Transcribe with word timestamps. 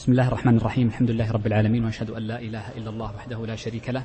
بسم 0.00 0.12
الله 0.12 0.28
الرحمن 0.28 0.56
الرحيم. 0.56 0.86
الحمد 0.86 1.10
لله 1.10 1.32
رب 1.32 1.46
العالمين 1.46 1.84
وأشهد 1.84 2.10
أن 2.10 2.22
لا 2.22 2.40
إله 2.40 2.62
إلا 2.76 2.90
الله 2.90 3.14
وحده 3.16 3.46
لا 3.46 3.56
شريك 3.56 3.88
له 3.90 4.02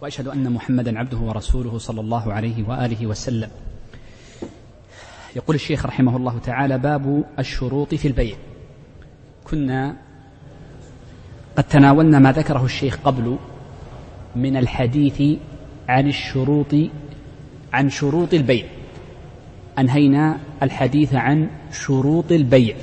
وأشهد 0.00 0.28
أن 0.28 0.52
محمدا 0.52 0.98
عبده 0.98 1.18
ورسوله 1.18 1.78
صلى 1.78 2.00
الله 2.00 2.32
عليه 2.32 2.68
وآله 2.68 3.06
وسلم. 3.06 3.50
يقول 5.36 5.56
الشيخ 5.56 5.86
رحمه 5.86 6.16
الله 6.16 6.38
تعالى 6.38 6.78
باب 6.78 7.24
الشروط 7.38 7.94
في 7.94 8.08
البيع. 8.08 8.36
كنا 9.44 9.96
قد 11.56 11.64
تناولنا 11.64 12.18
ما 12.18 12.32
ذكره 12.32 12.64
الشيخ 12.64 12.98
قبل 13.04 13.36
من 14.36 14.56
الحديث 14.56 15.38
عن 15.88 16.08
الشروط 16.08 16.74
عن 17.72 17.90
شروط 17.90 18.34
البيع. 18.34 18.66
أنهينا 19.78 20.38
الحديث 20.62 21.14
عن 21.14 21.50
شروط 21.72 22.32
البيع. 22.32 22.76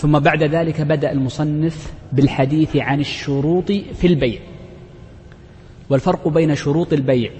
ثم 0.00 0.18
بعد 0.18 0.42
ذلك 0.42 0.80
بدأ 0.80 1.12
المصنف 1.12 1.92
بالحديث 2.12 2.76
عن 2.76 3.00
الشروط 3.00 3.72
في 3.72 4.06
البيع. 4.06 4.40
والفرق 5.90 6.28
بين 6.28 6.54
شروط 6.54 6.92
البيع 6.92 7.30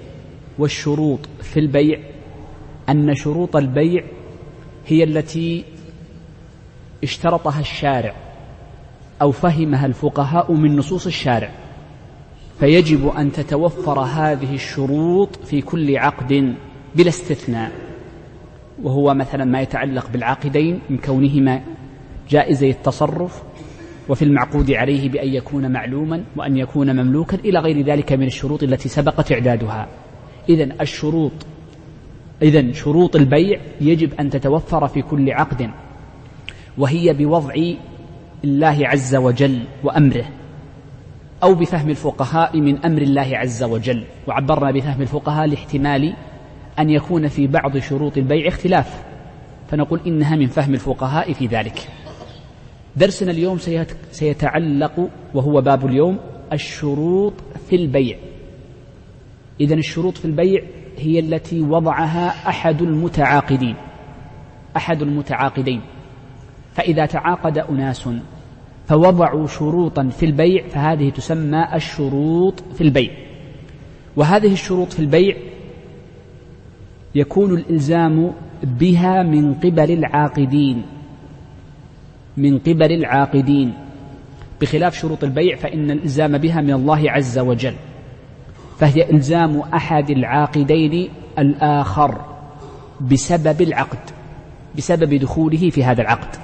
والشروط 0.59 1.19
في 1.43 1.61
البيع 1.61 2.01
أن 2.89 3.15
شروط 3.15 3.57
البيع 3.57 4.05
هي 4.87 5.05
التي 5.05 5.65
اشترطها 7.03 7.61
الشارع 7.61 8.15
أو 9.23 9.31
فهمها 9.31 9.87
الفقهاء 9.87 10.53
من 10.53 10.77
نصوص 10.77 11.07
الشارع. 11.07 11.51
فيجب 12.59 13.09
أن 13.09 13.33
تتوفر 13.33 14.01
هذه 14.01 14.55
الشروط 14.55 15.37
في 15.37 15.61
كل 15.61 15.97
عقد 15.97 16.55
بلا 16.97 17.09
استثناء. 17.09 17.73
وهو 18.83 19.15
مثلا 19.15 19.45
ما 19.45 19.61
يتعلق 19.61 20.11
بالعاقدين 20.11 20.81
من 20.91 20.99
كونهما 20.99 21.63
جائزي 22.31 22.71
التصرف 22.71 23.43
وفي 24.09 24.23
المعقود 24.23 24.71
عليه 24.71 25.09
بأن 25.09 25.29
يكون 25.29 25.73
معلوما 25.73 26.25
وأن 26.37 26.57
يكون 26.57 26.97
مملوكا 26.97 27.39
إلى 27.45 27.59
غير 27.59 27.85
ذلك 27.85 28.13
من 28.13 28.27
الشروط 28.27 28.63
التي 28.63 28.89
سبق 28.89 29.23
تعدادها 29.23 29.89
إذا 30.49 30.69
الشروط 30.81 31.33
إذا 32.43 32.73
شروط 32.73 33.17
البيع 33.17 33.61
يجب 33.81 34.15
أن 34.15 34.31
تتوفر 34.31 34.89
في 34.89 35.03
كل 35.03 35.31
عقد 35.31 35.71
وهي 36.79 37.13
بوضع 37.13 37.55
الله 38.45 38.89
عز 38.89 39.17
وجل 39.17 39.65
وأمره 39.85 40.25
أو 41.43 41.55
بفهم 41.55 41.91
الفقهاء 41.91 42.61
من 42.61 42.85
أمر 42.85 43.03
الله 43.03 43.31
عز 43.33 43.63
وجل. 43.63 44.05
وعبرنا 44.27 44.71
بفهم 44.71 45.03
الفقهاء 45.03 45.47
لاحتمال 45.47 46.15
أن 46.79 46.91
يكون 46.91 47.29
في 47.29 47.47
بعض 47.47 47.79
شروط 47.79 48.17
البيع 48.17 48.49
اختلاف. 48.49 49.03
فنقول 49.71 50.01
إنها 50.07 50.37
من 50.37 50.47
فهم 50.47 50.75
الفقهاء 50.75 51.33
في 51.33 51.47
ذلك. 51.47 51.89
درسنا 52.97 53.31
اليوم 53.31 53.59
سيتعلق 54.11 55.09
وهو 55.35 55.61
باب 55.61 55.87
اليوم 55.87 56.19
الشروط 56.53 57.33
في 57.69 57.77
البيع. 57.77 58.17
إذا 59.61 59.75
الشروط 59.75 60.19
في 60.19 60.25
البيع 60.25 60.63
هي 60.99 61.19
التي 61.19 61.61
وضعها 61.61 62.49
أحد 62.49 62.83
المتعاقدين. 62.83 63.75
أحد 64.77 65.03
المتعاقدين. 65.03 65.81
فإذا 66.75 67.07
تعاقد 67.07 67.59
أناس 67.59 68.09
فوضعوا 68.89 69.47
شروطا 69.47 70.09
في 70.09 70.27
البيع 70.27 70.69
فهذه 70.69 71.11
تسمى 71.11 71.67
الشروط 71.75 72.63
في 72.75 72.81
البيع. 72.81 73.11
وهذه 74.17 74.53
الشروط 74.53 74.93
في 74.93 75.01
البيع 75.01 75.37
يكون 77.15 77.55
الإلزام 77.55 78.33
بها 78.63 79.23
من 79.23 79.55
قبل 79.55 79.91
العاقدين. 79.91 80.83
من 82.37 82.59
قبل 82.59 82.93
العاقدين. 82.93 83.75
بخلاف 84.61 84.95
شروط 84.95 85.25
البيع 85.25 85.57
فإن 85.57 85.91
الإلزام 85.91 86.39
بها 86.39 86.61
من 86.61 86.73
الله 86.73 87.11
عز 87.11 87.39
وجل. 87.39 87.75
فهي 88.79 89.11
إلزام 89.11 89.61
أحد 89.61 90.11
العاقدين 90.11 91.09
الآخر 91.39 92.21
بسبب 93.01 93.63
العقد 93.63 93.99
بسبب 94.77 95.15
دخوله 95.15 95.71
في 95.71 95.85
هذا 95.85 96.03
العقد. 96.03 96.37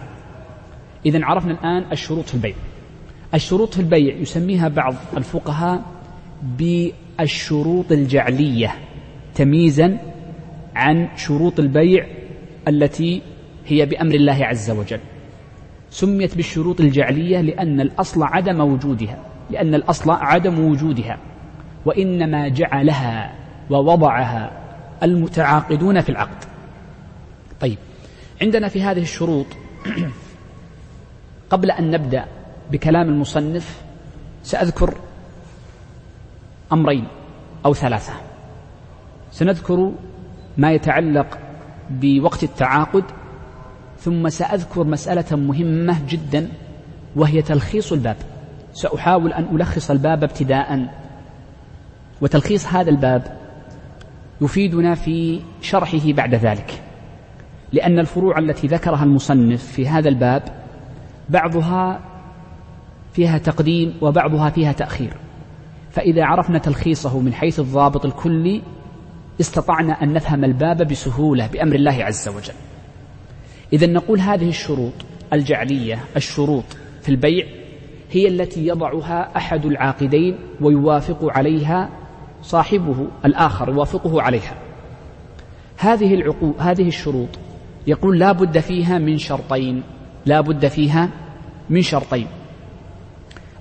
إذا 1.06 1.24
عرفنا 1.24 1.52
الآن 1.52 1.92
الشروط 1.92 2.24
في 2.24 2.34
البيع. 2.34 2.54
الشروط 3.34 3.74
في 3.74 3.80
البيع 3.80 4.14
يسميها 4.14 4.68
بعض 4.68 4.94
الفقهاء 5.16 5.82
بالشروط 6.58 7.92
الجعلية 7.92 8.74
تمييزا 9.34 9.98
عن 10.74 11.08
شروط 11.16 11.60
البيع 11.60 12.06
التي 12.68 13.22
هي 13.66 13.86
بأمر 13.86 14.14
الله 14.14 14.44
عز 14.44 14.70
وجل. 14.70 15.00
سميت 15.96 16.36
بالشروط 16.36 16.80
الجعلية 16.80 17.40
لأن 17.40 17.80
الأصل 17.80 18.22
عدم 18.22 18.60
وجودها 18.60 19.18
لأن 19.50 19.74
الأصل 19.74 20.10
عدم 20.10 20.70
وجودها 20.70 21.18
وإنما 21.84 22.48
جعلها 22.48 23.34
ووضعها 23.70 24.50
المتعاقدون 25.02 26.00
في 26.00 26.08
العقد. 26.08 26.44
طيب 27.60 27.78
عندنا 28.42 28.68
في 28.68 28.82
هذه 28.82 29.02
الشروط 29.02 29.46
قبل 31.50 31.70
أن 31.70 31.90
نبدأ 31.90 32.24
بكلام 32.72 33.08
المصنف 33.08 33.82
سأذكر 34.42 34.94
أمرين 36.72 37.04
أو 37.66 37.74
ثلاثة. 37.74 38.12
سنذكر 39.30 39.92
ما 40.56 40.72
يتعلق 40.72 41.38
بوقت 41.90 42.42
التعاقد 42.42 43.04
ثم 43.98 44.28
سأذكر 44.28 44.84
مسألة 44.84 45.36
مهمة 45.36 45.96
جدا 46.08 46.48
وهي 47.16 47.42
تلخيص 47.42 47.92
الباب. 47.92 48.16
سأحاول 48.72 49.32
أن 49.32 49.56
ألخص 49.56 49.90
الباب 49.90 50.24
ابتداء. 50.24 50.94
وتلخيص 52.20 52.66
هذا 52.66 52.90
الباب 52.90 53.36
يفيدنا 54.40 54.94
في 54.94 55.40
شرحه 55.60 56.12
بعد 56.12 56.34
ذلك. 56.34 56.82
لأن 57.72 57.98
الفروع 57.98 58.38
التي 58.38 58.66
ذكرها 58.66 59.04
المصنف 59.04 59.64
في 59.64 59.88
هذا 59.88 60.08
الباب 60.08 60.42
بعضها 61.28 62.00
فيها 63.12 63.38
تقديم 63.38 63.94
وبعضها 64.00 64.50
فيها 64.50 64.72
تأخير. 64.72 65.16
فإذا 65.90 66.24
عرفنا 66.24 66.58
تلخيصه 66.58 67.18
من 67.18 67.32
حيث 67.34 67.60
الضابط 67.60 68.04
الكلي 68.04 68.62
استطعنا 69.40 69.92
أن 70.02 70.12
نفهم 70.12 70.44
الباب 70.44 70.88
بسهولة 70.88 71.46
بأمر 71.46 71.74
الله 71.74 72.04
عز 72.04 72.28
وجل. 72.28 72.54
إذا 73.72 73.86
نقول 73.86 74.20
هذه 74.20 74.48
الشروط 74.48 74.92
الجعلية 75.32 75.98
الشروط 76.16 76.64
في 77.02 77.08
البيع 77.08 77.46
هي 78.10 78.28
التي 78.28 78.66
يضعها 78.66 79.36
أحد 79.36 79.66
العاقدين 79.66 80.38
ويوافق 80.60 81.18
عليها 81.22 81.88
صاحبه 82.42 83.06
الآخر 83.24 83.68
يوافقه 83.68 84.22
عليها. 84.22 84.54
هذه 85.76 86.14
العقود 86.14 86.54
هذه 86.58 86.88
الشروط 86.88 87.28
يقول 87.86 88.18
لا 88.18 88.32
بد 88.32 88.58
فيها 88.58 88.98
من 88.98 89.18
شرطين 89.18 89.82
لا 90.26 90.40
بد 90.40 90.68
فيها 90.68 91.10
من 91.70 91.82
شرطين. 91.82 92.26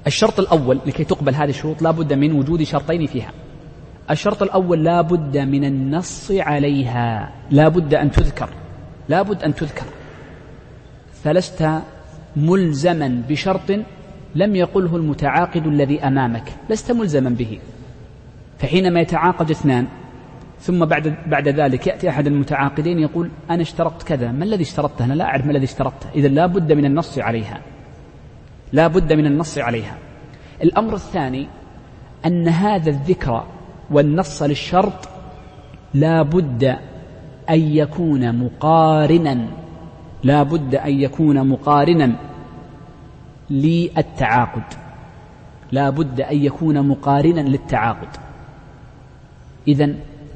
الشرط 0.07 0.39
الأول 0.39 0.79
لكي 0.85 1.03
تقبل 1.03 1.35
هذه 1.35 1.49
الشروط 1.49 1.81
لا 1.81 1.91
بد 1.91 2.13
من 2.13 2.31
وجود 2.31 2.63
شرطين 2.63 3.05
فيها. 3.05 3.31
الشرط 4.11 4.43
الأول 4.43 4.83
لا 4.83 5.01
بد 5.01 5.37
من 5.37 5.63
النص 5.63 6.31
عليها 6.31 7.31
لا 7.51 7.67
بد 7.67 7.93
أن 7.93 8.11
تذكر. 8.11 8.49
لا 9.09 9.21
بد 9.21 9.43
أن 9.43 9.55
تذكر. 9.55 9.85
فلست 11.23 11.69
ملزما 12.35 13.21
بشرط 13.29 13.71
لم 14.35 14.55
يقله 14.55 14.95
المتعاقد 14.95 15.67
الذي 15.67 16.03
أمامك. 16.03 16.53
لست 16.69 16.91
ملزما 16.91 17.29
به. 17.29 17.59
فحينما 18.59 18.99
يتعاقد 18.99 19.51
اثنان 19.51 19.87
ثم 20.61 20.85
بعد 20.85 21.17
بعد 21.27 21.47
ذلك 21.47 21.87
يأتي 21.87 22.09
أحد 22.09 22.27
المتعاقدين 22.27 22.99
يقول 22.99 23.29
أنا 23.49 23.61
اشترطت 23.61 24.03
كذا 24.03 24.31
ما 24.31 24.45
الذي 24.45 24.63
اشترطته 24.63 25.05
أنا 25.05 25.13
لا 25.13 25.25
أعرف 25.25 25.45
ما 25.45 25.51
الذي 25.51 25.65
اشترطته 25.65 26.09
إذا 26.15 26.27
لا 26.27 26.45
بد 26.45 26.71
من 26.71 26.85
النص 26.85 27.19
عليها. 27.19 27.61
لا 28.73 28.87
بد 28.87 29.13
من 29.13 29.25
النص 29.25 29.57
عليها. 29.57 29.97
الأمر 30.63 30.93
الثاني 30.93 31.47
أن 32.25 32.47
هذا 32.47 32.89
الذكر 32.89 33.43
والنص 33.91 34.43
للشرط 34.43 35.09
لا 35.93 36.21
بد 36.21 36.77
أن 37.49 37.59
يكون 37.59 38.43
مقارنا. 38.45 39.47
لا 40.23 40.43
بد 40.43 40.75
أن 40.75 40.99
يكون 40.99 41.47
مقارنا 41.47 42.15
للتعاقد. 43.49 44.63
لا 45.71 45.89
بد 45.89 46.21
أن 46.21 46.37
يكون 46.37 46.87
مقارنا 46.87 47.41
للتعاقد. 47.41 48.07
إذا 49.67 49.93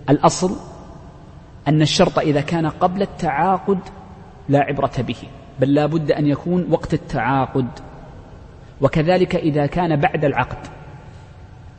الأصل 0.10 0.56
أن 1.68 1.82
الشرط 1.82 2.20
إذا 2.20 2.42
كان 2.42 2.66
قبل 2.66 3.02
التعاقد 3.02 3.80
لا 4.50 4.60
عبرة 4.60 4.92
به 5.00 5.18
بل 5.60 5.74
لا 5.74 5.86
بد 5.86 6.12
أن 6.12 6.28
يكون 6.28 6.68
وقت 6.72 6.94
التعاقد. 6.94 7.68
وكذلك 8.82 9.36
إذا 9.36 9.66
كان 9.66 9.96
بعد 9.96 10.26
العقد 10.26 10.68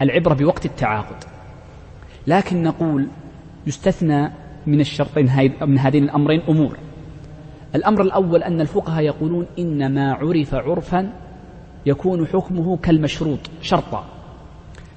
العبرة 0.03 0.35
بوقت 0.35 0.67
التعاقد. 0.67 1.25
لكن 2.27 2.62
نقول 2.62 3.09
يستثنى 3.67 4.31
من 4.66 4.80
الشرطين 4.80 5.52
من 5.60 5.78
هذين 5.78 6.04
الأمرين 6.04 6.40
أمور. 6.48 6.76
الأمر 7.74 8.02
الأول 8.02 8.42
أن 8.42 8.60
الفقهاء 8.60 9.04
يقولون 9.04 9.46
إن 9.58 9.94
ما 9.94 10.12
عرف 10.12 10.54
عرفا 10.54 11.12
يكون 11.86 12.26
حكمه 12.26 12.76
كالمشروط 12.76 13.38
شرطا. 13.62 14.04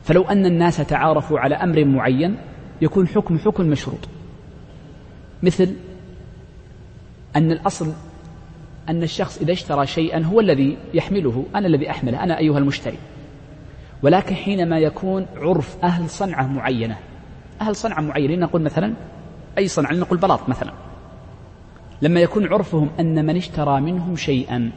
فلو 0.03 0.23
أن 0.23 0.45
الناس 0.45 0.77
تعارفوا 0.77 1.39
على 1.39 1.55
أمر 1.55 1.85
معين 1.85 2.37
يكون 2.81 3.07
حكم 3.07 3.37
حكم 3.37 3.65
مشروط. 3.65 4.09
مثل 5.43 5.75
أن 7.35 7.51
الأصل 7.51 7.91
أن 8.89 9.03
الشخص 9.03 9.41
إذا 9.41 9.51
اشترى 9.51 9.85
شيئا 9.85 10.23
هو 10.23 10.39
الذي 10.39 10.77
يحمله 10.93 11.45
أنا 11.55 11.67
الذي 11.67 11.89
أحمله 11.89 12.23
أنا 12.23 12.39
أيها 12.39 12.57
المشتري. 12.57 12.97
ولكن 14.03 14.35
حينما 14.35 14.79
يكون 14.79 15.25
عرف 15.35 15.83
أهل 15.83 16.09
صنعة 16.09 16.47
معينة 16.47 16.97
أهل 17.61 17.75
صنعة 17.75 18.01
معينة 18.01 18.35
نقول 18.35 18.61
مثلا 18.61 18.93
أي 19.57 19.67
صنعة 19.67 19.93
نقول 19.93 20.17
بلاط 20.17 20.49
مثلا. 20.49 20.73
لما 22.01 22.19
يكون 22.19 22.53
عرفهم 22.53 22.89
أن 22.99 23.25
من 23.25 23.35
اشترى 23.35 23.81
منهم 23.81 24.15
شيئا 24.15 24.71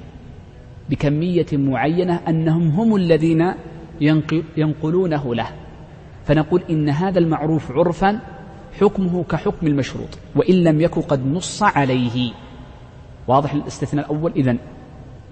بكمية 0.91 1.47
معينة 1.53 2.21
أنهم 2.29 2.69
هم 2.69 2.97
الذين 2.97 3.55
ينقلونه 4.57 5.35
له. 5.35 5.49
فنقول 6.25 6.63
إن 6.71 6.89
هذا 6.89 7.19
المعروف 7.19 7.73
عرفا 7.73 8.21
حكمه 8.81 9.25
كحكم 9.25 9.67
المشروط 9.67 10.19
وإن 10.37 10.55
لم 10.55 10.81
يكن 10.81 11.01
قد 11.01 11.27
نص 11.27 11.63
عليه. 11.63 12.33
واضح 13.29 13.53
الاستثناء 13.53 14.05
الأول؟ 14.05 14.33
إذا 14.37 14.57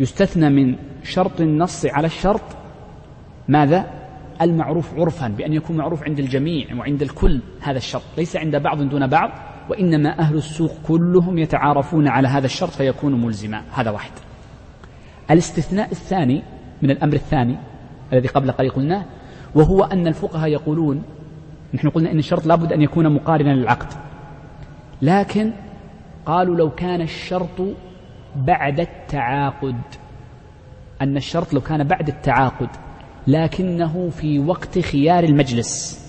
يستثنى 0.01 0.51
من 0.51 0.77
شرط 1.03 1.41
النص 1.41 1.87
على 1.87 2.07
الشرط 2.07 2.43
ماذا؟ 3.49 4.04
المعروف 4.43 4.95
عرفا 4.95 5.29
بأن 5.29 5.53
يكون 5.53 5.77
معروف 5.77 6.03
عند 6.03 6.19
الجميع 6.19 6.75
وعند 6.75 7.03
الكل 7.03 7.41
هذا 7.61 7.79
الشرط. 7.79 8.03
ليس 8.19 8.37
عند 8.37 8.57
بعض 8.57 8.83
دون 8.83 9.07
بعض 9.07 9.31
وإنما 9.71 10.19
أهل 10.19 10.37
السوق 10.37 10.73
كلهم 10.87 11.39
يتعارفون 11.39 12.09
على 12.09 12.29
هذا 12.29 12.47
الشرط 12.47 12.71
فيكون 12.71 13.25
ملزما. 13.25 13.63
هذا 13.73 13.91
واحد. 13.91 14.13
الاستثناء 15.31 15.91
الثاني 15.91 16.43
من 16.83 16.91
الأمر 16.91 17.15
الثاني 17.15 17.57
الذي 18.13 18.29
قبل 18.29 18.53
قليل 18.53 18.71
قلناه 18.71 19.05
وهو 19.55 19.85
أن 19.85 20.07
الفقهاء 20.07 20.49
يقولون 20.49 21.03
نحن 21.75 21.89
قلنا 21.89 22.11
أن 22.11 22.19
الشرط 22.19 22.47
لابد 22.47 22.73
أن 22.73 22.83
يكون 22.83 23.15
مقارنا 23.15 23.51
للعقد. 23.51 23.89
لكن 25.03 25.53
قالوا 26.27 26.57
لو 26.57 26.71
كان 26.71 27.01
الشرط 27.01 27.61
بعد 28.37 28.81
التعاقد 28.81 29.77
أن 31.03 31.17
الشرط 31.17 31.55
لو 31.55 31.61
كان 31.61 31.85
بعد 31.85 32.09
التعاقد 32.09 32.69
لكنه 33.27 34.11
في 34.11 34.39
وقت 34.39 34.79
خيار 34.79 35.25
المجلس 35.25 36.05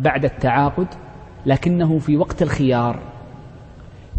بعد 0.00 0.24
التعاقد 0.24 0.86
لكنه 1.46 1.98
في 1.98 2.16
وقت 2.16 2.42
الخيار 2.42 3.02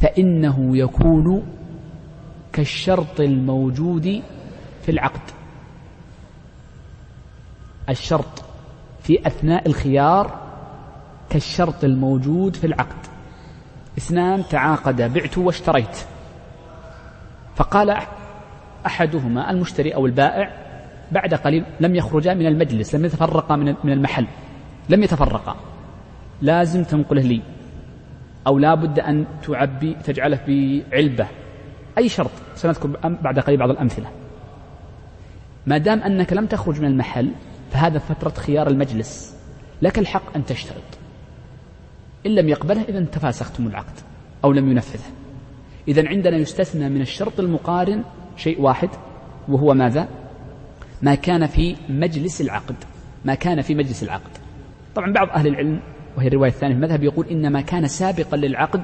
فإنه 0.02 0.78
يكون 0.78 1.44
كالشرط 2.54 3.20
الموجود 3.20 4.22
في 4.82 4.92
العقد. 4.92 5.22
الشرط 7.90 8.44
في 9.04 9.28
أثناء 9.28 9.68
الخيار 9.68 10.40
كالشرط 11.30 11.84
الموجود 11.84 12.56
في 12.56 12.68
العقد. 12.68 13.08
اثنان 13.98 14.44
تعاقدا 14.50 15.08
بعت 15.08 15.38
واشتريت. 15.38 15.98
فقال 17.56 17.98
أحدهما 18.86 19.52
المشتري 19.52 19.96
أو 19.96 20.06
البائع 20.06 20.69
بعد 21.12 21.34
قليل 21.34 21.66
لم 21.80 21.96
يخرجا 21.96 22.34
من 22.34 22.46
المجلس 22.46 22.96
لم 22.96 23.06
يتفرقا 23.06 23.56
من 23.56 23.92
المحل. 23.92 24.28
لم 24.90 25.04
يتفرقا. 25.04 25.56
لازم 26.42 26.84
تنقله 26.84 27.22
لي. 27.22 27.42
أو 28.48 28.60
لا 28.60 28.76
بد 28.76 29.00
أن 29.00 29.26
تعبي 29.48 29.96
تجعله 30.04 30.40
بعلبة. 30.48 31.28
أي 31.98 32.10
شرط؟ 32.10 32.32
سنذكر 32.56 32.88
بعد 33.04 33.40
قليل 33.40 33.60
بعض 33.60 33.70
الأمثلة. 33.70 34.10
ما 35.68 35.78
دام 35.78 36.00
أنك 36.00 36.34
لم 36.34 36.46
تخرج 36.46 36.82
من 36.82 36.88
المحل 36.88 37.32
فهذا 37.72 38.00
فترة 38.00 38.30
خيار 38.30 38.68
المجلس. 38.68 39.38
لك 39.82 40.00
الحق 40.00 40.36
أن 40.36 40.46
تشترط. 40.46 41.00
إن 42.26 42.36
لم 42.36 42.50
يقبله 42.50 42.82
إذا 42.82 43.06
تفاسختم 43.06 43.68
العقد. 43.68 44.00
أو 44.44 44.52
لم 44.52 44.72
ينفذه. 44.72 45.12
إذا 45.88 46.08
عندنا 46.08 46.38
يستثنى 46.38 46.90
من 46.90 47.02
الشرط 47.02 47.40
المقارن 47.40 48.04
شيء 48.38 48.62
واحد 48.62 48.90
وهو 49.48 49.74
ماذا؟ 49.74 50.08
ما 51.01 51.16
كان 51.16 51.48
في 51.48 51.75
مجلس 51.90 52.42
العقد. 52.42 52.75
ما 53.25 53.36
كان 53.36 53.62
في 53.62 53.75
مجلس 53.75 54.04
العقد. 54.04 54.31
طبعا 54.96 55.13
بعض 55.13 55.30
أهل 55.30 55.48
العلم 55.48 55.80
وهي 56.18 56.28
الرواية 56.28 56.50
الثانية 56.50 56.74
في 56.74 56.80
المذهب 56.80 57.04
يقول 57.04 57.28
إنما 57.28 57.62
كان 57.62 57.88
سابقا 57.88 58.38
للعقد 58.38 58.81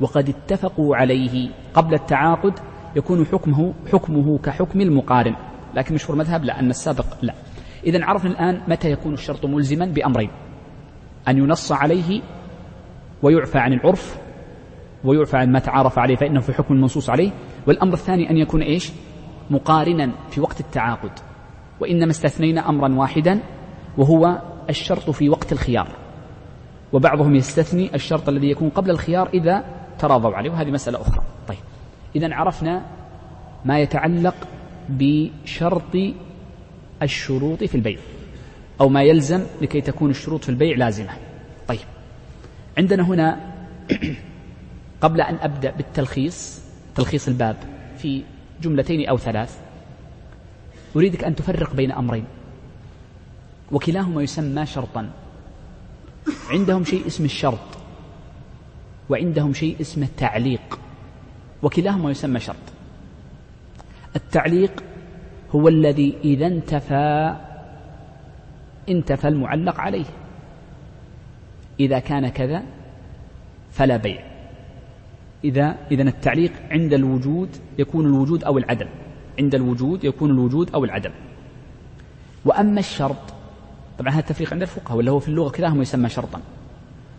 وقد 0.00 0.28
اتفقوا 0.28 0.96
عليه 0.96 1.50
قبل 1.74 1.94
التعاقد 1.94 2.52
يكون 2.96 3.26
حكمه 3.26 3.74
حكمه 3.92 4.38
كحكم 4.38 4.80
المقارن. 4.80 5.34
لكن 5.74 5.94
مشهور 5.94 6.18
مذهب؟ 6.18 6.44
لا 6.44 6.60
أن 6.60 6.70
السابق 6.70 7.06
لا. 7.22 7.34
إذا 7.86 8.04
عرفنا 8.04 8.30
الآن 8.30 8.60
متى 8.68 8.90
يكون 8.90 9.14
الشرط 9.14 9.46
ملزما 9.46 9.86
بأمرين. 9.86 10.30
أن 11.28 11.38
ينص 11.38 11.72
عليه 11.72 12.22
ويعفى 13.22 13.58
عن 13.58 13.72
العرف 13.72 14.18
ويعفى 15.04 15.36
عن 15.36 15.52
ما 15.52 15.58
تعارف 15.58 15.98
عليه 15.98 16.16
فإنه 16.16 16.40
في 16.40 16.52
حكم 16.52 16.74
المنصوص 16.74 17.10
عليه. 17.10 17.30
والأمر 17.66 17.94
الثاني 17.94 18.30
أن 18.30 18.36
يكون 18.36 18.62
إيش؟ 18.62 18.92
مقارنا 19.50 20.12
في 20.30 20.40
وقت 20.40 20.60
التعاقد. 20.60 21.10
وإنما 21.80 22.10
استثنينا 22.10 22.68
أمرا 22.68 22.94
واحدا 22.94 23.40
وهو 23.98 24.42
الشرط 24.70 25.10
في 25.10 25.28
وقت 25.28 25.52
الخيار. 25.52 25.88
وبعضهم 26.92 27.34
يستثني 27.34 27.94
الشرط 27.94 28.28
الذي 28.28 28.50
يكون 28.50 28.68
قبل 28.68 28.90
الخيار 28.90 29.28
إذا 29.34 29.64
تراضوا 29.98 30.34
عليه. 30.34 30.50
وهذه 30.50 30.70
مسألة 30.70 31.00
أخرى. 31.00 31.22
طيب. 31.48 31.58
إذا 32.16 32.34
عرفنا 32.34 32.86
ما 33.64 33.80
يتعلق 33.80 34.34
بشرط 34.88 35.96
الشروط 37.02 37.64
في 37.64 37.74
البيع 37.74 37.98
أو 38.80 38.88
ما 38.88 39.02
يلزم 39.02 39.42
لكي 39.62 39.80
تكون 39.80 40.10
الشروط 40.10 40.42
في 40.42 40.48
البيع 40.48 40.76
لازمة. 40.76 41.10
طيب. 41.68 41.86
عندنا 42.78 43.02
هنا 43.02 43.40
قبل 45.02 45.20
أن 45.20 45.38
أبدأ 45.40 45.70
بالتلخيص 45.70 46.62
تلخيص 46.94 47.28
الباب 47.28 47.56
في 47.98 48.22
جملتين 48.62 49.08
أو 49.08 49.18
ثلاث 49.18 49.67
أريدك 50.96 51.24
أن 51.24 51.34
تفرق 51.34 51.74
بين 51.74 51.92
أمرين. 51.92 52.24
وكلاهما 53.72 54.22
يسمى 54.22 54.66
شرطا. 54.66 55.10
عندهم 56.50 56.84
شيء 56.84 57.06
اسمه 57.06 57.26
الشرط 57.26 57.78
وعندهم 59.08 59.52
شيء 59.52 59.76
اسمه 59.80 60.06
التعليق. 60.06 60.78
وكلاهما 61.62 62.10
يسمى 62.10 62.40
شرط. 62.40 62.56
التعليق 64.16 64.84
هو 65.54 65.68
الذي 65.68 66.16
إذا 66.24 66.46
انتفى 66.46 67.36
انتفى 68.88 69.28
المعلق 69.28 69.80
عليه. 69.80 70.06
إذا 71.80 71.98
كان 71.98 72.28
كذا 72.28 72.62
فلا 73.70 73.96
بيع. 73.96 74.24
إذا 75.44 75.76
إذا 75.90 76.02
التعليق 76.02 76.52
عند 76.70 76.92
الوجود 76.92 77.48
يكون 77.78 78.06
الوجود 78.06 78.44
أو 78.44 78.58
العدم. 78.58 78.88
عند 79.38 79.54
الوجود 79.54 80.04
يكون 80.04 80.30
الوجود 80.30 80.70
أو 80.74 80.84
العدم. 80.84 81.10
وأما 82.44 82.80
الشرط 82.80 83.34
طبعا 83.98 84.12
هذا 84.12 84.20
التفريق 84.20 84.52
عند 84.52 84.62
الفقهاء 84.62 84.98
ولا 84.98 85.10
هو 85.10 85.18
في 85.18 85.28
اللغة 85.28 85.50
كلاهما 85.50 85.82
يسمى 85.82 86.08
شرطا. 86.08 86.40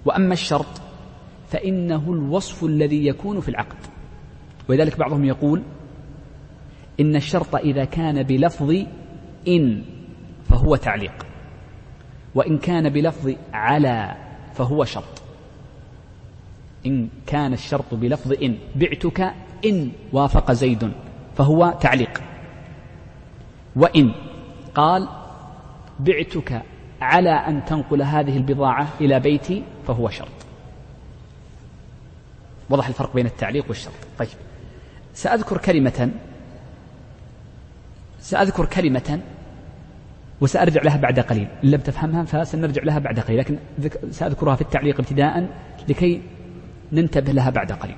وأما 0.05 0.33
الشرط 0.33 0.81
فإنه 1.49 2.13
الوصف 2.13 2.63
الذي 2.63 3.07
يكون 3.07 3.39
في 3.39 3.49
العقد. 3.49 3.77
ولذلك 4.67 4.99
بعضهم 4.99 5.25
يقول 5.25 5.61
إن 6.99 7.15
الشرط 7.15 7.55
إذا 7.55 7.85
كان 7.85 8.23
بلفظ 8.23 8.75
إن 9.47 9.83
فهو 10.49 10.75
تعليق. 10.75 11.25
وإن 12.35 12.57
كان 12.57 12.89
بلفظ 12.89 13.33
على 13.53 14.15
فهو 14.53 14.85
شرط. 14.85 15.21
إن 16.85 17.09
كان 17.27 17.53
الشرط 17.53 17.93
بلفظ 17.93 18.33
إن 18.43 18.57
بعتك 18.75 19.33
إن 19.65 19.91
وافق 20.13 20.51
زيد. 20.51 20.91
فهو 21.39 21.74
تعليق. 21.81 22.22
وإن 23.75 24.12
قال 24.75 25.08
بعتك 26.00 26.62
على 27.01 27.29
أن 27.29 27.65
تنقل 27.65 28.01
هذه 28.01 28.38
البضاعة 28.38 28.88
إلى 29.01 29.19
بيتي 29.19 29.63
فهو 29.88 30.10
شرط. 30.10 30.27
وضح 32.69 32.88
الفرق 32.88 33.13
بين 33.13 33.25
التعليق 33.25 33.65
والشرط. 33.67 33.93
طيب. 34.19 34.27
سأذكر 35.13 35.58
كلمة 35.58 36.12
سأذكر 38.19 38.65
كلمة 38.65 39.19
وسأرجع 40.41 40.81
لها 40.81 40.98
بعد 40.98 41.19
قليل. 41.19 41.48
إن 41.63 41.69
لم 41.72 41.79
تفهمها 41.79 42.24
فسنرجع 42.24 42.84
لها 42.84 43.00
بعد 43.00 43.19
قليل 43.19 43.39
لكن 43.39 43.58
سأذكرها 44.12 44.55
في 44.55 44.62
التعليق 44.62 45.00
ابتداء 45.00 45.50
لكي 45.89 46.22
ننتبه 46.91 47.31
لها 47.31 47.50
بعد 47.50 47.72
قليل. 47.72 47.98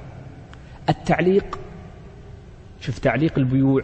التعليق 0.90 1.60
شوف 2.82 3.00
تعليق 3.00 3.38
البيوع. 3.38 3.84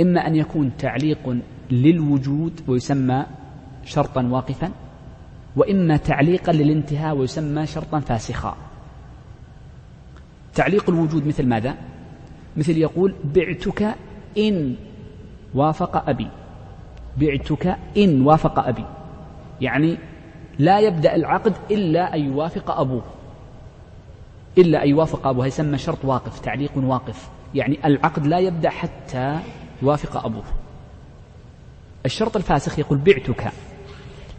إما 0.00 0.26
أن 0.26 0.36
يكون 0.36 0.76
تعليق 0.78 1.36
للوجود 1.70 2.60
ويسمى 2.68 3.26
شرطا 3.84 4.22
واقفا 4.22 4.70
وإما 5.56 5.96
تعليقا 5.96 6.52
للانتهاء 6.52 7.16
ويسمى 7.16 7.66
شرطا 7.66 8.00
فاسخا. 8.00 8.56
تعليق 10.54 10.90
الوجود 10.90 11.26
مثل 11.26 11.46
ماذا؟ 11.46 11.74
مثل 12.56 12.78
يقول 12.78 13.14
بعتك 13.24 13.94
إن 14.38 14.76
وافق 15.54 16.08
أبي. 16.08 16.28
بعتك 17.16 17.76
إن 17.96 18.22
وافق 18.22 18.58
أبي. 18.58 18.84
يعني 19.60 19.98
لا 20.58 20.80
يبدأ 20.80 21.14
العقد 21.14 21.52
إلا 21.70 22.14
أن 22.14 22.20
يوافق 22.20 22.70
أبوه. 22.70 23.02
إلا 24.58 24.84
أن 24.84 24.88
يوافق 24.88 25.26
أبوه. 25.26 25.46
يسمى 25.46 25.78
شرط 25.78 26.04
واقف 26.04 26.40
تعليق 26.40 26.72
واقف. 26.76 27.30
يعني 27.54 27.78
العقد 27.84 28.26
لا 28.26 28.38
يبدأ 28.38 28.70
حتى 28.70 29.38
يوافق 29.82 30.24
أبوه. 30.24 30.44
الشرط 32.06 32.36
الفاسخ 32.36 32.78
يقول 32.78 32.98
بعتك 32.98 33.52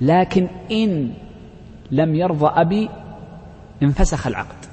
لكن 0.01 0.47
إن 0.71 1.13
لم 1.91 2.15
يرضى 2.15 2.47
أبي 2.47 2.89
انفسخ 3.83 4.27
العقد. 4.27 4.65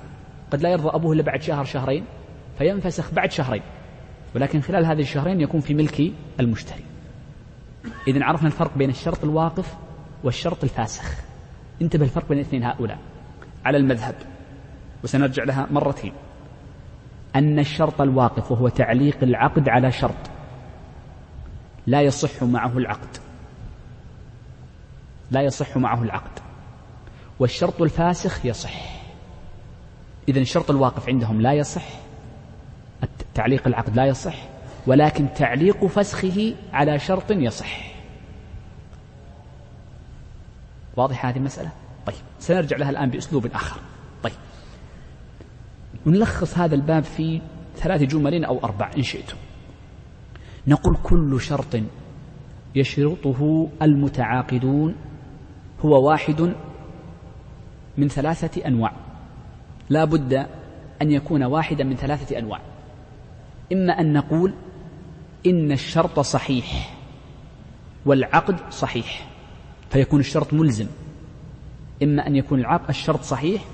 قد 0.51 0.63
لا 0.63 0.71
يرضى 0.71 0.89
أبوه 0.89 1.13
إلا 1.13 1.23
بعد 1.23 1.43
شهر 1.43 1.65
شهرين 1.65 2.05
فينفسخ 2.59 3.15
بعد 3.15 3.31
شهرين. 3.31 3.63
ولكن 4.35 4.61
خلال 4.61 4.87
هذه 4.87 5.01
الشهرين 5.01 5.41
يكون 5.41 5.61
في 5.61 5.75
ملك 5.75 6.13
المشتري. 6.41 6.85
إذا 8.09 8.25
عرفنا 8.25 8.47
الفرق 8.47 8.79
بين 8.79 8.91
الشرط 8.91 9.25
الواقف 9.25 9.77
والشرط 10.25 10.65
الفاسخ. 10.65 11.15
انتبه 11.83 12.05
الفرق 12.05 12.29
بين 12.29 12.39
الاثنين 12.39 12.65
هؤلاء. 12.65 12.99
على 13.65 13.79
المذهب. 13.79 14.15
وسنرجع 15.05 15.45
لها 15.45 15.67
مرتين. 15.71 16.13
أن 17.37 17.59
الشرط 17.59 18.01
الواقف 18.01 18.53
وهو 18.53 18.69
تعليق 18.69 19.17
العقد 19.23 19.69
على 19.69 19.93
شرط. 19.93 20.31
لا 21.87 22.01
يصح 22.01 22.43
معه 22.43 22.79
العقد. 22.79 23.17
لا 25.31 25.41
يصح 25.41 25.77
معه 25.77 26.03
العقد. 26.03 26.39
والشرط 27.39 27.83
الفاسخ 27.83 28.47
يصح. 28.47 29.03
إذا 30.29 30.41
الشرط 30.41 30.71
الواقف 30.71 31.09
عندهم 31.09 31.41
لا 31.41 31.53
يصح. 31.53 31.85
تعليق 33.35 33.67
العقد 33.67 33.97
لا 33.97 34.07
يصح. 34.07 34.35
ولكن 34.87 35.35
تعليق 35.35 35.87
فسخه 35.87 36.55
على 36.73 36.99
شرط 36.99 37.31
يصح. 37.31 37.93
واضح 40.97 41.27
هذه 41.27 41.37
المسألة؟ 41.37 41.71
طيب 42.07 42.17
سنرجع 42.39 42.77
لها 42.77 42.91
الآن 42.91 43.11
بأسلوب 43.11 43.47
آخر. 43.47 43.81
طيب 46.07 46.15
نلخص 46.15 46.59
هذا 46.59 46.75
الباب 46.75 47.03
في 47.03 47.41
ثلاث 47.77 48.03
جمل 48.03 48.45
أو 48.45 48.65
أربع 48.65 48.91
إن 48.97 49.03
شئتم. 49.03 49.37
نقول 50.67 50.97
كل 51.03 51.41
شرط 51.41 51.77
يشرطه 52.75 53.69
المتعاقدون 53.83 54.95
هو 55.85 56.09
واحد 56.09 56.53
من 57.99 58.09
ثلاثة 58.09 58.67
أنواع. 58.67 58.93
لا 59.91 60.05
بد 60.05 60.47
أن 61.03 61.11
يكون 61.11 61.43
واحدا 61.43 61.85
من 61.85 61.97
ثلاثة 61.97 62.39
أنواع. 62.39 62.61
إما 63.73 64.01
أن 64.01 64.13
نقول 64.13 64.53
إن 65.47 65.73
الشرط 65.73 66.21
صحيح 66.21 66.97
والعقد 68.07 68.71
صحيح 68.71 69.29
فيكون 69.91 70.21
الشرط 70.21 70.55
ملزم. 70.55 70.87
إما 72.03 72.27
أن 72.27 72.37
يكون 72.37 72.61
العقد 72.61 72.89
الشرط 72.89 73.23
صحيح 73.23 73.65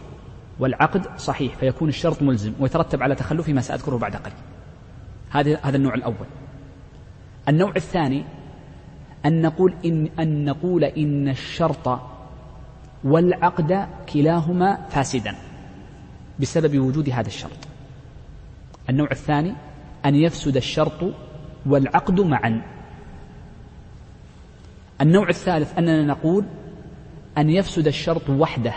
والعقد 0.61 1.19
صحيح 1.19 1.57
فيكون 1.57 1.89
الشرط 1.89 2.23
ملزم 2.23 2.53
ويترتب 2.61 3.03
على 3.03 3.15
تخلفه 3.15 3.53
ما 3.53 3.61
سأذكره 3.61 3.97
بعد 3.97 4.17
قليل. 4.17 4.37
هذا 5.31 5.59
هذا 5.63 5.77
النوع 5.77 5.95
الأول. 5.95 6.27
النوع 7.49 7.73
الثاني 7.77 8.25
أن 9.27 9.43
نقول 9.43 9.75
إن 9.85 10.09
أن 10.19 10.45
نقول 10.45 10.85
إن 10.85 11.29
الشرط 11.29 12.01
والعقد 13.05 13.89
كلاهما 14.13 14.87
فاسدا 14.91 15.35
بسبب 16.41 16.79
وجود 16.79 17.11
هذا 17.11 17.27
الشرط. 17.27 17.59
النوع 18.91 19.09
الثاني 19.11 19.55
أن 20.07 20.15
يفسد 20.15 20.57
الشرط 20.57 21.15
والعقد 21.67 22.21
معا. 22.21 22.63
النوع 25.01 25.29
الثالث 25.29 25.79
أننا 25.79 26.03
نقول 26.03 26.45
أن 27.39 27.51
يفسد 27.51 27.87
الشرط 27.87 28.31
وحده. 28.31 28.75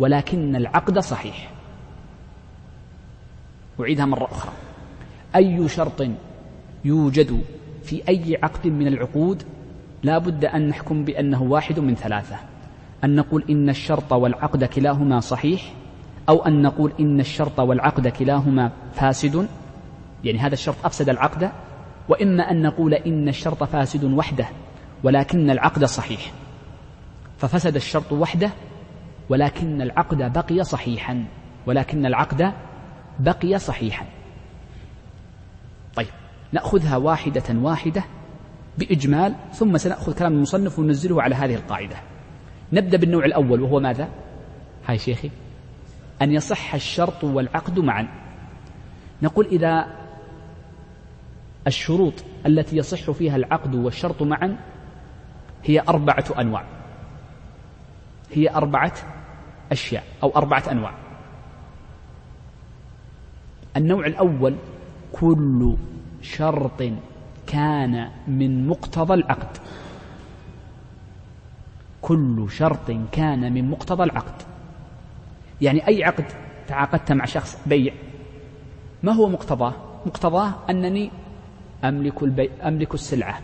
ولكن 0.00 0.56
العقد 0.56 0.98
صحيح. 0.98 1.50
أعيدها 3.80 4.06
مرة 4.06 4.24
أخرى. 4.24 4.52
أي 5.36 5.68
شرط 5.68 6.06
يوجد 6.84 7.40
في 7.84 8.08
أي 8.08 8.38
عقد 8.42 8.66
من 8.66 8.86
العقود 8.86 9.42
لا 10.02 10.18
بد 10.18 10.44
أن 10.44 10.68
نحكم 10.68 11.04
بأنه 11.04 11.42
واحد 11.42 11.78
من 11.78 11.94
ثلاثة. 11.94 12.36
أن 13.04 13.16
نقول 13.16 13.44
إن 13.50 13.68
الشرط 13.68 14.12
والعقد 14.12 14.64
كلاهما 14.64 15.20
صحيح 15.20 15.72
أو 16.28 16.46
أن 16.46 16.62
نقول 16.62 16.92
إن 17.00 17.20
الشرط 17.20 17.60
والعقد 17.60 18.08
كلاهما 18.08 18.72
فاسد. 18.94 19.48
يعني 20.24 20.38
هذا 20.38 20.54
الشرط 20.54 20.76
أفسد 20.84 21.08
العقد. 21.08 21.50
وإما 22.08 22.50
أن 22.50 22.62
نقول 22.62 22.94
إن 22.94 23.28
الشرط 23.28 23.64
فاسد 23.64 24.04
وحده 24.04 24.48
ولكن 25.02 25.50
العقد 25.50 25.84
صحيح. 25.84 26.32
ففسد 27.38 27.76
الشرط 27.76 28.12
وحده 28.12 28.50
ولكن 29.30 29.82
العقد 29.82 30.32
بقي 30.32 30.64
صحيحا. 30.64 31.24
ولكن 31.66 32.06
العقد 32.06 32.52
بقي 33.18 33.58
صحيحا. 33.58 34.06
طيب 35.94 36.08
نأخذها 36.52 36.96
واحدة 36.96 37.42
واحدة 37.54 38.04
بإجمال 38.78 39.34
ثم 39.52 39.76
سنأخذ 39.76 40.18
كلام 40.18 40.32
المصنف 40.32 40.78
وننزله 40.78 41.22
على 41.22 41.34
هذه 41.34 41.54
القاعدة. 41.54 41.96
نبدأ 42.72 42.98
بالنوع 42.98 43.24
الأول 43.24 43.62
وهو 43.62 43.80
ماذا؟ 43.80 44.08
هاي 44.86 44.98
شيخي. 44.98 45.30
أن 46.22 46.32
يصح 46.32 46.74
الشرط 46.74 47.24
والعقد 47.24 47.78
معا. 47.78 48.08
نقول 49.22 49.46
إذا 49.46 49.86
الشروط 51.66 52.14
التي 52.46 52.76
يصح 52.76 53.10
فيها 53.10 53.36
العقد 53.36 53.74
والشرط 53.74 54.22
معا 54.22 54.56
هي 55.64 55.80
أربعة 55.80 56.24
أنواع. 56.38 56.64
هي 58.32 58.50
أربعة 58.50 58.92
أشياء 59.72 60.04
أو 60.22 60.30
أربعة 60.36 60.64
أنواع. 60.70 60.94
النوع 63.76 64.06
الأول 64.06 64.54
كل 65.12 65.76
شرط 66.22 66.82
كان 67.46 68.10
من 68.28 68.66
مقتضى 68.68 69.14
العقد. 69.14 69.56
كل 72.02 72.46
شرط 72.50 72.90
كان 73.12 73.52
من 73.52 73.70
مقتضى 73.70 74.02
العقد. 74.02 74.42
يعني 75.60 75.88
أي 75.88 76.04
عقد 76.04 76.24
تعاقدت 76.68 77.12
مع 77.12 77.24
شخص 77.24 77.58
بيع 77.66 77.92
ما 79.02 79.12
هو 79.12 79.28
مقتضاه؟ 79.28 79.72
مقتضاه 80.06 80.52
أنني 80.70 81.10
أملك, 81.84 82.22
البي... 82.22 82.50
أملك 82.64 82.94
السلعة 82.94 83.40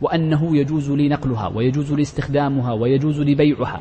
وأنه 0.00 0.56
يجوز 0.56 0.90
لي 0.90 1.08
نقلها 1.08 1.48
ويجوز 1.48 1.92
لي 1.92 2.02
استخدامها 2.02 2.72
ويجوز 2.72 3.20
لي 3.20 3.34
بيعها. 3.34 3.80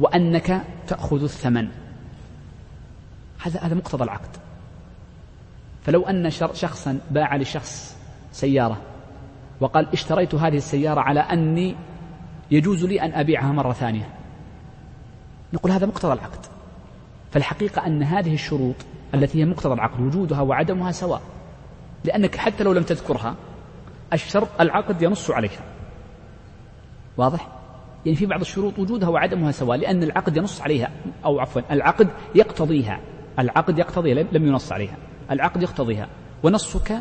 وأنك 0.00 0.62
تأخذ 0.86 1.22
الثمن. 1.22 1.68
هذا 3.42 3.60
هذا 3.60 3.74
مقتضى 3.74 4.04
العقد. 4.04 4.36
فلو 5.86 6.02
أن 6.02 6.30
شخصا 6.30 6.98
باع 7.10 7.36
لشخص 7.36 7.96
سيارة 8.32 8.80
وقال 9.60 9.88
اشتريت 9.92 10.34
هذه 10.34 10.56
السيارة 10.56 11.00
على 11.00 11.20
أني 11.20 11.76
يجوز 12.50 12.84
لي 12.84 13.02
أن 13.02 13.12
أبيعها 13.12 13.52
مرة 13.52 13.72
ثانية. 13.72 14.08
نقول 15.52 15.72
هذا 15.72 15.86
مقتضى 15.86 16.12
العقد. 16.12 16.46
فالحقيقة 17.32 17.86
أن 17.86 18.02
هذه 18.02 18.34
الشروط 18.34 18.74
التي 19.14 19.40
هي 19.40 19.44
مقتضى 19.44 19.74
العقد 19.74 20.00
وجودها 20.00 20.40
وعدمها 20.40 20.92
سواء 20.92 21.22
لأنك 22.04 22.36
حتى 22.36 22.64
لو 22.64 22.72
لم 22.72 22.82
تذكرها 22.82 23.34
الشرط 24.12 24.48
العقد 24.60 25.02
ينص 25.02 25.30
عليها. 25.30 25.62
واضح؟ 27.16 27.48
يعني 28.06 28.16
في 28.16 28.26
بعض 28.26 28.40
الشروط 28.40 28.78
وجودها 28.78 29.08
وعدمها 29.08 29.52
سواء 29.52 29.78
لأن 29.78 30.02
العقد 30.02 30.36
ينص 30.36 30.60
عليها 30.60 30.90
أو 31.24 31.40
عفوا 31.40 31.62
العقد 31.70 32.08
يقتضيها 32.34 33.00
العقد 33.38 33.78
يقتضي 33.78 34.14
لم 34.14 34.46
ينص 34.46 34.72
عليها 34.72 34.96
العقد 35.30 35.62
يقتضيها. 35.62 36.08
ونصك 36.42 37.00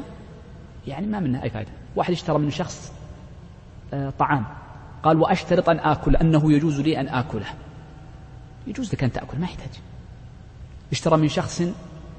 يعني 0.88 1.08
ما 1.08 1.20
منها 1.20 1.44
أي 1.44 1.50
فائدة. 1.50 1.70
واحد 1.96 2.12
اشترى 2.12 2.38
من 2.38 2.50
شخص 2.50 2.94
آه، 3.94 4.14
طعام 4.20 4.46
قال 5.04 5.22
وأشترط 5.22 5.70
أن 5.70 5.80
آكل 5.80 6.16
أنه 6.16 6.54
يجوز 6.54 6.82
لي 6.82 7.00
أن 7.00 7.08
آكله. 7.08 7.46
يجوز 8.68 8.94
لك 8.94 9.04
أن 9.04 9.12
تأكل 9.12 9.38
ما 9.38 9.46
يحتاج. 9.46 9.70
اشترى 10.92 11.18
من 11.18 11.28
شخص 11.28 11.64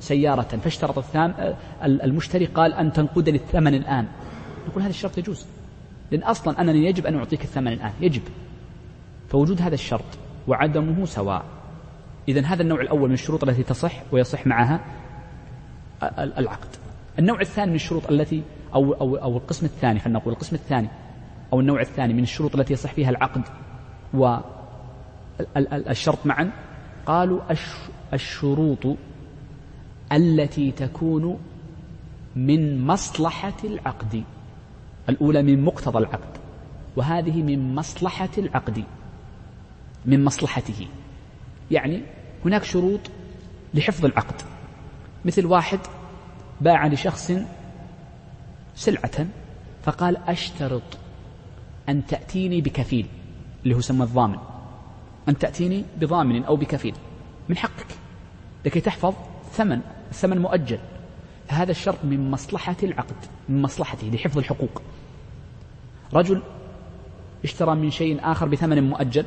سيارة 0.00 0.43
فاشترط 0.43 0.99
الثام 0.99 1.35
آه، 1.38 1.57
المشتري 1.85 2.47
قال 2.47 2.75
أن 2.75 2.93
تنقدني 2.93 3.37
الثمن 3.37 3.75
الآن. 3.75 4.07
نقول 4.69 4.83
هذا 4.83 4.91
الشرط 4.91 5.19
يجوز. 5.19 5.47
لأن 6.11 6.23
أصلا 6.23 6.61
أنني 6.61 6.87
يجب 6.87 7.07
أن 7.07 7.17
أعطيك 7.19 7.45
الثمن 7.45 7.73
الآن 7.73 7.93
يجب. 8.00 8.23
فوجود 9.35 9.62
هذا 9.62 9.75
الشرط 9.75 10.05
وعدمه 10.49 11.05
سواء. 11.05 11.45
إذا 12.29 12.41
هذا 12.41 12.62
النوع 12.62 12.81
الأول 12.81 13.09
من 13.09 13.14
الشروط 13.14 13.45
التي 13.45 13.62
تصح 13.62 14.03
ويصح 14.12 14.47
معها 14.47 14.81
العقد. 16.19 16.69
النوع 17.19 17.41
الثاني 17.41 17.71
من 17.71 17.76
الشروط 17.76 18.11
التي 18.11 18.43
أو, 18.75 18.93
أو, 18.93 19.17
أو 19.17 19.37
القسم 19.37 19.67
الثاني 19.67 20.00
خلينا 20.00 20.19
نقول 20.19 20.35
القسم 20.35 20.57
الثاني 20.57 20.88
أو 21.53 21.61
النوع 21.61 21.81
الثاني 21.81 22.14
من 22.14 22.23
الشروط 22.23 22.57
التي 22.57 22.73
يصح 22.73 22.93
فيها 22.93 23.11
العقد 23.11 23.43
والشرط 24.14 26.26
معا 26.26 26.50
قالوا 27.07 27.41
الشروط 28.12 28.97
التي 30.12 30.71
تكون 30.71 31.38
من 32.37 32.87
مصلحة 32.87 33.57
العقد. 33.64 34.25
الأولى 35.09 35.43
من 35.43 35.64
مقتضى 35.64 35.99
العقد 35.99 36.38
وهذه 36.97 37.43
من 37.43 37.75
مصلحة 37.75 38.31
العقد. 38.38 38.85
من 40.07 40.25
مصلحته. 40.25 40.87
يعني 41.71 42.03
هناك 42.45 42.65
شروط 42.65 43.01
لحفظ 43.75 44.05
العقد. 44.05 44.43
مثل 45.25 45.47
واحد 45.47 45.79
باع 46.61 46.87
لشخص 46.87 47.33
سلعة 48.75 49.27
فقال 49.83 50.17
أشترط 50.17 50.99
أن 51.89 52.07
تأتيني 52.07 52.61
بكفيل 52.61 53.07
اللي 53.65 53.75
هو 53.75 53.81
سمى 53.81 54.05
الضامن. 54.05 54.39
أن 55.29 55.39
تأتيني 55.39 55.85
بضامن 55.97 56.45
أو 56.45 56.57
بكفيل. 56.57 56.95
من 57.49 57.57
حقك. 57.57 57.87
لكي 58.65 58.81
تحفظ 58.81 59.15
ثمن 59.53 59.81
الثمن 60.11 60.39
مؤجل. 60.39 60.79
فهذا 61.49 61.71
الشرط 61.71 62.05
من 62.05 62.31
مصلحة 62.31 62.77
العقد 62.83 63.17
من 63.49 63.63
مصلحته 63.63 64.07
لحفظ 64.07 64.39
الحقوق. 64.39 64.83
رجل 66.13 66.43
اشترى 67.45 67.75
من 67.75 67.91
شيء 67.91 68.19
آخر 68.23 68.49
بثمن 68.49 68.83
مؤجل. 68.91 69.27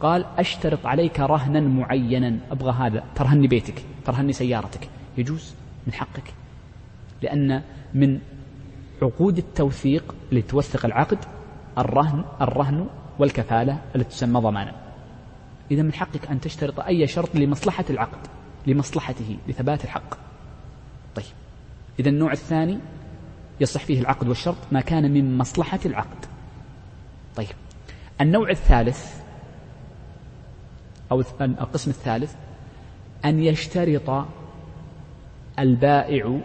قال 0.00 0.24
أشترط 0.38 0.86
عليك 0.86 1.20
رهنا 1.20 1.60
معينا. 1.60 2.38
أبغى 2.50 2.72
هذا 2.72 3.04
ترهني 3.14 3.46
بيتك 3.46 3.84
ترهني 4.04 4.32
سيارتك. 4.32 4.88
يجوز 5.18 5.54
من 5.86 5.92
حقك 5.92 6.34
لأن 7.22 7.62
من 7.94 8.20
عقود 9.02 9.38
التوثيق 9.38 10.14
لتوثق 10.32 10.86
العقد 10.86 11.18
الرهن 11.78 12.24
الرهن 12.40 12.86
والكفالة 13.18 13.82
التي 13.96 14.08
تسمى 14.08 14.40
ضمانا. 14.40 14.72
إذا 15.70 15.82
من 15.82 15.92
حقك 15.92 16.30
أن 16.30 16.40
تشترط 16.40 16.80
أي 16.80 17.06
شرط 17.06 17.34
لمصلحة 17.34 17.84
العقد 17.90 18.26
لمصلحته 18.66 19.36
لثبات 19.48 19.84
الحق. 19.84 20.14
طيب. 21.14 21.24
إذا 22.00 22.08
النوع 22.08 22.32
الثاني 22.32 22.78
يصح 23.60 23.84
فيه 23.84 24.00
العقد 24.00 24.28
والشرط 24.28 24.56
ما 24.72 24.80
كان 24.80 25.10
من 25.10 25.38
مصلحة 25.38 25.80
العقد. 25.86 26.26
طيب. 27.36 27.48
النوع 28.20 28.50
الثالث 28.50 29.19
أو 31.12 31.20
القسم 31.40 31.90
الثالث 31.90 32.34
أن 33.24 33.42
يشترط 33.42 34.26
البائع 35.58 36.40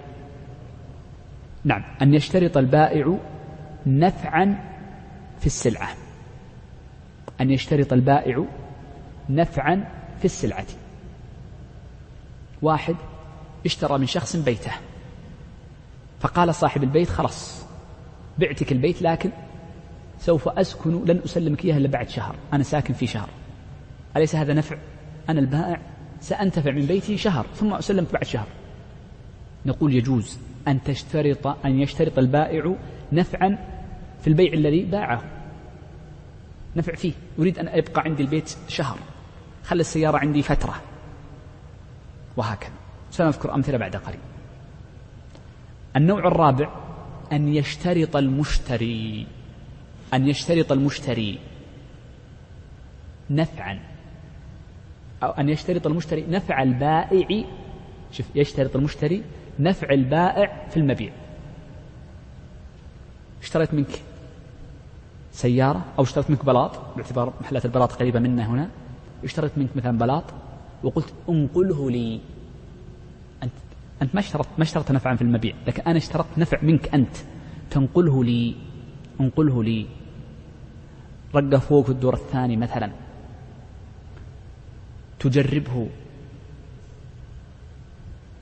نعم 1.64 1.84
أن 2.02 2.14
يشترط 2.14 2.58
البائع 2.58 3.18
نفعا 3.86 4.76
في 5.40 5.46
السلعة. 5.46 5.90
أن 7.42 7.52
يشترط 7.52 7.94
البائع 7.94 8.46
نفعا 9.30 9.88
في 10.20 10.26
السلعة. 10.26 10.66
واحد 12.62 12.96
اشترى 13.66 13.98
من 13.98 14.06
شخص 14.06 14.36
بيته. 14.36 14.72
فقال 16.20 16.56
صاحب 16.56 16.84
البيت 16.84 17.10
خلاص 17.10 17.66
بعتك 18.38 18.72
البيت 18.72 19.02
لكن 19.02 19.30
سوف 20.20 20.48
أسكن 20.48 21.06
لن 21.06 21.22
أسلمك 21.26 21.66
إياه 21.66 21.78
إلا 21.78 21.88
بعد 21.88 22.10
شهر. 22.10 22.36
أنا 22.54 22.64
ساكن 22.64 22.94
في 22.94 23.08
شهر. 23.08 23.30
أليس 24.18 24.36
هذا 24.36 24.54
نفع؟ 24.54 24.78
أنا 25.30 25.40
البائع 25.40 25.82
سأنتفع 26.22 26.72
من 26.72 26.86
بيتي 26.86 27.18
شهر 27.18 27.46
ثم 27.56 27.74
أسلمك 27.74 28.14
بعد 28.14 28.24
شهر. 28.24 28.48
نقول 29.66 29.94
يجوز 29.94 30.40
أن 30.68 30.84
تشترط 30.84 31.48
أن 31.48 31.80
يشترط 31.80 32.20
البائع 32.20 32.76
نفعا 33.12 33.58
في 34.22 34.28
البيع 34.28 34.54
الذي 34.54 34.86
باعه. 34.86 35.24
نفع 36.76 36.96
فيه. 36.96 37.14
أريد 37.40 37.60
أن 37.60 37.68
أبقى 37.68 38.02
عندي 38.02 38.24
البيت 38.24 38.58
شهر. 38.68 38.98
خلي 39.64 39.82
السيارة 39.82 40.18
عندي 40.18 40.42
فترة. 40.42 40.82
وهكذا. 42.38 42.72
سنذكر 43.12 43.56
أمثلة 43.56 43.78
بعد 43.78 43.96
قليل. 43.96 44.20
النوع 45.96 46.28
الرابع 46.28 46.70
أن 47.32 47.48
يشترط 47.48 48.16
المشتري. 48.16 49.28
أن 50.14 50.28
يشترط 50.28 50.72
المشتري. 50.72 51.40
نفعا. 53.30 53.95
أو 55.24 55.30
أن 55.30 55.50
يشترط 55.50 55.88
المشتري 55.88 56.26
نفع 56.30 56.64
البائع. 56.64 57.44
شوف 58.12 58.36
يشترط 58.36 58.76
المشتري 58.76 59.24
نفع 59.60 59.90
البائع 59.90 60.68
في 60.70 60.78
المبيع. 60.78 61.12
اشتريت 63.42 63.74
منك 63.74 64.02
سيارة 65.32 65.86
أو 66.00 66.04
اشتريت 66.04 66.30
منك 66.30 66.46
بلاط 66.46 66.96
باعتبار 66.96 67.34
محلات 67.42 67.66
البلاط 67.66 67.92
قريبة 67.92 68.20
منا 68.20 68.50
هنا. 68.50 68.70
اشتريت 69.24 69.58
منك 69.58 69.70
مثلا 69.76 69.98
بلاط 69.98 70.24
وقلت 70.84 71.14
انقله 71.30 71.92
لي. 71.92 72.22
أنت 73.44 73.54
أنت 74.02 74.16
ما 74.16 74.20
اشترطت 74.20 74.50
ما 74.58 74.64
اشترطت 74.64 74.92
نفعا 74.92 75.16
في 75.16 75.22
المبيع 75.22 75.56
لكن 75.68 75.82
أنا 75.82 75.98
اشترطت 75.98 76.38
نفع 76.38 76.62
منك 76.62 76.94
أنت. 76.94 77.18
تنقله 77.70 78.24
لي 78.24 78.56
انقله 79.22 79.64
لي. 79.64 79.86
رقه 81.36 81.60
فوق 81.60 81.86
في 81.86 81.90
الدور 81.90 82.14
الثاني 82.14 82.58
مثلا. 82.58 83.05
تجربه. 85.30 85.90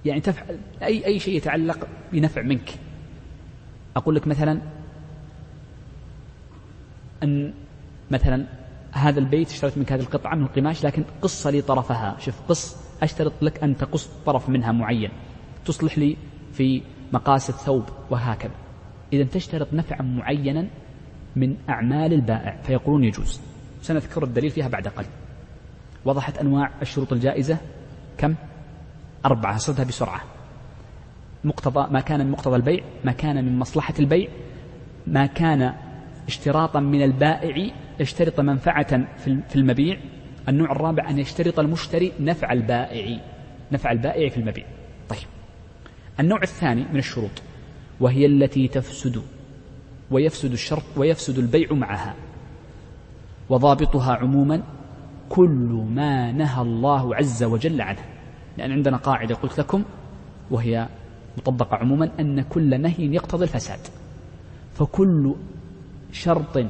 يعني 0.05 0.21
تفعل 0.21 0.59
أي 0.81 1.05
أي 1.05 1.19
شيء 1.19 1.37
يتعلق 1.37 1.87
بنفع 2.13 2.41
منك. 2.41 2.69
أقول 3.95 4.15
لك 4.15 4.27
مثلا 4.27 4.61
أن 7.23 7.53
مثلا 8.11 8.45
هذا 8.91 9.19
البيت 9.19 9.49
اشتريت 9.49 9.77
منك 9.77 9.91
هذه 9.91 10.01
القطعة 10.01 10.35
من 10.35 10.43
القماش 10.43 10.85
لكن 10.85 11.03
قص 11.21 11.47
لي 11.47 11.61
طرفها. 11.61 12.15
شوف 12.19 12.41
قص 12.49 12.77
أشترط 13.01 13.33
لك 13.41 13.63
أن 13.63 13.77
تقص 13.77 14.09
طرف 14.25 14.49
منها 14.49 14.71
معين. 14.71 15.11
تصلح 15.65 15.97
لي 15.97 16.17
في 16.53 16.81
مقاس 17.13 17.49
الثوب 17.49 17.83
وهكذا. 18.09 18.55
إذا 19.13 19.23
تشترط 19.23 19.73
نفعا 19.73 20.01
معينا 20.01 20.67
من 21.35 21.57
أعمال 21.69 22.13
البائع 22.13 22.61
فيقولون 22.61 23.03
يجوز. 23.03 23.41
سنذكر 23.81 24.23
الدليل 24.23 24.49
فيها 24.49 24.67
بعد 24.67 24.87
قليل. 24.87 25.09
وضحت 26.05 26.37
أنواع 26.37 26.71
الشروط 26.81 27.13
الجائزة. 27.13 27.57
كم؟ 28.17 28.35
أربعة. 29.25 29.57
صدها 29.57 29.85
بسرعة. 29.85 30.21
مقتضى 31.43 31.93
ما 31.93 31.99
كان 31.99 32.25
من 32.25 32.31
مقتضى 32.31 32.55
البيع 32.55 32.83
ما 33.03 33.11
كان 33.11 33.45
من 33.45 33.59
مصلحة 33.59 33.93
البيع 33.99 34.29
ما 35.07 35.25
كان 35.25 35.73
اشتراطا 36.27 36.79
من 36.79 37.03
البائع 37.03 37.71
يشترط 37.99 38.39
منفعة 38.39 39.07
في 39.49 39.55
المبيع. 39.55 39.97
النوع 40.49 40.71
الرابع 40.71 41.09
أن 41.09 41.19
يشترط 41.19 41.59
المشتري 41.59 42.11
نفع 42.19 42.53
البائع 42.53 43.19
نفع 43.71 43.91
البائع 43.91 44.29
في 44.29 44.37
المبيع. 44.37 44.65
طيب. 45.09 45.27
النوع 46.19 46.41
الثاني 46.43 46.85
من 46.91 46.99
الشروط 46.99 47.41
وهي 47.99 48.25
التي 48.25 48.67
تفسد 48.67 49.21
ويفسد 50.11 50.51
الشرط 50.51 50.83
ويفسد 50.97 51.37
البيع 51.37 51.73
معها. 51.73 52.15
وضابطها 53.49 54.15
عموما 54.15 54.63
كل 55.33 55.85
ما 55.89 56.31
نهى 56.31 56.61
الله 56.61 57.15
عز 57.15 57.43
وجل 57.43 57.81
عنه. 57.81 57.99
لأن 58.57 58.71
عندنا 58.71 58.97
قاعدة 58.97 59.35
قلت 59.35 59.59
لكم 59.59 59.83
وهي 60.51 60.87
مطبقة 61.37 61.77
عموما 61.77 62.09
أن 62.19 62.41
كل 62.41 62.81
نهي 62.81 63.15
يقتضي 63.15 63.43
الفساد. 63.43 63.79
فكل 64.73 65.35
شرط 66.11 66.65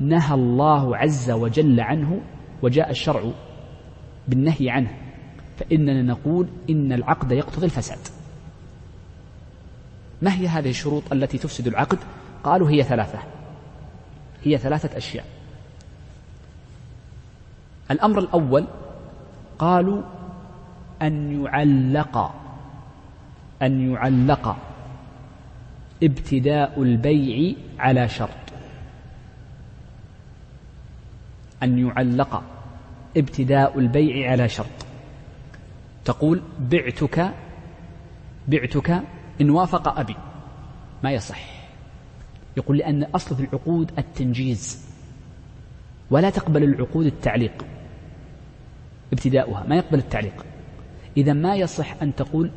نهى 0.00 0.34
الله 0.34 0.96
عز 0.96 1.30
وجل 1.30 1.80
عنه 1.80 2.20
وجاء 2.62 2.90
الشرع 2.90 3.30
بالنهي 4.28 4.70
عنه. 4.70 4.90
فإننا 5.56 6.02
نقول 6.02 6.46
إن 6.70 6.92
العقد 6.92 7.32
يقتضي 7.32 7.66
الفساد. 7.66 7.98
ما 10.22 10.34
هي 10.34 10.48
هذه 10.48 10.70
الشروط 10.70 11.12
التي 11.12 11.38
تفسد 11.38 11.66
العقد؟ 11.66 11.98
قالوا 12.44 12.70
هي 12.70 12.82
ثلاثة. 12.82 13.18
هي 14.44 14.58
ثلاثة 14.58 14.96
أشياء. 14.96 15.37
الأمر 17.90 18.18
الأول 18.18 18.64
قالوا 19.58 20.02
أن 21.02 21.44
يعلق 21.44 22.34
أن 23.62 23.92
يعلق 23.92 24.56
ابتداء 26.02 26.82
البيع 26.82 27.54
على 27.78 28.08
شرط. 28.08 28.30
أن 31.62 31.86
يعلق 31.86 32.42
ابتداء 33.16 33.78
البيع 33.78 34.30
على 34.30 34.48
شرط. 34.48 34.66
تقول 36.04 36.42
بعتك 36.60 37.34
بعتك 38.48 39.02
إن 39.40 39.50
وافق 39.50 39.98
أبي. 39.98 40.16
ما 41.04 41.12
يصح. 41.12 41.58
يقول 42.56 42.78
لأن 42.78 43.02
أصل 43.02 43.36
في 43.36 43.42
العقود 43.42 43.92
التنجيز 43.98 44.88
ولا 46.10 46.30
تقبل 46.30 46.64
العقود 46.64 47.06
التعليق. 47.06 47.64
ابتداؤها 49.12 49.64
ما 49.68 49.76
يقبل 49.76 49.98
التعليق. 49.98 50.44
إذا 51.16 51.32
ما 51.32 51.56
يصح 51.56 52.02
أن 52.02 52.14
تقول 52.14 52.50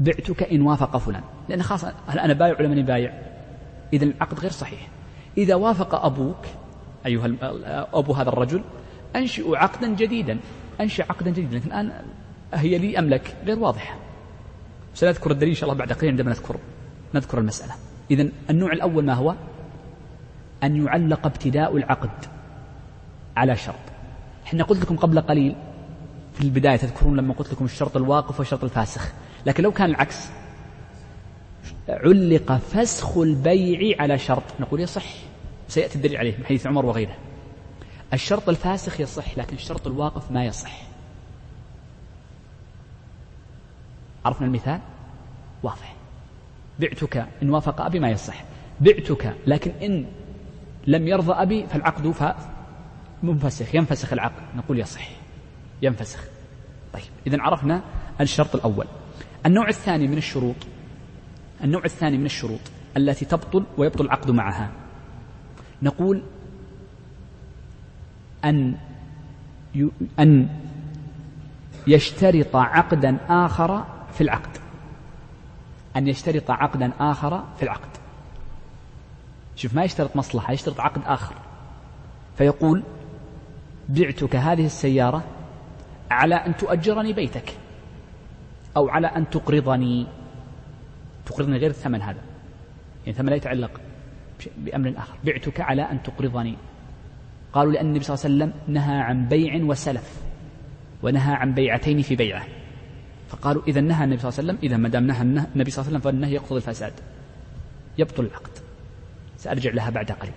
بعتك 0.00 0.42
إن 0.42 0.62
وافق 0.62 0.96
فلان. 0.96 1.22
لأن 1.48 1.62
خاصة 1.62 1.94
هل 2.06 2.18
أنا 2.18 2.32
بايع 2.32 2.58
ولا 2.58 2.68
ماني 2.68 2.82
بايع؟ 2.82 3.12
إذا 3.92 4.04
العقد 4.04 4.40
غير 4.40 4.50
صحيح. 4.50 4.88
إذا 5.38 5.54
وافق 5.54 6.04
أبوك 6.04 6.46
أيها 7.06 7.30
أبو 7.94 8.12
هذا 8.12 8.28
الرجل 8.28 8.62
أنشئ 9.16 9.56
عقدا 9.56 9.88
جديدا. 9.94 10.38
أنشئ 10.80 11.02
عقدا 11.02 11.30
جديدا. 11.30 11.56
لكن 11.56 11.66
الآن 11.66 11.92
هي 12.54 12.78
لي 12.78 12.98
أم 12.98 13.08
لك؟ 13.08 13.36
غير 13.44 13.58
واضحة. 13.58 13.96
سنذكر 14.94 15.30
الدليل 15.30 15.48
إن 15.48 15.54
شاء 15.54 15.70
الله 15.70 15.78
بعد 15.78 15.92
قليل 15.92 16.10
عندما 16.10 16.30
نذكر 16.30 16.56
نذكر 17.14 17.38
المسألة. 17.38 17.72
إذا 18.10 18.28
النوع 18.50 18.72
الأول 18.72 19.04
ما 19.04 19.14
هو؟ 19.14 19.34
أن 20.62 20.84
يعلق 20.84 21.26
ابتداء 21.26 21.76
العقد 21.76 22.10
على 23.36 23.56
شرط. 23.56 23.74
إحنا 24.48 24.64
قلت 24.64 24.80
لكم 24.82 24.96
قبل 24.96 25.20
قليل 25.20 25.56
في 26.34 26.40
البداية 26.40 26.76
تذكرون 26.76 27.16
لما 27.16 27.34
قلت 27.34 27.52
لكم 27.52 27.64
الشرط 27.64 27.96
الواقف 27.96 28.38
والشرط 28.38 28.64
الفاسخ. 28.64 29.12
لكن 29.46 29.62
لو 29.62 29.72
كان 29.72 29.90
العكس 29.90 30.28
علق 31.88 32.52
فسخ 32.52 33.18
البيع 33.18 34.02
على 34.02 34.18
شرط. 34.18 34.42
نقول 34.60 34.80
يصح 34.80 35.04
سيأتي 35.68 35.96
الدليل 35.96 36.16
عليه 36.16 36.36
من 36.38 36.44
حديث 36.44 36.66
عمر 36.66 36.86
وغيره. 36.86 37.14
الشرط 38.12 38.48
الفاسخ 38.48 39.00
يصح 39.00 39.38
لكن 39.38 39.56
الشرط 39.56 39.86
الواقف 39.86 40.30
ما 40.30 40.44
يصح. 40.44 40.82
عرفنا 44.24 44.46
المثال؟ 44.46 44.80
واضح. 45.62 45.94
بعتك 46.80 47.26
إن 47.42 47.50
وافق 47.50 47.80
أبي 47.80 48.00
ما 48.00 48.10
يصح. 48.10 48.44
بعتك 48.80 49.34
لكن 49.46 49.70
إن 49.70 50.06
لم 50.86 51.08
يرضى 51.08 51.32
أبي 51.32 51.66
فالعقد 51.66 52.06
منفسخ 53.22 53.74
ينفسخ 53.74 54.12
العقد 54.12 54.42
نقول 54.56 54.78
يصح 54.78 55.08
ينفسخ. 55.82 56.24
طيب 56.92 57.02
إذا 57.26 57.36
عرفنا 57.40 57.82
الشرط 58.20 58.54
الأول. 58.54 58.86
النوع 59.46 59.68
الثاني 59.68 60.06
من 60.06 60.18
الشروط 60.18 60.56
النوع 61.64 61.84
الثاني 61.84 62.18
من 62.18 62.26
الشروط 62.26 62.60
التي 62.96 63.24
تبطل 63.24 63.64
ويبطل 63.78 64.04
العقد 64.04 64.30
معها. 64.30 64.70
نقول 65.82 66.22
أن 68.44 68.76
أن 70.18 70.48
يشترط 71.86 72.56
عقدا 72.56 73.18
آخر 73.28 73.84
في 74.12 74.20
العقد. 74.20 74.58
أن 75.96 76.08
يشترط 76.08 76.50
عقدا 76.50 76.92
آخر 77.00 77.44
في 77.56 77.62
العقد. 77.62 77.88
شوف 79.56 79.74
ما 79.74 79.84
يشترط 79.84 80.16
مصلحة 80.16 80.52
يشترط 80.52 80.80
عقد 80.80 81.02
آخر. 81.06 81.34
فيقول 82.36 82.82
بعتك 83.88 84.36
هذه 84.36 84.66
السيارة 84.66 85.24
على 86.10 86.34
أن 86.34 86.56
تؤجرني 86.56 87.12
بيتك 87.12 87.52
أو 88.76 88.88
على 88.88 89.06
أن 89.06 89.30
تقرضني. 89.30 90.06
تقرضني 91.26 91.56
غير 91.56 91.70
الثمن 91.70 92.02
هذا. 92.02 92.20
يعني 93.00 93.10
الثمن 93.10 93.28
لا 93.28 93.36
يتعلق 93.36 93.80
بأمر 94.56 94.94
آخر. 94.96 95.14
بعتك 95.24 95.60
على 95.60 95.82
أن 95.82 96.02
تقرضني. 96.02 96.56
قالوا 97.52 97.72
لأن 97.72 97.86
النبي 97.86 98.04
صلى 98.04 98.14
الله 98.14 98.44
عليه 98.44 98.54
وسلم 98.54 98.74
نهى 98.74 98.96
عن 99.00 99.28
بيع 99.28 99.64
وسلف 99.64 100.20
ونهى 101.02 101.34
عن 101.34 101.54
بيعتين 101.54 102.02
في 102.02 102.16
بيعة. 102.16 102.44
فقالوا 103.28 103.62
إذا 103.68 103.80
نهى 103.80 104.04
النبي 104.04 104.20
صلى 104.20 104.28
الله 104.28 104.38
عليه 104.38 104.48
وسلم 104.48 104.58
إذا 104.62 104.76
ما 104.76 104.88
دام 104.88 105.06
نهى 105.06 105.22
النبي 105.22 105.70
صلى 105.70 105.82
الله 105.82 105.88
عليه 105.88 105.98
وسلم 105.98 106.00
فالنهي 106.00 106.34
يقتضي 106.34 106.56
الفساد. 106.56 106.92
يبطل 107.98 108.24
العقد. 108.24 108.50
سأرجع 109.36 109.70
لها 109.70 109.90
بعد 109.90 110.12
قليل. 110.12 110.32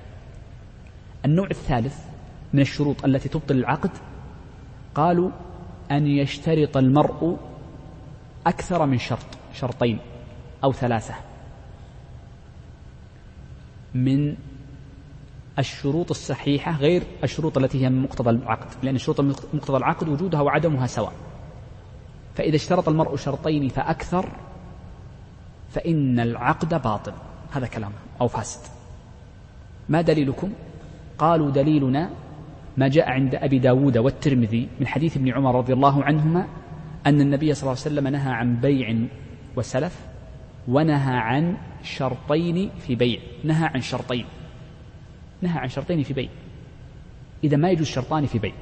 النوع 1.25 1.47
الثالث 1.51 2.11
من 2.53 2.59
الشروط 2.59 3.05
التي 3.05 3.29
تبطل 3.29 3.55
العقد؟ 3.55 3.91
قالوا 4.95 5.29
أن 5.91 6.07
يشترط 6.07 6.77
المرء 6.77 7.37
أكثر 8.47 8.85
من 8.85 8.97
شرط 8.97 9.25
شرطين 9.53 9.99
أو 10.63 10.73
ثلاثة. 10.73 11.15
من 13.95 14.35
الشروط 15.59 16.09
الصحيحة 16.09 16.71
غير 16.77 17.03
الشروط 17.23 17.57
التي 17.57 17.85
هي 17.85 17.89
من 17.89 18.01
مقتضى 18.01 18.29
العقد 18.29 18.67
لأن 18.83 18.95
الشروط 18.95 19.21
مقتضى 19.53 19.77
العقد 19.77 20.09
وجودها 20.09 20.41
وعدمها 20.41 20.87
سواء. 20.87 21.13
فإذا 22.35 22.55
اشترط 22.55 22.89
المرء 22.89 23.15
شرطين 23.15 23.67
فأكثر 23.67 24.29
فإن 25.69 26.19
العقد 26.19 26.81
باطل. 26.83 27.13
هذا 27.51 27.67
كلام 27.67 27.91
أو 28.21 28.27
فاسد. 28.27 28.71
ما 29.89 30.01
دليلكم؟ 30.01 30.53
قالوا 31.17 31.51
دليلنا 31.51 32.09
ما 32.77 32.88
جاء 32.88 33.10
عند 33.10 33.36
أبي 33.36 33.60
داود 33.60 33.97
والترمذي 33.97 34.67
من 34.79 34.88
حديث 34.88 35.17
ابن 35.17 35.29
عمر 35.29 35.55
رضي 35.55 35.73
الله 35.73 36.03
عنهما 36.03 36.47
أن 37.05 37.21
النبي 37.21 37.53
صلى 37.53 37.62
الله 37.62 37.81
عليه 37.81 37.91
وسلم 37.95 38.07
نهى 38.07 38.31
عن 38.31 38.55
بيع 38.55 38.97
وسلف 39.55 40.05
ونهى 40.67 41.17
عن 41.17 41.57
شرطين 41.84 42.69
في 42.79 42.95
بيع. 42.95 43.19
نهى 43.43 43.65
عن 43.65 43.81
شرطين. 43.81 44.25
نهى 45.41 45.60
عن 45.60 45.69
شرطين 45.69 46.03
في 46.03 46.13
بيع. 46.13 46.29
إذا 47.43 47.57
ما 47.57 47.69
يجوز 47.69 47.88
شرطان 47.88 48.25
في 48.25 48.39
بيع. 48.39 48.53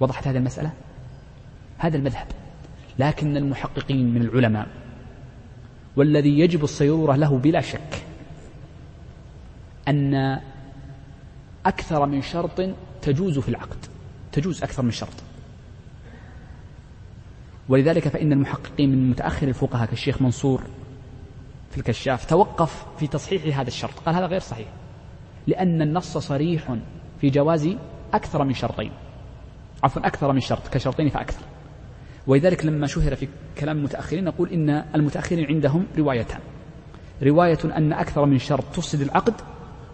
وضحت 0.00 0.28
هذه 0.28 0.36
المسألة؟ 0.36 0.72
هذا 1.78 1.96
المذهب. 1.96 2.26
لكن 2.98 3.36
المحققين 3.36 4.14
من 4.14 4.22
العلماء 4.22 4.68
والذي 5.96 6.38
يجب 6.38 6.64
الصيرورة 6.64 7.16
له 7.16 7.38
بلا 7.38 7.60
شك 7.60 8.02
أن 9.88 10.40
أكثر 11.66 12.06
من 12.06 12.22
شرط 12.22 12.60
تجوز 13.02 13.38
في 13.38 13.48
العقد. 13.48 13.76
تجوز 14.32 14.62
أكثر 14.62 14.82
من 14.82 14.90
شرط. 14.90 15.12
ولذلك 17.68 18.08
فإن 18.08 18.32
المحققين 18.32 18.90
من 18.90 19.10
متأخر 19.10 19.48
الفقهاء 19.48 19.88
كالشيخ 19.88 20.22
منصور 20.22 20.62
في 21.70 21.78
الكشاف 21.78 22.24
توقف 22.24 22.86
في 22.98 23.06
تصحيح 23.06 23.58
هذا 23.58 23.68
الشرط. 23.68 23.98
قال 24.06 24.14
هذا 24.14 24.26
غير 24.26 24.40
صحيح. 24.40 24.68
لأن 25.46 25.82
النص 25.82 26.18
صريح 26.18 26.76
في 27.20 27.30
جواز 27.30 27.76
أكثر 28.14 28.44
من 28.44 28.54
شرطين. 28.54 28.92
عفوا 29.84 30.06
أكثر 30.06 30.32
من 30.32 30.40
شرط 30.40 30.68
كشرطين 30.68 31.08
فأكثر. 31.08 31.44
ولذلك 32.26 32.64
لما 32.66 32.86
شهر 32.86 33.14
في 33.16 33.28
كلام 33.58 33.78
المتأخرين 33.78 34.24
نقول 34.24 34.48
إن 34.48 34.70
المتأخرين 34.70 35.46
عندهم 35.46 35.86
روايتان. 35.98 36.40
رواية 37.22 37.58
أن 37.76 37.92
أكثر 37.92 38.26
من 38.26 38.38
شرط 38.38 38.64
تفسد 38.74 39.00
العقد 39.00 39.34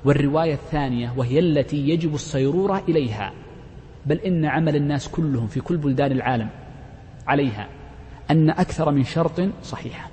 والرواية 0.05 0.55
الثانية 0.55 1.13
وهي 1.17 1.39
التي 1.39 1.89
يجب 1.89 2.15
الصيرورة 2.15 2.83
إليها. 2.89 3.33
بل 4.07 4.17
إن 4.19 4.45
عمل 4.45 4.77
الناس 4.77 5.09
كلهم 5.09 5.47
في 5.47 5.61
كل 5.61 5.77
بلدان 5.77 6.13
العالم 6.13 6.49
عليها 7.27 7.69
أن 8.31 8.51
أكثر 8.51 8.91
من 8.91 9.05
شرط 9.05 9.41
صحيحة 9.63 10.11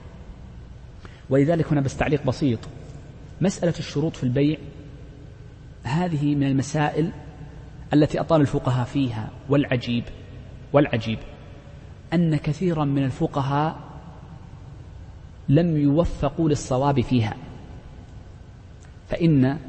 ولذلك 1.29 1.71
هنا 1.71 1.81
بس 1.81 1.97
تعليق 1.97 2.25
بسيط. 2.25 2.59
مسألة 3.41 3.73
الشروط 3.79 4.15
في 4.15 4.23
البيع 4.23 4.57
هذه 5.83 6.35
من 6.35 6.47
المسائل 6.47 7.11
التي 7.93 8.19
أطال 8.19 8.41
الفقهاء 8.41 8.85
فيها 8.85 9.29
والعجيب 9.49 10.03
والعجيب 10.73 11.19
أن 12.13 12.35
كثيرا 12.35 12.85
من 12.85 13.03
الفقهاء 13.03 13.79
لم 15.49 15.77
يوفقوا 15.77 16.49
للصواب 16.49 17.01
فيها. 17.01 17.37
فإن 19.09 19.59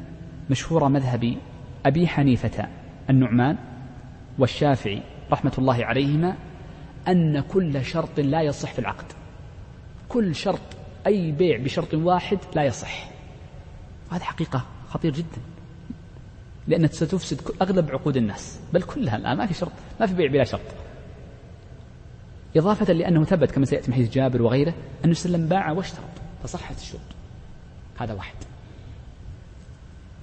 مشهور 0.49 0.89
مذهب 0.89 1.35
أبي 1.85 2.07
حنيفة 2.07 2.67
النعمان 3.09 3.57
والشافعي 4.39 5.01
رحمة 5.31 5.53
الله 5.57 5.85
عليهما 5.85 6.35
أن 7.07 7.39
كل 7.39 7.85
شرط 7.85 8.19
لا 8.19 8.41
يصح 8.41 8.73
في 8.73 8.79
العقد. 8.79 9.05
كل 10.09 10.35
شرط 10.35 10.61
أي 11.07 11.31
بيع 11.31 11.57
بشرط 11.57 11.93
واحد 11.93 12.37
لا 12.55 12.63
يصح. 12.63 13.09
هذه 14.11 14.21
حقيقة 14.21 14.65
خطير 14.89 15.13
جدا. 15.13 15.41
لأنها 16.67 16.87
ستفسد 16.87 17.41
أغلب 17.61 17.91
عقود 17.91 18.17
الناس 18.17 18.59
بل 18.73 18.81
كلها 18.81 19.15
الآن 19.17 19.37
ما 19.37 19.45
في 19.45 19.53
شرط 19.53 19.71
ما 19.99 20.05
في 20.05 20.13
بيع 20.13 20.31
بلا 20.31 20.43
شرط. 20.43 20.61
إضافة 22.57 22.93
لأنه 22.93 23.23
ثبت 23.23 23.51
كما 23.51 23.65
سيأتي 23.65 23.91
من 23.91 23.93
حديث 23.93 24.11
جابر 24.11 24.41
وغيره 24.41 24.73
أنه 25.05 25.13
سلم 25.13 25.47
باع 25.47 25.71
واشترط 25.71 26.09
فصحت 26.43 26.77
الشروط. 26.77 27.01
هذا 27.99 28.13
واحد. 28.13 28.35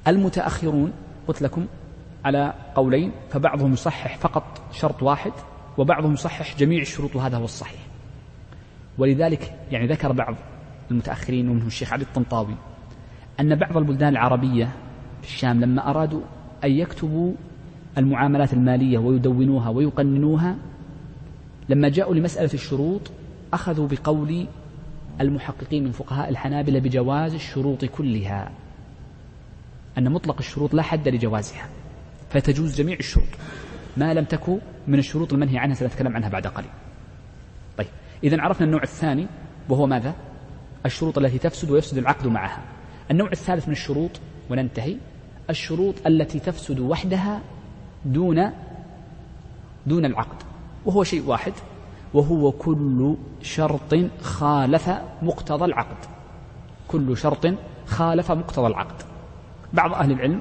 المتأخرون 0.09 0.93
قلت 1.29 1.43
لكم 1.43 1.67
على 2.25 2.55
قولين 2.75 3.13
فبعضهم 3.31 3.73
يصحح 3.73 4.19
فقط 4.19 4.45
شرط 4.73 5.03
واحد 5.03 5.33
وبعضهم 5.79 6.13
يصحح 6.13 6.57
جميع 6.59 6.81
الشروط 6.81 7.17
وهذا 7.17 7.37
هو 7.37 7.45
الصحيح. 7.45 7.81
ولذلك 8.99 9.55
يعني 9.71 9.87
ذكر 9.87 10.13
بعض 10.13 10.35
المتأخرين 10.91 11.49
ومنهم 11.49 11.67
الشيخ 11.67 11.93
علي 11.93 12.03
الطنطاوي 12.03 12.55
أن 13.41 13.55
بعض 13.55 13.77
البلدان 13.77 14.09
العربية 14.09 14.69
في 15.23 15.29
الشام 15.29 15.61
لما 15.61 15.91
أرادوا 15.91 16.21
أن 16.65 16.71
يكتبوا 16.71 17.33
المعاملات 17.99 18.53
المالية 18.53 18.99
ويدونوها 18.99 19.69
ويقننوها 19.69 20.57
لما 21.69 21.89
جاءوا 21.89 22.15
لمسألة 22.15 22.55
الشروط 22.55 23.01
أخذوا 23.53 23.89
بقول 23.89 24.47
المحققين 25.21 25.85
من 25.85 25.91
فقهاء 25.91 26.29
الحنابلة 26.29 26.81
بجواز 26.81 27.35
الشروط 27.35 27.85
كلها. 27.85 28.51
أن 29.99 30.13
مطلق 30.13 30.37
الشروط 30.39 30.75
لا 30.75 30.83
حد 30.83 31.09
لجوازها 31.09 31.69
فتجوز 32.31 32.77
جميع 32.77 32.97
الشروط 32.99 33.29
ما 33.97 34.15
لم 34.15 34.25
تكن 34.25 34.59
من 34.87 34.99
الشروط 34.99 35.33
المنهي 35.33 35.59
عنها 35.59 35.75
سنتكلم 35.75 36.17
عنها 36.17 36.29
بعد 36.29 36.47
قليل. 36.47 36.71
طيب 37.79 37.87
إذا 38.25 38.41
عرفنا 38.41 38.67
النوع 38.67 38.83
الثاني 38.83 39.27
وهو 39.69 39.87
ماذا؟ 39.87 40.15
الشروط 40.87 41.19
التي 41.19 41.39
تفسد 41.39 41.71
ويفسد 41.71 41.99
العقد 41.99 42.27
معها. 42.27 42.63
النوع 43.11 43.33
الثالث 43.33 43.67
من 43.69 43.73
الشروط 43.73 44.11
وننتهي 44.51 44.97
الشروط 45.51 45.95
التي 46.07 46.41
تفسد 46.41 46.81
وحدها 46.81 47.41
دون 48.05 48.51
دون 49.87 50.05
العقد 50.05 50.43
وهو 50.85 51.05
شيء 51.05 51.27
واحد 51.27 51.53
وهو 52.15 52.53
كل 52.53 53.17
شرط 53.43 53.95
خالف 54.23 54.91
مقتضى 55.23 55.65
العقد. 55.65 55.97
كل 56.89 57.17
شرط 57.17 57.55
خالف 57.87 58.33
مقتضى 58.33 58.67
العقد. 58.67 59.12
بعض 59.75 59.93
أهل 59.95 60.13
العلم 60.13 60.41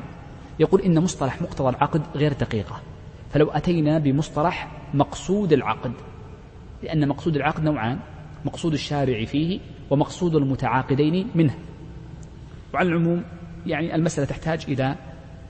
يقول 0.60 0.82
إن 0.82 1.00
مصطلح 1.00 1.41
مقتضى 1.41 1.70
العقد 1.70 2.02
غير 2.15 2.34
دقيقة. 2.34 2.82
فلو 3.34 3.50
أتينا 3.50 4.00
بمصطلح 4.00 4.72
مقصود 4.94 5.54
العقد 5.54 5.94
لأن 6.84 7.08
مقصود 7.08 7.36
العقد 7.36 7.63
نوعان 7.63 8.00
مقصود 8.46 8.74
الشارع 8.74 9.26
فيه 9.26 9.60
ومقصود 9.89 10.36
المتعاقدين 10.36 11.28
منه. 11.36 11.56
وعلى 12.74 12.89
العموم 12.89 13.24
يعني 13.65 13.96
المسألة 13.96 14.28
تحتاج 14.28 14.65
إلى 14.67 14.96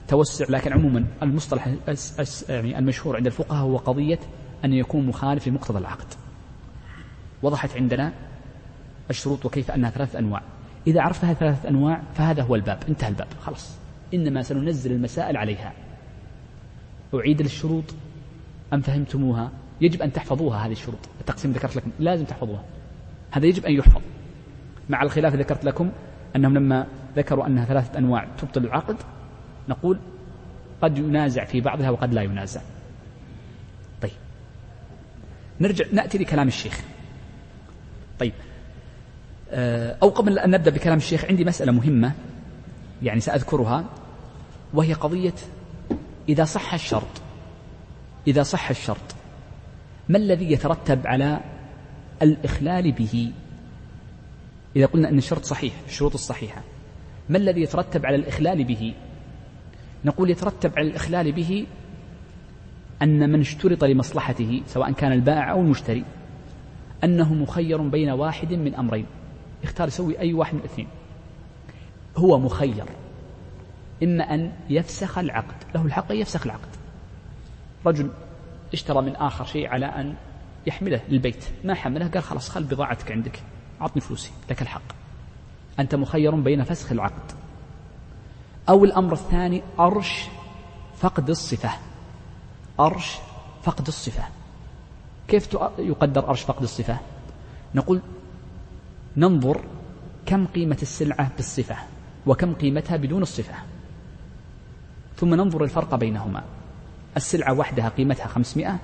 توسع 0.07 0.45
لكن 0.49 0.73
عموما 0.73 1.05
المصطلح 1.23 1.67
يعني 2.49 2.79
المشهور 2.79 3.15
عند 3.15 3.25
الفقهاء 3.25 3.63
هو 3.63 3.77
قضية 3.77 4.19
أن 4.65 4.73
يكون 4.73 5.07
مخالف 5.07 5.47
لمقتضى 5.47 5.79
العقد. 5.79 6.07
وضحت 7.43 7.77
عندنا 7.77 8.13
الشروط 9.09 9.45
وكيف 9.45 9.71
أنها 9.71 9.89
ثلاثة 9.89 10.19
أنواع. 10.19 10.41
إذا 10.87 11.01
عرفت 11.01 11.25
ثلاثة 11.25 11.69
أنواع 11.69 12.01
فهذا 12.13 12.43
هو 12.43 12.55
الباب 12.55 12.77
انتهى 12.89 13.09
الباب 13.09 13.27
خلاص. 13.41 13.77
إنما 14.13 14.41
سننزل 14.41 14.91
المسائل 14.91 15.37
عليها. 15.37 15.73
أعيد 17.13 17.39
الشروط 17.39 17.83
أم 18.73 18.81
فهمتموها؟ 18.81 19.51
يجب 19.81 20.01
أن 20.01 20.13
تحفظوها 20.13 20.65
هذه 20.65 20.71
الشروط. 20.71 20.99
التقسيم 21.19 21.51
ذكرت 21.51 21.75
لكم 21.75 21.91
لازم 21.99 22.25
تحفظوها. 22.25 22.63
هذا 23.31 23.45
يجب 23.45 23.65
أن 23.65 23.73
يحفظ. 23.73 24.01
مع 24.89 25.03
الخلاف 25.03 25.35
ذكرت 25.35 25.65
لكم 25.65 25.91
أنهم 26.35 26.53
لما 26.53 26.87
ذكروا 27.15 27.47
أنها 27.47 27.65
ثلاثة 27.65 27.97
أنواع 27.97 28.27
تبطل 28.37 28.65
العقد 28.65 28.95
نقول 29.69 29.99
قد 30.81 30.97
ينازع 30.97 31.45
في 31.45 31.61
بعضها 31.61 31.89
وقد 31.89 32.13
لا 32.13 32.21
ينازع. 32.21 32.61
طيب. 34.01 34.11
نرجع 35.61 35.85
نأتي 35.93 36.17
لكلام 36.17 36.47
الشيخ. 36.47 36.81
طيب. 38.19 38.33
أو 40.03 40.09
قبل 40.09 40.39
أن 40.39 40.51
نبدأ 40.51 40.71
بكلام 40.71 40.97
الشيخ 40.97 41.25
عندي 41.25 41.45
مسألة 41.45 41.71
مهمة 41.71 42.11
يعني 43.03 43.19
سأذكرها 43.19 43.85
وهي 44.73 44.93
قضية 44.93 45.33
إذا 46.29 46.45
صح 46.45 46.73
الشرط 46.73 47.21
إذا 48.27 48.43
صح 48.43 48.69
الشرط 48.69 49.15
ما 50.09 50.17
الذي 50.17 50.51
يترتب 50.51 51.07
على 51.07 51.39
الإخلال 52.21 52.91
به؟ 52.91 53.31
إذا 54.75 54.85
قلنا 54.85 55.09
أن 55.09 55.17
الشرط 55.17 55.45
صحيح 55.45 55.73
الشروط 55.87 56.13
الصحيحة 56.13 56.61
ما 57.29 57.37
الذي 57.37 57.61
يترتب 57.61 58.05
على 58.05 58.15
الإخلال 58.15 58.63
به؟ 58.63 58.93
نقول 60.05 60.29
يترتب 60.29 60.71
على 60.77 60.87
الإخلال 60.87 61.31
به 61.31 61.65
أن 63.01 63.29
من 63.29 63.39
اشترط 63.39 63.83
لمصلحته 63.83 64.61
سواء 64.67 64.91
كان 64.91 65.11
البائع 65.11 65.51
أو 65.51 65.61
المشتري 65.61 66.03
أنه 67.03 67.33
مخير 67.33 67.81
بين 67.81 68.09
واحد 68.09 68.53
من 68.53 68.75
أمرين. 68.75 69.05
يختار 69.63 69.87
يسوي 69.87 70.19
أي 70.19 70.33
واحد 70.33 70.53
من 70.53 70.59
الاثنين. 70.59 70.87
هو 72.17 72.39
مخير. 72.39 72.85
إما 74.03 74.33
أن 74.33 74.51
يفسخ 74.69 75.17
العقد. 75.17 75.55
له 75.75 75.85
الحق 75.85 76.11
أن 76.11 76.17
يفسخ 76.17 76.45
العقد. 76.45 76.69
رجل 77.85 78.11
اشترى 78.73 79.01
من 79.01 79.15
آخر 79.15 79.45
شيء 79.45 79.67
على 79.67 79.85
أن 79.85 80.15
يحمله 80.67 81.01
للبيت. 81.09 81.45
ما 81.63 81.73
حمله؟ 81.73 82.07
قال 82.07 82.23
خلاص 82.23 82.49
خل 82.49 82.63
بضاعتك 82.63 83.11
عندك. 83.11 83.43
أعطني 83.81 84.01
فلوسي. 84.01 84.31
لك 84.49 84.61
الحق. 84.61 84.81
أنت 85.79 85.95
مخير 85.95 86.35
بين 86.35 86.63
فسخ 86.63 86.91
العقد. 86.91 87.31
أو 88.69 88.85
الأمر 88.85 89.13
الثاني 89.13 89.61
أرش 89.79 90.27
فقد 90.97 91.29
الصفة. 91.29 91.69
أرش 92.79 93.17
فقد 93.63 93.87
الصفة. 93.87 94.23
كيف 95.27 95.53
يقدر 95.79 96.29
أرش 96.29 96.41
فقد 96.41 96.63
الصفة؟ 96.63 96.97
نقول 97.75 98.01
ننظر 99.17 99.61
كم 100.25 100.45
قيمة 100.45 100.77
السلعة 100.81 101.31
بالصفة 101.35 101.75
وكم 102.25 102.53
قيمتها 102.53 102.97
بدون 102.97 103.21
الصفة. 103.21 103.53
ثم 105.17 105.35
ننظر 105.35 105.63
الفرق 105.63 105.95
بينهما. 105.95 106.43
السلعة 107.17 107.53
وحدها 107.53 107.89
قيمتها 107.89 108.27
خمسمائة 108.27 108.79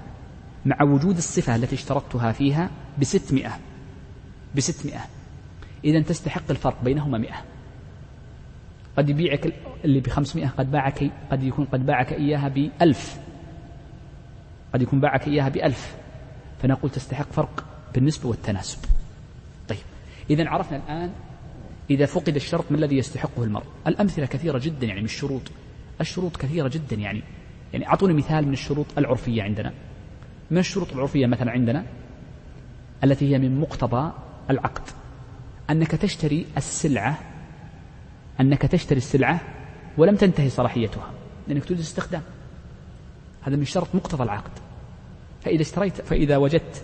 مع 0.66 0.84
وجود 0.84 1.18
الصفة 1.18 1.56
التي 1.56 1.76
اشترطتها 1.76 2.32
فيها 2.32 2.70
بستمائة. 3.00 3.60
بستمائة. 4.56 5.06
إذا 5.86 6.02
تستحق 6.02 6.44
الفرق 6.50 6.84
بينهما 6.84 7.18
مئة 7.18 7.44
قد 8.98 9.10
يبيعك 9.10 9.54
اللي 9.86 10.00
بخمسمائة 10.00 10.48
قد 10.48 10.72
باعك 10.72 11.12
قد 11.32 11.44
يكون 11.44 11.66
قد 11.66 11.86
باعك 11.86 12.14
إياها 12.14 12.48
بألف. 12.48 13.20
قد 14.74 14.82
يكون 14.82 15.00
باعك 15.00 15.28
إياها 15.28 15.50
بألف. 15.50 15.96
فنقول 16.62 16.92
تستحق 16.92 17.32
فرق 17.32 17.66
بالنسبة 17.94 18.30
والتناسب. 18.30 18.97
إذا 20.30 20.50
عرفنا 20.50 20.78
الآن 20.78 21.12
إذا 21.90 22.06
فقد 22.06 22.36
الشرط 22.36 22.72
ما 22.72 22.78
الذي 22.78 22.98
يستحقه 22.98 23.44
المرء؟ 23.44 23.66
الأمثلة 23.88 24.26
كثيرة 24.26 24.58
جدا 24.58 24.88
يعني 24.88 25.00
من 25.00 25.06
الشروط. 25.06 25.42
الشروط 26.02 26.38
كثيرة 26.38 26.68
جدا 26.68 26.96
يعني. 26.96 27.24
يعني 27.74 27.88
أعطوني 27.88 28.14
مثال 28.14 28.48
من 28.48 28.54
الشروط 28.54 28.86
العرفية 28.98 29.44
عندنا. 29.44 29.74
من 30.52 30.58
الشروط 30.58 30.94
العرفية 30.94 31.26
مثلا 31.26 31.52
عندنا؟ 31.52 31.86
التي 33.04 33.34
هي 33.34 33.40
من 33.40 33.60
مقتضى 33.60 34.12
العقد. 34.50 34.82
أنك 35.70 35.92
تشتري 35.92 36.46
السلعة 36.58 37.20
أنك 38.40 38.62
تشتري 38.62 38.98
السلعة 38.98 39.42
ولم 39.98 40.16
تنتهي 40.16 40.50
صلاحيتها 40.50 41.12
لأنك 41.48 41.66
تريد 41.66 41.78
الاستخدام. 41.78 42.22
هذا 43.42 43.56
من 43.56 43.66
شرط 43.66 43.88
مقتضى 43.94 44.24
العقد. 44.24 44.52
فإذا 45.42 45.62
اشتريت 45.62 46.02
فإذا 46.02 46.38
وجدت 46.38 46.84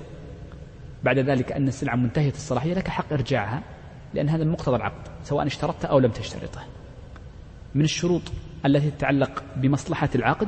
بعد 1.03 1.19
ذلك 1.19 1.51
أن 1.51 1.67
السلعة 1.67 1.95
منتهية 1.95 2.31
الصلاحية 2.31 2.73
لك 2.73 2.87
حق 2.87 3.13
إرجاعها 3.13 3.61
لأن 4.13 4.29
هذا 4.29 4.43
مقتضى 4.43 4.75
العقد 4.75 5.07
سواء 5.23 5.47
اشترطت 5.47 5.85
أو 5.85 5.99
لم 5.99 6.11
تشترطه. 6.11 6.63
من 7.75 7.83
الشروط 7.83 8.21
التي 8.65 8.91
تتعلق 8.91 9.43
بمصلحة 9.55 10.09
العقد 10.15 10.47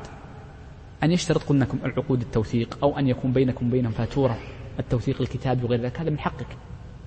أن 1.04 1.12
يشترط 1.12 1.44
قلناكم 1.44 1.78
العقود 1.86 2.22
التوثيق 2.22 2.78
أو 2.84 3.00
أن 3.00 3.08
يكون 3.08 3.34
بينكم 3.34 3.68
وبينهم 3.68 3.92
فاتورة 3.92 4.38
التوثيق 4.80 5.22
الكتاب 5.22 5.64
وغير 5.64 5.82
ذلك. 5.82 6.00
هذا 6.00 6.10
من 6.10 6.20
حقك. 6.20 6.48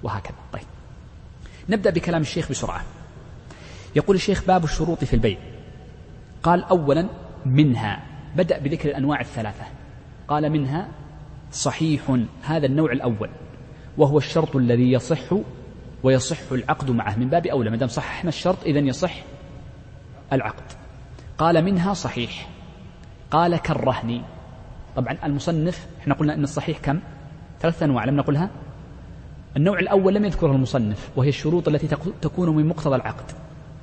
وهكذا. 0.03 0.37
طيب. 0.53 0.63
نبدأ 1.69 1.91
بكلام 1.91 2.21
الشيخ 2.21 2.51
بسرعة. 2.51 2.83
يقول 3.97 4.17
الشيخ 4.17 4.45
باب 4.47 4.65
الشروط 4.65 5.05
في 5.05 5.15
البيع. 5.15 5.39
قال 6.43 6.65
أولا 6.65 7.09
منها. 7.47 8.03
بدأ 8.37 8.59
بذكر 8.59 8.89
الأنواع 8.89 9.21
الثلاثة. 9.21 9.65
قال 10.29 10.51
منها 10.51 10.89
صحيح 11.53 12.19
هذا 12.43 12.67
النوع 12.67 12.93
الأول 12.93 13.31
وهو 13.99 14.19
الشرط 14.19 14.57
الذي 14.57 14.93
يصح 14.93 15.35
ويصح 16.03 16.53
العقد 16.53 16.91
معه. 16.91 17.19
من 17.19 17.29
باب 17.29 17.47
أولى 17.47 17.71
ما 17.71 17.77
دام 17.77 17.89
صححنا 17.89 18.29
الشرط 18.29 18.65
إذن 18.65 18.87
يصح 18.87 19.15
العقد. 20.33 20.65
قال 21.39 21.65
منها 21.65 21.95
صحيح. 21.95 22.49
قال 23.31 23.57
كالرهن 23.57 24.23
طبعا 24.97 25.19
المصنف 25.25 25.87
إحنا 26.01 26.15
قلنا 26.15 26.35
إن 26.35 26.45
الصحيح 26.45 26.79
كم؟ 26.79 27.01
ثلاثة 27.61 27.87
أنواع 27.87 28.05
لم 28.05 28.17
نقلها؟ 28.17 28.51
النوع 29.57 29.79
الأول 29.79 30.15
لم 30.15 30.25
يذكرها 30.25 30.55
المصنف 30.55 31.11
وهي 31.17 31.29
الشروط 31.29 31.69
التي 31.69 31.97
تكون 32.23 32.57
من 32.57 32.67
مقتضى 32.67 32.97
العقد. 32.97 33.25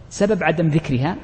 سبب 0.09 0.43
عدم 0.43 0.67
ذكرها 0.67 1.15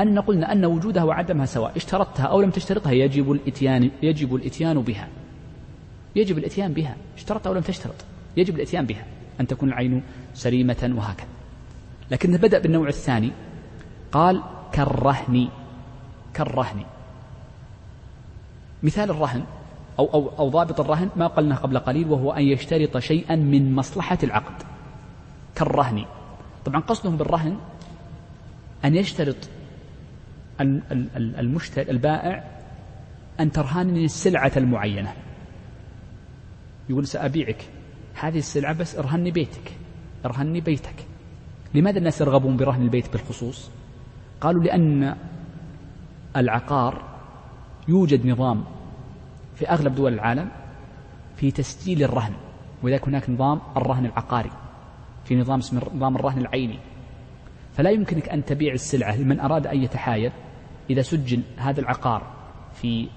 أن 0.00 0.18
قلنا 0.18 0.52
أن 0.52 0.64
وجودها 0.64 1.04
وعدمها 1.04 1.46
سواء 1.46 1.76
اشترطتها 1.76 2.26
أو 2.26 2.40
لم 2.40 2.50
تشترطها 2.50 2.92
يجب 2.92 3.32
الإتيان 3.32 3.90
يجب 4.02 4.34
الإتيان 4.34 4.80
بها. 4.82 5.08
يجب 6.16 6.38
الإتيان 6.38 6.72
بها. 6.72 6.96
اشترطت 7.16 7.46
أو 7.46 7.54
لم 7.54 7.60
تشترط؟ 7.60 7.94
يجب 8.36 8.54
الإتيان 8.54 8.86
بها. 8.86 9.04
أن 9.40 9.46
تكون 9.46 9.68
العين 9.68 10.02
سليمة 10.34 10.92
وهكذا. 10.96 11.26
لكن 12.10 12.36
بدأ 12.36 12.58
بالنوع 12.58 12.88
الثاني 12.88 13.32
قال 14.12 14.42
كالرهن. 14.72 15.48
كالرهن. 16.34 16.84
مثال 18.82 19.10
الرهن 19.10 19.44
أو, 19.98 20.06
أو, 20.14 20.28
أو 20.38 20.48
ضابط 20.48 20.80
الرهن 20.80 21.10
ما 21.16 21.26
قلنا 21.26 21.54
قبل 21.54 21.78
قليل 21.78 22.08
وهو 22.08 22.32
أن 22.32 22.42
يشترط 22.42 22.98
شيئا 22.98 23.36
من 23.36 23.74
مصلحة 23.74 24.18
العقد. 24.22 24.62
كالرهن. 25.54 26.04
طبعا 26.64 26.80
قصدهم 26.80 27.16
بالرهن 27.16 27.56
أن 28.84 28.94
يشترط 28.94 29.36
المشتري 30.60 31.90
البائع 31.90 32.44
أن 33.40 33.52
ترهنني 33.52 34.04
السلعة 34.04 34.52
المعينة. 34.56 35.12
يقول 36.88 37.06
سأبيعك. 37.06 37.64
هذه 38.14 38.38
السلعة 38.38 38.72
بس 38.72 38.96
ارهني 38.96 39.30
بيتك 39.30 39.72
ارهني 40.24 40.60
بيتك. 40.60 40.94
لماذا 41.74 41.98
الناس 41.98 42.20
يرغبون 42.20 42.56
برهن 42.56 42.82
البيت 42.82 43.12
بالخصوص؟ 43.12 43.70
قالوا 44.40 44.62
لأن 44.62 45.16
العقار 46.36 47.02
يوجد 47.88 48.26
نظام 48.26 48.64
في 49.54 49.68
أغلب 49.68 49.94
دول 49.94 50.14
العالم 50.14 50.48
في 51.36 51.50
تسجيل 51.50 52.02
الرهن 52.02 52.32
ولذلك 52.82 53.08
هناك 53.08 53.30
نظام 53.30 53.60
الرهن 53.76 54.06
العقاري 54.06 54.50
في 55.24 55.36
نظام 55.36 55.58
اسمه 55.58 55.82
نظام 55.94 56.16
الرهن 56.16 56.38
العيني. 56.38 56.78
فلا 57.76 57.90
يمكنك 57.90 58.28
أن 58.28 58.44
تبيع 58.44 58.72
السلعة 58.72 59.16
لمن 59.16 59.40
أراد 59.40 59.66
أن 59.66 59.82
يتحايل 59.82 60.32
إذا 60.90 61.02
سجل 61.02 61.42
هذا 61.56 61.80
العقار 61.80 62.22
في 62.74 63.08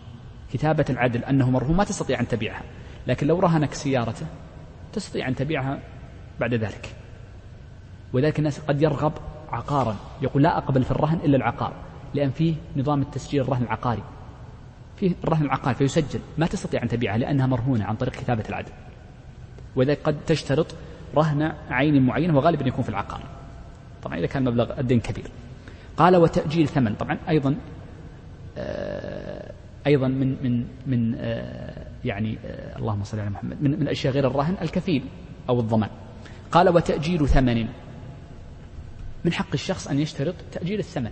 كتابة 0.54 0.86
العدل 0.90 1.24
أنه 1.24 1.50
مرهون 1.50 1.78
ما 1.78 1.84
تستطيع 1.84 2.20
أن 2.20 2.28
تبيعها. 2.28 2.64
لكن 3.08 3.28
لو 3.28 3.40
رهنك 3.40 3.74
سيارته 3.74 4.26
تستطيع 4.94 5.28
أن 5.28 5.36
تبيعها 5.36 5.80
بعد 6.40 6.54
ذلك. 6.54 6.96
وذلك 8.14 8.40
الناس 8.40 8.60
قد 8.60 8.82
يرغب 8.82 9.14
عقارا 9.50 9.96
يقول 10.22 10.44
لا 10.44 10.58
أقبل 10.58 10.84
في 10.84 10.92
الرهن 10.92 11.20
إلا 11.24 11.38
العقار 11.38 11.74
لأن 12.14 12.32
فيه 12.32 12.56
نظام 12.76 13.02
التسجيل 13.02 13.42
الرهن 13.42 13.64
العقاري. 13.64 14.04
فيه 14.98 15.12
الرهن 15.24 15.46
العقاري 15.46 15.76
فيسجل 15.76 16.20
ما 16.38 16.48
تستطيع 16.48 16.84
أن 16.84 16.88
تبيعها 16.88 17.18
لأنها 17.18 17.48
مرهونة 17.48 17.86
عن 17.86 17.96
طريق 17.96 18.14
كتابة 18.14 18.44
العدل. 18.50 18.72
وذلك 19.76 20.00
قد 20.04 20.18
تشترط 20.28 20.76
رهن 21.16 21.54
عين 21.70 22.06
معينة 22.06 22.38
وغالبا 22.38 22.68
يكون 22.68 22.84
في 22.84 22.90
العقار. 22.90 23.22
طبعا 24.04 24.18
إذا 24.18 24.28
كان 24.28 24.44
مبلغ 24.44 24.80
الدين 24.80 25.00
كبير. 25.00 25.32
قال 25.98 26.16
وتأجيل 26.16 26.68
ثمن. 26.68 26.96
طبعا 26.96 27.18
أيضا 27.30 27.56
آه، 28.58 29.37
أيضا 29.88 30.08
من 30.08 30.44
من 30.44 30.66
من 30.88 31.16
آه، 31.20 31.88
يعني 32.06 32.38
آه، 32.46 32.78
اللهم 32.78 33.04
صل 33.04 33.20
على 33.20 33.30
محمد 33.30 33.62
من 33.62 33.80
من 33.80 33.88
أشياء 33.88 34.14
غير 34.14 34.28
الرهن 34.28 34.58
الكفيل 34.62 35.04
أو 35.50 35.60
الضمان. 35.60 35.90
قال 36.52 36.70
وتأجيل 36.70 37.28
ثمن. 37.28 37.68
من 39.26 39.34
حق 39.34 39.50
الشخص 39.54 39.88
أن 39.88 40.00
يشترط 40.00 40.36
تأجيل 40.52 40.80
الثمن 40.80 41.12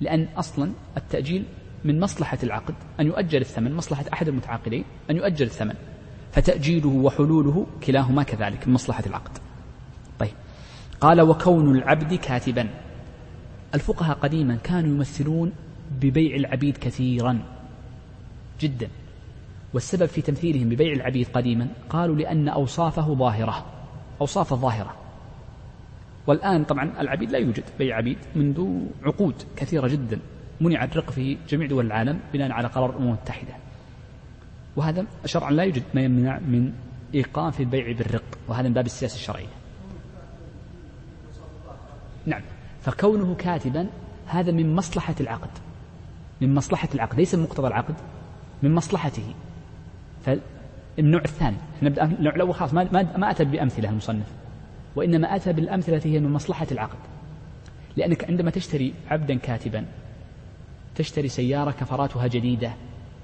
لأن 0.00 0.28
أصلا 0.36 0.72
التأجيل 0.96 1.44
من 1.84 2.00
مصلحة 2.00 2.38
العقد 2.42 2.74
أن 3.00 3.06
يؤجل 3.06 3.40
الثمن 3.40 3.74
مصلحة 3.74 4.04
أحد 4.12 4.28
المتعاقدين 4.28 4.84
أن 5.10 5.16
يؤجل 5.16 5.46
الثمن. 5.46 5.74
فتأجيله 6.32 6.88
وحلوله 6.88 7.66
كلاهما 7.86 8.22
كذلك 8.22 8.68
من 8.68 8.74
مصلحة 8.74 9.02
العقد. 9.06 9.38
طيب. 10.18 10.32
قال 11.00 11.20
وكون 11.20 11.76
العبد 11.76 12.14
كاتبا. 12.14 12.68
الفقهاء 13.74 14.16
قديما 14.16 14.56
كانوا 14.56 14.90
يمثلون 14.90 15.52
ببيع 15.90 16.36
العبيد 16.36 16.76
كثيرا 16.76 17.38
جدا. 18.60 18.88
والسبب 19.74 20.06
في 20.06 20.22
تمثيلهم 20.22 20.68
ببيع 20.68 20.92
العبيد 20.92 21.28
قديما 21.28 21.68
قالوا 21.88 22.16
لأن 22.16 22.48
أوصافه 22.48 23.14
ظاهرة 23.14 23.66
أوصافه 24.20 24.56
ظاهرة. 24.56 24.96
والآن 26.26 26.64
طبعا 26.64 27.00
العبيد 27.00 27.30
لا 27.30 27.38
يوجد 27.38 27.64
بيع 27.78 27.96
عبيد 27.96 28.18
منذ 28.36 28.80
عقود 29.02 29.34
كثيرة 29.56 29.88
جدا 29.88 30.18
منع 30.60 30.84
الرق 30.84 31.10
في 31.10 31.36
جميع 31.48 31.68
دول 31.68 31.86
العالم 31.86 32.20
بناء 32.32 32.52
على 32.52 32.68
قرار 32.68 32.90
الأمم 32.90 33.06
المتحدة. 33.06 33.54
وهذا 34.76 35.06
شرعا 35.24 35.50
لا 35.50 35.62
يوجد 35.62 35.82
ما 35.94 36.00
يمنع 36.00 36.38
من 36.38 36.72
إيقاف 37.14 37.60
البيع 37.60 37.92
بالرق 37.92 38.38
وهذا 38.48 38.68
من 38.68 38.74
باب 38.74 38.86
السياسة 38.86 39.14
الشرعية. 39.14 39.46
نعم 42.26 42.42
فكونه 42.82 43.34
كاتبا 43.34 43.86
هذا 44.26 44.52
من 44.52 44.74
مصلحة 44.74 45.14
العقد. 45.20 45.50
من 46.40 46.54
مصلحة 46.54 46.88
العقد 46.94 47.18
ليس 47.18 47.34
من 47.34 47.42
مقتضى 47.42 47.66
العقد 47.68 47.94
من 48.62 48.74
مصلحته. 48.74 49.34
فالنوع 50.24 51.20
الثاني 51.24 51.56
نبدأ 51.82 52.04
النوع 52.04 52.34
الأول 52.34 52.54
خلاص 52.54 52.74
ما, 52.74 53.06
ما, 53.16 53.30
أتى 53.30 53.44
بأمثلة 53.44 53.90
المصنف 53.90 54.26
وإنما 54.96 55.36
أتى 55.36 55.52
بالأمثلة 55.52 56.00
هي 56.04 56.20
من 56.20 56.32
مصلحة 56.32 56.66
العقد. 56.72 56.98
لأنك 57.96 58.24
عندما 58.24 58.50
تشتري 58.50 58.94
عبدا 59.10 59.34
كاتبا 59.34 59.86
تشتري 60.94 61.28
سيارة 61.28 61.70
كفراتها 61.70 62.26
جديدة 62.26 62.72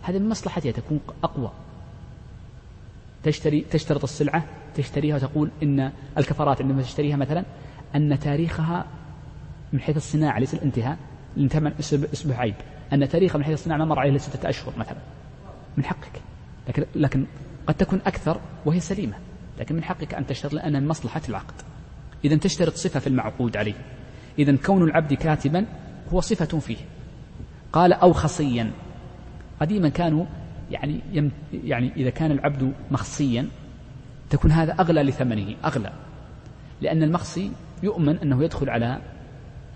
هذا 0.02 0.18
من 0.18 0.28
مصلحتها 0.28 0.72
تكون 0.72 1.00
أقوى. 1.24 1.50
تشتري 3.22 3.60
تشترط 3.60 4.02
السلعة 4.02 4.44
تشتريها 4.74 5.16
وتقول 5.16 5.50
إن 5.62 5.92
الكفرات 6.18 6.62
عندما 6.62 6.82
تشتريها 6.82 7.16
مثلا 7.16 7.44
أن 7.94 8.18
تاريخها 8.18 8.86
من 9.72 9.80
حيث 9.80 9.96
الصناعة 9.96 10.38
ليس 10.38 10.54
الانتهاء 10.54 10.98
الانتهاء 11.36 11.72
أصبح 12.12 12.40
عيب. 12.40 12.54
أن 12.92 13.08
تاريخها 13.08 13.38
من 13.38 13.44
حيث 13.44 13.54
الصناعة 13.54 13.78
ما 13.78 13.84
مر 13.84 13.98
عليه 13.98 14.18
ستة 14.18 14.48
أشهر 14.48 14.72
مثلا. 14.78 14.98
من 15.76 15.84
حقك. 15.84 16.20
لكن 16.68 16.84
لكن 16.94 17.26
قد 17.66 17.74
تكون 17.74 18.00
أكثر 18.06 18.40
وهي 18.66 18.80
سليمة. 18.80 19.16
لكن 19.58 19.74
من 19.74 19.84
حقك 19.84 20.14
أن 20.14 20.26
تشترط 20.26 20.54
من 20.54 20.88
مصلحة 20.88 21.22
العقد. 21.28 21.54
إذا 22.24 22.36
تشترط 22.36 22.74
صفة 22.74 23.00
في 23.00 23.06
المعقود 23.06 23.56
عليه. 23.56 23.74
إذا 24.38 24.56
كون 24.56 24.82
العبد 24.82 25.14
كاتبا 25.14 25.66
هو 26.12 26.20
صفة 26.20 26.58
فيه. 26.58 26.76
قال 27.72 27.92
أو 27.92 28.12
خصيا. 28.12 28.70
قديما 29.60 29.88
كانوا 29.88 30.26
يعني 30.70 31.00
يم 31.12 31.30
يعني 31.52 31.92
إذا 31.96 32.10
كان 32.10 32.30
العبد 32.30 32.72
مخصيا 32.90 33.48
تكون 34.30 34.52
هذا 34.52 34.72
أغلى 34.72 35.02
لثمنه. 35.02 35.56
أغلى. 35.64 35.92
لأن 36.80 37.02
المخصي 37.02 37.52
يؤمن 37.82 38.18
أنه 38.18 38.44
يدخل 38.44 38.70
على 38.70 39.00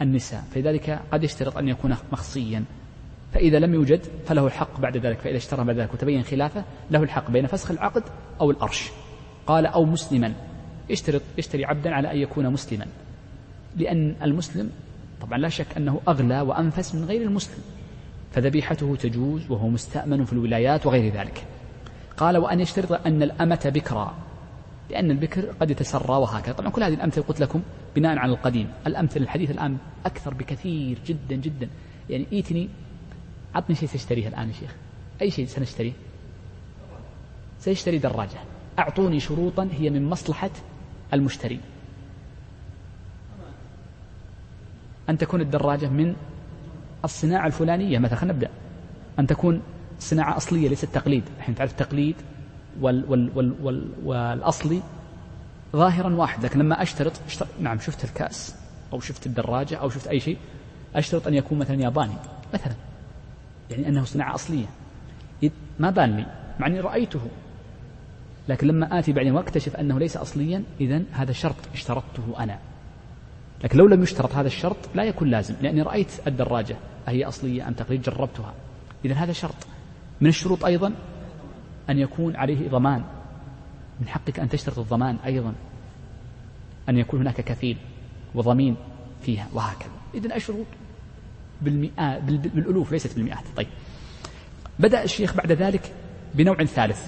النساء. 0.02 0.44
فلذلك 0.54 1.00
قد 1.12 1.24
يشترط 1.24 1.56
أن 1.56 1.68
يكون 1.68 1.96
مخصيا. 2.12 2.64
فإذا 3.32 3.58
لم 3.58 3.74
يوجد 3.74 4.00
فله 4.26 4.46
الحق 4.46 4.80
بعد 4.80 4.96
ذلك 4.96 5.18
فإذا 5.18 5.36
اشترى 5.36 5.64
بعد 5.64 5.76
ذلك 5.76 5.94
وتبين 5.94 6.22
خلافه 6.22 6.64
له 6.90 7.02
الحق 7.02 7.30
بين 7.30 7.46
فسخ 7.46 7.70
العقد 7.70 8.02
أو 8.40 8.50
الأرش. 8.50 8.90
قال 9.46 9.66
أو 9.66 9.84
مسلما. 9.84 10.32
يشترط 10.88 11.22
يشتري 11.38 11.64
عبدا 11.64 11.94
على 11.94 12.12
أن 12.12 12.16
يكون 12.16 12.50
مسلما. 12.50 12.86
لأن 13.76 14.14
المسلم 14.22 14.70
طبعا 15.20 15.38
لا 15.38 15.48
شك 15.48 15.66
أنه 15.76 16.00
أغلى 16.08 16.40
وأنفس 16.40 16.94
من 16.94 17.04
غير 17.04 17.22
المسلم. 17.22 17.62
فذبيحته 18.32 18.96
تجوز 18.96 19.50
وهو 19.50 19.68
مستأمن 19.68 20.24
في 20.24 20.32
الولايات 20.32 20.86
وغير 20.86 21.12
ذلك. 21.12 21.44
قال 22.16 22.36
وأن 22.36 22.60
يشترط 22.60 23.06
أن 23.06 23.22
الأمة 23.22 23.72
بكرا. 23.74 24.14
لأن 24.90 25.10
البكر 25.10 25.44
قد 25.60 25.70
يتسرى 25.70 26.16
وهكذا. 26.16 26.52
طبعا 26.52 26.70
كل 26.70 26.82
هذه 26.82 26.94
الأمثلة 26.94 27.24
قلت 27.24 27.40
لكم 27.40 27.62
بناء 27.96 28.18
على 28.18 28.32
القديم. 28.32 28.68
الأمثلة 28.86 29.22
الحديث 29.22 29.50
الآن 29.50 29.76
أكثر 30.06 30.34
بكثير 30.34 30.98
جدا 31.06 31.36
جدا. 31.36 31.68
يعني 32.10 32.26
إيتني 32.32 32.68
عطني 33.54 33.76
شيء 33.76 33.88
سأشتريه 33.88 34.28
الآن 34.28 34.48
يا 34.48 34.52
شيخ. 34.52 34.74
أي 35.22 35.30
شيء 35.30 35.46
سنشتريه؟ 35.46 35.92
سيشتري 37.60 37.98
دراجة. 37.98 38.38
أعطوني 38.78 39.20
شروطا 39.20 39.68
هي 39.72 39.90
من 39.90 40.10
مصلحة 40.10 40.50
المشتري 41.14 41.60
أن 45.08 45.18
تكون 45.18 45.40
الدراجة 45.40 45.88
من 45.88 46.16
الصناعة 47.04 47.46
الفلانية 47.46 47.98
مثلا 47.98 48.16
خلينا 48.16 48.34
نبدأ. 48.34 48.50
أن 49.18 49.26
تكون 49.26 49.62
صناعة 49.98 50.36
أصلية 50.36 50.68
ليست 50.68 50.84
تقليد. 50.84 51.24
الحين 51.38 51.54
تعرف 51.54 51.70
التقليد 51.70 52.16
وال 52.80 53.04
وال 53.08 53.30
وال 53.34 53.54
وال 53.62 53.90
والأصلي 54.04 54.80
ظاهرا 55.76 56.14
واحد 56.14 56.44
لكن 56.44 56.58
لما 56.58 56.82
أشترط, 56.82 57.12
أشترط 57.26 57.48
نعم 57.60 57.78
شفت 57.78 58.04
الكأس 58.04 58.54
أو 58.92 59.00
شفت 59.00 59.26
الدراجة 59.26 59.76
أو 59.76 59.90
شفت 59.90 60.06
أي 60.06 60.20
شيء 60.20 60.36
أشترط 60.94 61.26
أن 61.26 61.34
يكون 61.34 61.58
مثلا 61.58 61.80
ياباني 61.82 62.14
مثلا. 62.54 62.74
يعني 63.70 63.88
أنه 63.88 64.04
صناعة 64.04 64.34
أصلية. 64.34 64.66
ما 65.78 65.90
بان 65.90 66.16
لي 66.16 66.26
مع 66.60 66.66
أني 66.66 66.80
رأيته. 66.80 67.20
لكن 68.48 68.66
لما 68.66 68.98
آتي 68.98 69.12
بعدين 69.12 69.32
واكتشف 69.32 69.76
أنه 69.76 69.98
ليس 69.98 70.16
أصليا 70.16 70.64
إذا 70.80 71.02
هذا 71.12 71.32
شرط 71.32 71.56
اشترطته 71.74 72.34
أنا. 72.38 72.58
لكن 73.64 73.78
لو 73.78 73.86
لم 73.86 74.02
يشترط 74.02 74.34
هذا 74.34 74.46
الشرط 74.46 74.76
لا 74.94 75.04
يكون 75.04 75.28
لازم 75.30 75.54
لأني 75.62 75.82
رأيت 75.82 76.26
الدراجة. 76.26 76.76
أهي 77.08 77.24
أصلية 77.24 77.68
أم 77.68 77.72
تقليد؟ 77.72 78.02
جربتها. 78.02 78.54
إذا 79.04 79.14
هذا 79.14 79.32
شرط. 79.32 79.54
من 80.20 80.28
الشروط 80.28 80.64
أيضا 80.64 80.92
أن 81.90 81.98
يكون 81.98 82.36
عليه 82.36 82.68
ضمان. 82.68 83.04
من 84.00 84.08
حقك 84.08 84.40
أن 84.40 84.48
تشترط 84.48 84.78
الضمان 84.78 85.16
أيضا. 85.24 85.54
أن 86.88 86.98
يكون 86.98 87.20
هناك 87.20 87.40
كفيل 87.40 87.76
وضمين 88.34 88.76
فيها 89.22 89.48
وهكذا. 89.52 89.90
إذا 90.14 90.36
الشروط 90.36 90.66
بالمئات 91.62 92.22
بالألوف 92.22 92.92
ليست 92.92 93.14
بالمئات. 93.14 93.44
طيب. 93.56 93.68
بدأ 94.78 95.04
الشيخ 95.04 95.34
بعد 95.36 95.52
ذلك 95.52 95.92
بنوع 96.34 96.64
ثالث. 96.64 97.06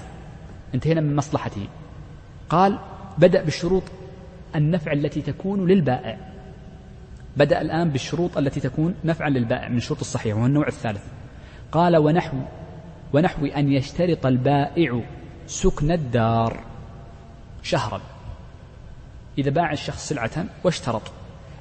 انتهينا 0.74 1.00
من 1.00 1.16
مصلحته. 1.16 1.66
قال 2.48 2.78
بدأ 3.18 3.42
بالشروط 3.42 3.82
النفع 4.56 4.92
التي 4.92 5.22
تكون 5.22 5.68
للبائع. 5.68 6.18
بدأ 7.36 7.60
الآن 7.60 7.90
بالشروط 7.90 8.38
التي 8.38 8.60
تكون 8.60 8.94
نفعا 9.04 9.30
للبائع 9.30 9.68
من 9.68 9.76
الشروط 9.76 10.00
الصحيحة 10.00 10.36
وهو 10.36 10.46
النوع 10.46 10.68
الثالث. 10.68 11.02
قال 11.72 11.96
ونحو 11.96 12.36
ونحو 13.12 13.46
أن 13.46 13.72
يشترط 13.72 14.26
البائع 14.26 15.02
سكن 15.46 15.92
الدار 15.92 16.64
شهرا. 17.62 18.00
إذا 19.38 19.50
باع 19.50 19.72
الشخص 19.72 20.08
سلعة 20.08 20.44
واشترط 20.64 21.02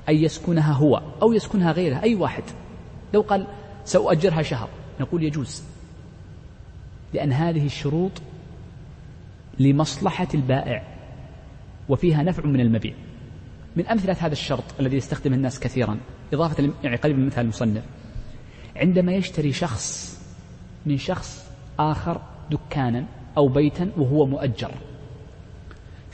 أن 0.09 0.15
يسكنها 0.15 0.73
هو 0.73 1.01
أو 1.21 1.33
يسكنها 1.33 1.71
غيره 1.71 2.01
أي 2.03 2.15
واحد. 2.15 2.43
لو 3.13 3.21
قال 3.21 3.47
سأؤجرها 3.85 4.41
شهر 4.41 4.69
نقول 4.99 5.23
يجوز. 5.23 5.63
لأن 7.13 7.31
هذه 7.31 7.65
الشروط 7.65 8.11
لمصلحة 9.59 10.27
البائع 10.33 10.83
وفيها 11.89 12.23
نفع 12.23 12.45
من 12.45 12.59
المبيع. 12.59 12.93
من 13.75 13.87
أمثلة 13.87 14.15
هذا 14.19 14.33
الشرط 14.33 14.63
الذي 14.79 14.97
يستخدمه 14.97 15.35
الناس 15.35 15.59
كثيرا 15.59 15.97
إضافة 16.33 16.73
يعني 16.83 16.95
قريب 16.95 17.17
من 17.17 17.25
مثال 17.25 17.43
المصنف. 17.43 17.83
عندما 18.75 19.13
يشتري 19.13 19.53
شخص 19.53 20.19
من 20.85 20.97
شخص 20.97 21.51
آخر 21.79 22.21
دكانا 22.51 23.05
أو 23.37 23.47
بيتا 23.47 23.91
وهو 23.97 24.25
مؤجر 24.25 24.71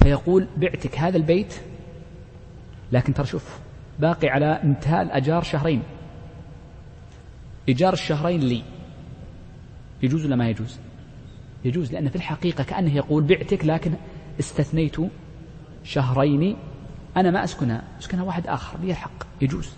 فيقول 0.03 0.47
بعتك 0.57 0.97
هذا 0.97 1.17
البيت 1.17 1.53
لكن 2.91 3.13
ترى 3.13 3.25
شوف 3.25 3.59
باقي 3.99 4.29
على 4.29 4.45
انتهاء 4.63 5.01
الأجار 5.01 5.43
شهرين. 5.43 5.83
إيجار 7.69 7.93
الشهرين 7.93 8.39
لي. 8.39 8.63
يجوز 10.03 10.25
ولا 10.25 10.35
ما 10.35 10.49
يجوز؟ 10.49 10.77
يجوز 11.65 11.93
لأن 11.93 12.09
في 12.09 12.15
الحقيقة 12.15 12.63
كأنه 12.63 12.95
يقول 12.95 13.23
بعتك 13.23 13.65
لكن 13.65 13.93
استثنيت 14.39 14.95
شهرين 15.83 16.57
أنا 17.17 17.31
ما 17.31 17.43
أسكنها. 17.43 17.83
أسكنها 17.99 18.23
واحد 18.23 18.47
آخر 18.47 18.79
لي 18.79 18.91
الحق. 18.91 19.23
يجوز. 19.41 19.69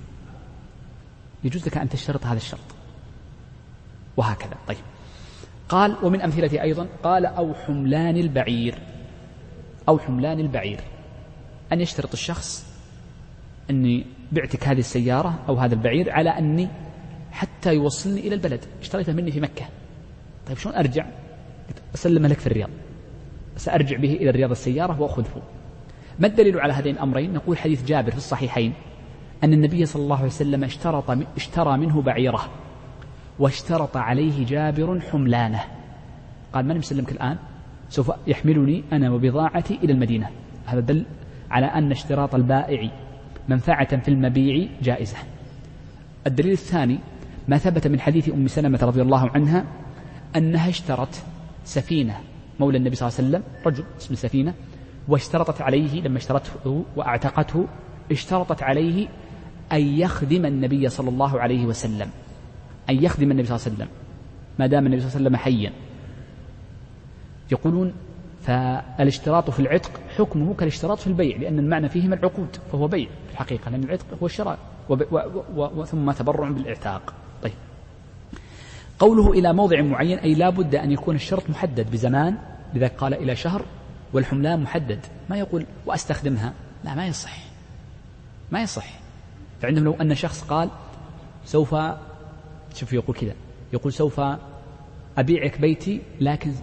يجوز 1.43 1.67
لك 1.67 1.77
أن 1.77 1.89
تشترط 1.89 2.25
هذا 2.25 2.37
الشرط. 2.37 2.59
وهكذا. 4.17 4.57
طيب. 4.67 4.77
قال 5.69 5.95
ومن 6.03 6.21
أمثلته 6.21 6.61
أيضا 6.61 6.87
قال 7.03 7.25
أو 7.25 7.53
حملان 7.53 8.17
البعير. 8.17 8.75
أو 9.89 9.99
حملان 9.99 10.39
البعير. 10.39 10.79
أن 11.73 11.81
يشترط 11.81 12.11
الشخص 12.13 12.65
أني 13.69 14.05
بعتك 14.31 14.67
هذه 14.67 14.79
السيارة 14.79 15.39
أو 15.49 15.55
هذا 15.55 15.73
البعير 15.73 16.11
على 16.11 16.29
أني 16.29 16.67
حتى 17.39 17.73
يوصلني 17.73 18.19
إلى 18.19 18.35
البلد. 18.35 18.65
اشتريته 18.81 19.13
مني 19.13 19.31
في 19.31 19.39
مكة. 19.39 19.65
طيب 20.47 20.57
شلون 20.57 20.75
أرجع؟ 20.75 21.05
أسلمه 21.95 22.27
لك 22.27 22.39
في 22.39 22.47
الرياض. 22.47 22.69
سأرجع 23.55 23.97
به 23.97 24.13
إلى 24.13 24.29
الرياض 24.29 24.51
السيارة 24.51 25.01
وأخذه 25.01 25.41
ما 26.19 26.27
الدليل 26.27 26.59
على 26.59 26.73
هذين 26.73 26.95
الأمرين؟ 26.95 27.33
نقول 27.33 27.57
حديث 27.57 27.85
جابر 27.85 28.11
في 28.11 28.17
الصحيحين 28.17 28.73
أن 29.43 29.53
النبي 29.53 29.85
صلى 29.85 30.03
الله 30.03 30.15
عليه 30.15 30.25
وسلم 30.25 30.63
اشترط 30.63 31.17
اشترى 31.35 31.77
منه 31.77 32.01
بعيره 32.01 32.49
واشترط 33.39 33.97
عليه 33.97 34.45
جابر 34.45 34.99
حملانه. 34.99 35.63
قال 36.53 36.65
من 36.65 36.77
مسلمك 36.77 37.11
الآن؟ 37.11 37.37
سوف 37.89 38.11
يحملني 38.27 38.83
أنا 38.91 39.11
وبضاعتي 39.11 39.79
إلى 39.83 39.93
المدينة. 39.93 40.29
هذا 40.65 40.79
دل 40.79 41.05
على 41.51 41.65
أن 41.65 41.91
اشتراط 41.91 42.35
البائع 42.35 42.89
منفعة 43.49 43.99
في 43.99 44.07
المبيع 44.07 44.67
جائزة. 44.81 45.17
الدليل 46.27 46.51
الثاني 46.51 46.99
ما 47.49 47.57
ثبت 47.57 47.87
من 47.87 47.99
حديث 47.99 48.29
أم 48.29 48.47
سلمة 48.47 48.79
رضي 48.81 49.01
الله 49.01 49.29
عنها 49.29 49.65
أنها 50.35 50.69
اشترت 50.69 51.23
سفينة 51.65 52.19
مولى 52.59 52.77
النبي 52.77 52.95
صلى 52.95 53.07
الله 53.07 53.19
عليه 53.19 53.29
وسلم 53.29 53.43
رجل 53.65 53.83
اسم 53.97 54.15
سفينة 54.15 54.53
واشترطت 55.07 55.61
عليه 55.61 56.01
لما 56.01 56.17
اشترته 56.17 56.85
وأعتقته 56.95 57.67
اشترطت 58.11 58.63
عليه 58.63 59.07
أن 59.71 59.81
يخدم 59.81 60.45
النبي 60.45 60.89
صلى 60.89 61.09
الله 61.09 61.39
عليه 61.39 61.65
وسلم 61.65 62.09
أن 62.89 63.03
يخدم 63.03 63.31
النبي 63.31 63.47
صلى 63.47 63.55
الله 63.55 63.65
عليه 63.65 63.75
وسلم 63.75 63.87
ما 64.59 64.67
دام 64.67 64.85
النبي 64.85 65.01
صلى 65.01 65.07
الله 65.07 65.17
عليه 65.17 65.25
وسلم 65.25 65.35
حيا. 65.35 65.73
يقولون 67.51 67.93
فالاشتراط 68.41 69.49
في 69.49 69.59
العتق 69.59 69.91
حكمه 70.17 70.53
كالاشتراط 70.53 70.99
في 70.99 71.07
البيع 71.07 71.37
لأن 71.37 71.59
المعنى 71.59 71.89
فيهما 71.89 72.15
العقود 72.15 72.57
فهو 72.71 72.87
بيع 72.87 73.09
في 73.27 73.31
الحقيقة 73.31 73.71
لأن 73.71 73.83
العتق 73.83 74.05
هو 74.21 74.25
الشراء 74.25 74.59
ثم 75.85 76.11
تبرع 76.11 76.49
بالإعتاق. 76.49 77.13
قوله 78.99 79.31
إلى 79.31 79.53
موضع 79.53 79.81
معين 79.81 80.19
أي 80.19 80.33
لا 80.33 80.49
بد 80.49 80.75
أن 80.75 80.91
يكون 80.91 81.15
الشرط 81.15 81.49
محدد 81.49 81.91
بزمان 81.91 82.37
لذلك 82.73 82.95
قال 82.97 83.13
إلى 83.13 83.35
شهر 83.35 83.65
والحملان 84.13 84.59
محدد. 84.63 84.99
ما 85.29 85.37
يقول 85.37 85.65
وأستخدمها؟ 85.85 86.53
لا 86.83 86.95
ما 86.95 87.07
يصح. 87.07 87.37
ما 88.51 88.61
يصح. 88.61 88.99
فعندهم 89.61 89.83
لو 89.83 89.93
أن 90.01 90.15
شخص 90.15 90.43
قال 90.43 90.69
سوف 91.45 91.75
شوف 92.73 92.93
يقول 92.93 93.15
كذا 93.15 93.33
يقول 93.73 93.93
سوف 93.93 94.21
أبيعك 95.17 95.61
بيتي 95.61 96.01
لكن 96.21 96.53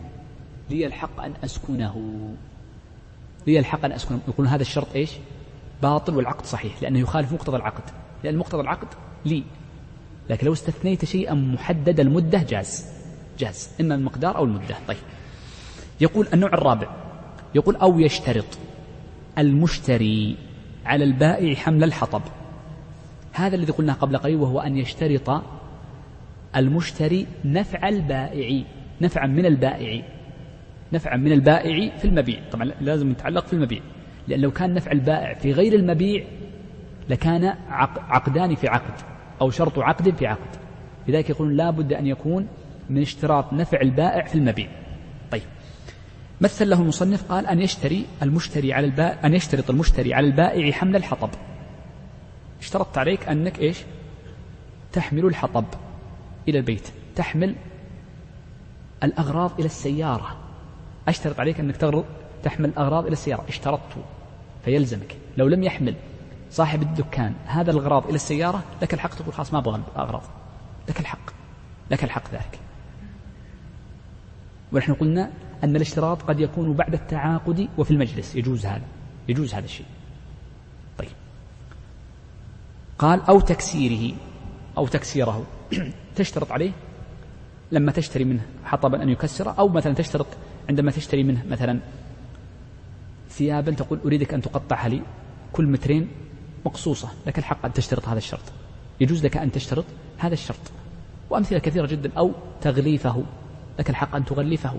لي 0.71 0.87
الحق 0.87 1.21
أن 1.21 1.33
أسكنه. 1.45 2.19
لي 3.47 3.59
الحق 3.59 3.85
أن 3.85 3.93
أسكنه. 3.93 4.21
يقولون 4.29 4.53
هذا 4.53 4.63
الشرط 4.63 4.95
إيش؟ 4.95 5.13
باطل 5.83 6.17
والعقد 6.17 6.47
صحيح 6.47 6.83
لأنه 6.83 6.99
يخالف 6.99 7.33
مقتضى 7.33 7.57
العقد. 7.57 7.85
لأن 8.25 8.37
مقتضى 8.37 8.61
العقد 8.61 8.89
لي. 9.25 9.45
لكن 10.31 10.47
لو 10.47 10.53
استثنيت 10.53 11.05
شيئا 11.05 11.35
محدد 11.35 12.01
المدة 12.01 12.43
جاز. 12.43 12.87
جاز. 13.39 13.71
إما 13.81 13.95
المقدار 13.95 14.37
أو 14.37 14.45
المدة. 14.45 14.77
طيب. 14.89 14.97
يقول 16.01 16.27
النوع 16.35 16.53
الرابع. 16.55 16.89
يقول 17.55 17.77
أو 17.77 18.01
يشترط 18.01 18.59
المشتري 19.39 20.37
على 20.87 21.05
البائع 21.05 21.55
حمل 21.55 21.85
الحطب. 21.85 22.23
هذا 23.33 23.57
الذي 23.57 23.73
قلناه 23.73 23.95
قبل 23.95 24.17
قليل 24.17 24.37
وهو 24.37 24.61
أن 24.61 24.77
يشترط 24.77 25.43
المشتري 26.57 27.27
نفع 27.45 27.89
البائع 27.89 28.63
نفعا 29.01 29.27
من 29.27 29.47
البائع 29.47 30.03
نفعا 30.93 31.17
من 31.17 31.33
البائع 31.33 31.99
في 31.99 32.05
المبيع. 32.05 32.41
طبعا 32.53 32.65
لازم 32.81 33.11
يتعلق 33.11 33.47
في 33.47 33.53
المبيع. 33.53 33.81
لأن 34.29 34.41
لو 34.41 34.51
كان 34.51 34.75
نفع 34.75 34.93
البائع 34.93 35.35
في 35.35 35.53
غير 35.53 35.73
المبيع 35.73 36.25
لكان 37.09 37.55
عقدان 37.99 38.55
في 38.55 38.69
عقد. 38.69 39.16
أو 39.41 39.51
شرط 39.51 39.79
عقد 39.79 40.11
في 40.11 40.27
عقد. 40.27 40.57
لذلك 41.09 41.31
يقولون 41.31 41.57
لا 41.57 41.71
بد 41.71 41.93
أن 41.93 42.07
يكون 42.07 42.49
من 42.91 43.03
اشتراط 43.03 43.53
نفع 43.53 43.81
البائع 43.81 44.25
في 44.25 44.35
المبيع. 44.35 44.69
طيب. 45.31 45.43
مثل 46.41 46.71
له 46.71 46.81
المصنف 46.81 47.33
قال 47.33 47.47
أن 47.47 47.61
يشتري 47.61 48.07
المشتري 48.23 48.73
على 48.73 48.87
البائع 48.87 49.27
أن 49.27 49.35
يشترط 49.35 49.71
المشتري 49.71 50.15
على 50.15 50.27
البائع 50.27 50.73
حمل 50.73 50.97
الحطب. 50.97 51.31
اشترطت 52.61 52.99
عليك 52.99 53.29
أنك 53.29 53.59
إيش؟ 53.59 53.79
تحمل 54.93 55.25
الحطب 55.25 55.65
إلى 56.49 56.59
البيت. 56.59 56.89
تحمل 57.17 57.55
الأغراض 59.03 59.53
إلى 59.59 59.67
السيارة. 59.67 60.37
أشترط 61.09 61.41
عليك 61.41 61.61
أنك 61.61 61.77
تحمل 62.43 62.69
الأغراض 62.69 63.05
إلى 63.05 63.13
السيارة. 63.13 63.45
اشترطت. 63.49 63.93
فيلزمك. 64.65 65.17
لو 65.37 65.49
لم 65.49 65.63
يحمل 65.63 65.95
صاحب 66.51 66.83
الدكان 66.83 67.35
هذا 67.47 67.71
الأغراض 67.71 68.07
إلى 68.07 68.15
السيارة 68.15 68.65
لك 68.83 68.95
الحق 68.95 69.15
تقول 69.15 69.35
خلاص 69.35 69.53
ما 69.53 69.59
أبغى 69.59 69.83
الأغراض. 69.97 70.23
لك 70.89 71.01
الحق 71.01 71.31
لك 71.91 72.05
الحق 72.05 72.31
ذلك. 72.33 72.59
ونحن 74.73 74.95
قلنا 74.95 75.31
أن 75.65 75.77
الاشتراط 75.77 76.23
قد 76.23 76.41
يكون 76.41 76.73
بعد 76.73 76.95
التعاقد 76.95 77.69
وفي 77.79 77.91
المجلس. 77.91 78.37
يجوز 78.37 78.67
هذا 78.67 78.85
يجوز 79.29 79.55
هذا 79.55 79.65
الشيء. 79.65 79.87
طيب. 80.99 81.09
قال 82.99 83.21
أو 83.29 83.41
تكسيره 83.41 84.17
أو 84.79 84.87
تكسيره. 84.87 85.47
تشترط 86.17 86.53
عليه 86.53 86.73
لما 87.73 87.93
تشتري 87.93 88.25
منه 88.25 88.43
حطبا 88.65 89.03
أن 89.03 89.09
يكسره 89.09 89.51
أو 89.51 89.69
مثلا 89.69 89.95
تشترط 89.95 90.27
عندما 90.69 90.91
تشتري 90.91 91.23
منه 91.23 91.45
مثلا 91.51 91.81
ثيابا 93.31 93.73
تقول 93.73 93.99
أريدك 94.05 94.35
أن 94.35 94.41
تقطعها 94.41 94.89
لي 94.89 95.03
كل 95.53 95.67
مترين 95.67 96.09
مقصوصة 96.67 97.09
لك 97.27 97.39
الحق 97.39 97.65
أن 97.65 97.73
تشترط 97.73 98.09
هذا 98.09 98.19
الشرط. 98.19 98.43
يجوز 99.01 99.25
لك 99.25 99.37
أن 99.37 99.53
تشترط 99.53 99.85
هذا 100.19 100.35
الشرط. 100.35 100.61
وأمثلة 101.31 101.59
كثيرة 101.59 101.87
جدا 101.87 102.13
أو 102.19 102.33
تغليفه. 102.61 103.25
لك 103.79 103.91
الحق 103.91 104.17
أن 104.17 104.25
تغلفه. 104.25 104.77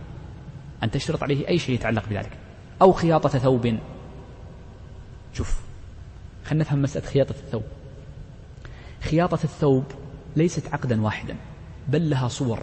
أن 0.83 0.91
تشترط 0.91 1.23
عليه 1.23 1.47
أي 1.47 1.59
شيء 1.59 1.75
يتعلق 1.75 2.09
بذلك. 2.09 2.31
أو 2.81 2.91
خياطة 2.91 3.29
ثوب. 3.29 3.77
شوف 5.33 5.61
خلينا 6.45 6.63
نفهم 6.63 6.81
مسألة 6.81 7.05
خياطة 7.05 7.35
الثوب. 7.45 7.63
خياطة 9.01 9.43
الثوب 9.43 9.83
ليست 10.35 10.73
عقدا 10.73 11.01
واحدا 11.01 11.35
بل 11.88 12.09
لها 12.09 12.27
صور. 12.27 12.59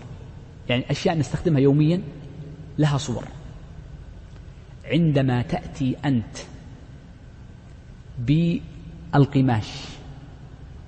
يعني 0.68 0.91
أشياء 0.91 1.18
نستخدمها 1.18 1.61
يوميا 1.61 2.03
لها 2.79 2.99
صور. 2.99 3.25
عندما 4.85 5.43
تأتي 5.43 5.97
أنت 6.05 6.37
بالقماش 9.15 9.69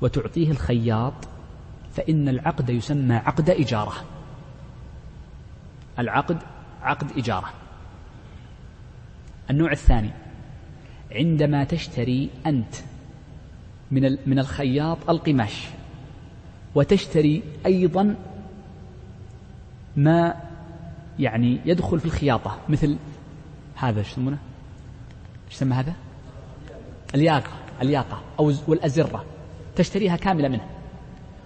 وتعطيه 0.00 0.50
الخياط 0.50 1.14
فإن 1.92 2.28
العقد 2.28 2.70
يسمى 2.70 3.14
عقد 3.14 3.50
إجارة 3.50 3.94
العقد 5.98 6.38
عقد 6.82 7.18
إجارة 7.18 7.52
النوع 9.50 9.72
الثاني 9.72 10.10
عندما 11.12 11.64
تشتري 11.64 12.30
أنت 12.46 12.74
من 13.90 14.18
من 14.26 14.38
الخياط 14.38 15.10
القماش 15.10 15.66
وتشتري 16.74 17.42
أيضا 17.66 18.16
ما 19.96 20.34
يعني 21.18 21.60
يدخل 21.64 22.00
في 22.00 22.06
الخياطة 22.06 22.58
مثل 22.68 22.96
هذا 23.74 23.98
إيش 23.98 24.08
يسمونه؟ 24.08 24.38
إيش 25.46 25.54
يسمى 25.54 25.74
هذا؟ 25.74 25.94
الياقة 27.14 27.65
الياقة 27.82 28.22
أو 28.38 28.52
والأزرة 28.68 29.24
تشتريها 29.76 30.16
كاملة 30.16 30.48
منه 30.48 30.66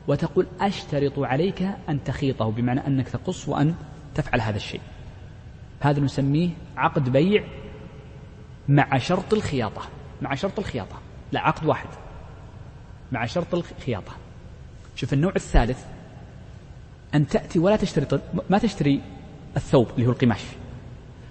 وتقول 0.09 0.47
أشترط 0.61 1.18
عليك 1.18 1.62
أن 1.89 2.05
تخيطه 2.05 2.51
بمعنى 2.51 2.87
أنك 2.87 3.09
تقص 3.09 3.49
وأن 3.49 3.74
تفعل 4.14 4.41
هذا 4.41 4.57
الشيء. 4.57 4.81
هذا 5.81 6.01
نسميه 6.01 6.51
عقد 6.76 7.09
بيع 7.09 7.45
مع 8.68 8.99
شرط 8.99 9.35
الخياطة 9.35 9.83
مع 10.22 10.35
شرط 10.35 10.59
الخياطة. 10.59 10.97
لا 11.33 11.41
عقد 11.41 11.66
واحد. 11.66 11.89
مع 13.12 13.26
شرط 13.26 13.55
الخياطة. 13.55 14.12
شوف 14.97 15.12
النوع 15.12 15.33
الثالث 15.37 15.85
أن 17.14 17.26
تأتي 17.26 17.59
ولا 17.59 17.76
تشتري 17.76 18.20
ما 18.51 18.59
تشتري 18.59 19.01
الثوب 19.57 19.89
اللي 19.95 20.07
هو 20.07 20.11
القماش. 20.11 20.43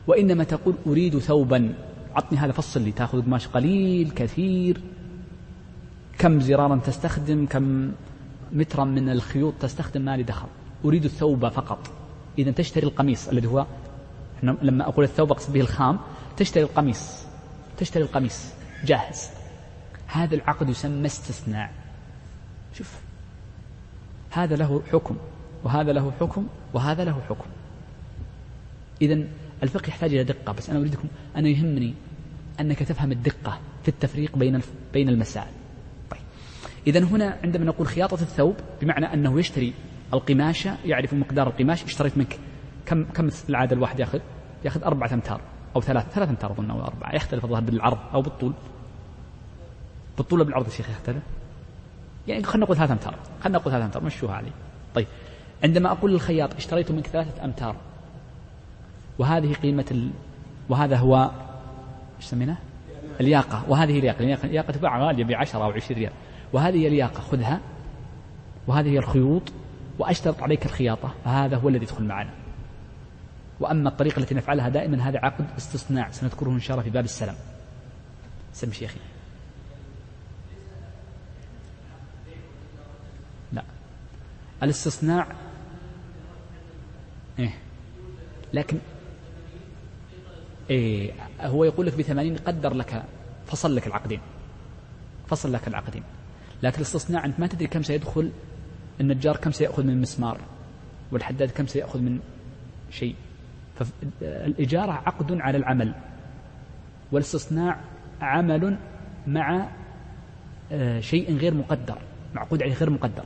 وإنما 0.08 0.44
تقول 0.44 0.76
أريد 0.88 1.20
ثوبا. 1.20 1.74
عطني 2.16 2.38
هذا 2.40 2.52
فصل 2.52 2.82
لي 2.82 2.92
تأخذ 2.92 3.22
قماش 3.22 3.48
قليل 3.48 4.12
كثير. 4.12 4.82
كم 6.18 6.40
زرارا 6.40 6.76
تستخدم 6.86 7.46
كم 7.46 7.92
مترا 8.52 8.84
من 8.84 9.10
الخيوط 9.10 9.54
تستخدم 9.60 10.02
ما 10.02 10.18
لي 10.18 10.24
دخل. 10.24 10.48
أريد 10.86 11.06
الثوب 11.06 11.50
فقط. 11.50 11.92
إذا 12.38 12.52
تشتري 12.52 12.88
القميص 12.88 13.28
الذي 13.28 13.48
هو 13.48 13.66
لما 14.44 14.88
أقول 14.88 15.06
الثوب 15.06 15.32
أقصد 15.32 15.54
به 15.54 15.62
الخام 15.62 16.00
تشتري 16.38 16.64
القميص. 16.64 17.24
تشتري 17.78 18.04
القميص. 18.04 18.46
جاهز. 18.86 19.30
هذا 20.08 20.36
العقد 20.36 20.70
يسمى 20.70 21.06
استثناء. 21.06 21.72
شوف. 22.74 22.96
هذا 24.32 24.56
له 24.56 24.82
حكم 24.92 25.18
وهذا 25.64 25.92
له 25.94 26.12
حكم 26.20 26.48
وهذا 26.74 27.04
له 27.04 27.22
حكم. 27.30 27.50
إذا 29.02 29.24
الفقه 29.64 29.90
يحتاج 29.90 30.14
إلى 30.14 30.24
دقة 30.24 30.54
بس 30.54 30.70
أنا 30.70 30.80
أريدكم 30.80 31.08
أنا 31.36 31.50
يهمني 31.50 31.94
أنك 32.60 32.84
تفهم 32.84 33.12
الدقة 33.12 33.60
في 33.84 33.88
التفريق 33.88 34.38
بين 34.38 34.62
بين 34.94 35.10
المسائل. 35.10 35.52
طيب. 36.12 36.22
إذا 36.88 37.00
هنا 37.00 37.38
عندما 37.44 37.66
نقول 37.66 37.88
خياطة 37.88 38.14
الثوب 38.14 38.56
بمعنى 38.82 39.14
أنه 39.14 39.40
يشتري 39.40 39.74
القماشة 40.14 40.78
يعرف 40.86 41.14
مقدار 41.14 41.48
القماش 41.48 41.84
اشتريت 41.84 42.18
منك 42.18 42.40
كم 42.86 43.04
كم 43.04 43.30
العادة 43.50 43.76
الواحد 43.76 44.00
يأخذ؟ 44.00 44.20
يأخذ 44.66 44.84
أربعة 44.84 45.14
أمتار 45.14 45.42
أو 45.76 45.82
ثلاث 45.82 46.14
ثلاث 46.14 46.30
أمتار 46.30 46.52
أظن 46.52 46.72
أو 46.72 46.82
أربعة 46.82 47.16
يختلف 47.16 47.46
الظاهر 47.46 47.62
بالعرض 47.62 47.98
أو 48.14 48.22
بالطول. 48.22 48.54
بالطول 50.18 50.44
بالعرض 50.44 50.66
يا 50.66 50.72
شيخ 50.72 50.90
يختلف؟ 50.90 51.24
يعني 52.28 52.44
خلينا 52.44 52.66
نقول 52.66 52.78
ثلاثة 52.78 52.94
أمتار 52.94 53.16
خلينا 53.42 53.58
نقول 53.58 53.72
ثلاثة 53.72 53.86
أمتار 53.86 54.04
مشوها 54.04 54.36
علي. 54.36 54.52
طيب. 54.96 55.08
عندما 55.64 55.92
أقول 55.92 56.12
للخياط 56.12 56.56
اشتريت 56.56 56.92
منك 56.92 57.08
ثلاثة 57.08 57.46
أمتار 57.46 57.76
وهذه 59.20 59.54
قيمة 59.54 59.86
ال... 59.92 60.12
وهذا 60.70 60.98
هو 60.98 61.32
إيش 62.18 62.26
سميناه؟ 62.26 62.58
الياقة. 63.22 63.64
وهذه 63.68 64.00
الياقة. 64.00 64.46
الياقة 64.46 64.72
تباع 64.72 65.08
غالية 65.08 65.24
ب 65.24 65.32
10 65.32 65.64
أو 65.64 65.72
20 65.72 66.00
ريال. 66.00 66.12
وهذه 66.54 66.88
الياقة. 66.88 67.22
خذها. 67.22 67.60
وهذه 68.68 68.98
الخيوط. 68.98 69.52
وأشترط 70.00 70.44
عليك 70.44 70.66
الخياطة. 70.66 71.14
فهذا 71.26 71.58
هو 71.58 71.70
الذي 71.70 71.84
يدخل 71.84 72.04
معنا. 72.04 72.30
وأما 73.60 73.90
الطريقة 73.90 74.20
التي 74.20 74.36
نفعلها 74.36 74.70
دائما 74.70 75.10
هذا 75.10 75.20
عقد 75.20 75.46
استصناع. 75.58 76.12
سنذكره 76.12 76.50
إن 76.50 76.60
شاء 76.60 76.72
الله 76.72 76.84
في 76.84 76.90
باب 76.90 77.04
السلام. 77.04 77.36
سم 78.54 78.72
شيخي. 78.72 79.00
لا. 83.54 83.64
الاستصناع 84.64 85.28
إيه. 87.40 87.54
لكن 88.54 88.78
إيه 90.70 91.12
هو 91.42 91.64
يقول 91.64 91.86
لك 91.86 91.98
بثمانين 91.98 92.36
قدر 92.36 92.74
لك 92.74 93.04
فصل 93.46 93.76
لك 93.76 93.88
العقدين. 93.88 94.20
فصل 95.28 95.54
لك 95.54 95.68
العقدين. 95.68 96.04
لكن 96.64 96.76
الاستصناع 96.76 97.26
أنت 97.26 97.40
ما 97.40 97.48
تدري 97.48 97.68
كم 97.68 97.84
سيدخل 97.84 98.32
النجار 99.02 99.38
كم 99.38 99.52
سيأخذ 99.52 99.84
من 99.84 100.02
مسمار 100.02 100.38
والحداد 101.12 101.52
كم 101.52 101.68
سيأخذ 101.68 102.00
من 102.00 102.20
شيء. 102.92 103.16
فالإجارة 104.20 104.92
عقد 104.92 105.42
على 105.42 105.58
العمل 105.58 105.96
والاستصناع 107.12 107.80
عمل 108.22 108.78
مع 109.28 109.68
آه، 110.72 111.00
شيء 111.00 111.38
غير 111.38 111.54
مقدر 111.54 111.98
معقود 112.36 112.64
عليه 112.64 112.74
غير 112.74 112.90
مقدر. 112.90 113.24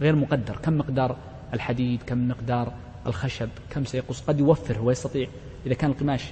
غير 0.00 0.16
مقدر. 0.16 0.56
كم 0.56 0.78
مقدار 0.78 1.16
الحديد؟ 1.54 2.02
كم 2.02 2.28
مقدار 2.28 2.72
الخشب 3.06 3.48
كم 3.70 3.84
سيقص؟ 3.84 4.20
قد 4.20 4.40
يوفر 4.40 4.78
هو 4.78 4.90
يستطيع. 4.90 5.28
إذا 5.66 5.74
كان 5.74 5.90
القماش 5.90 6.24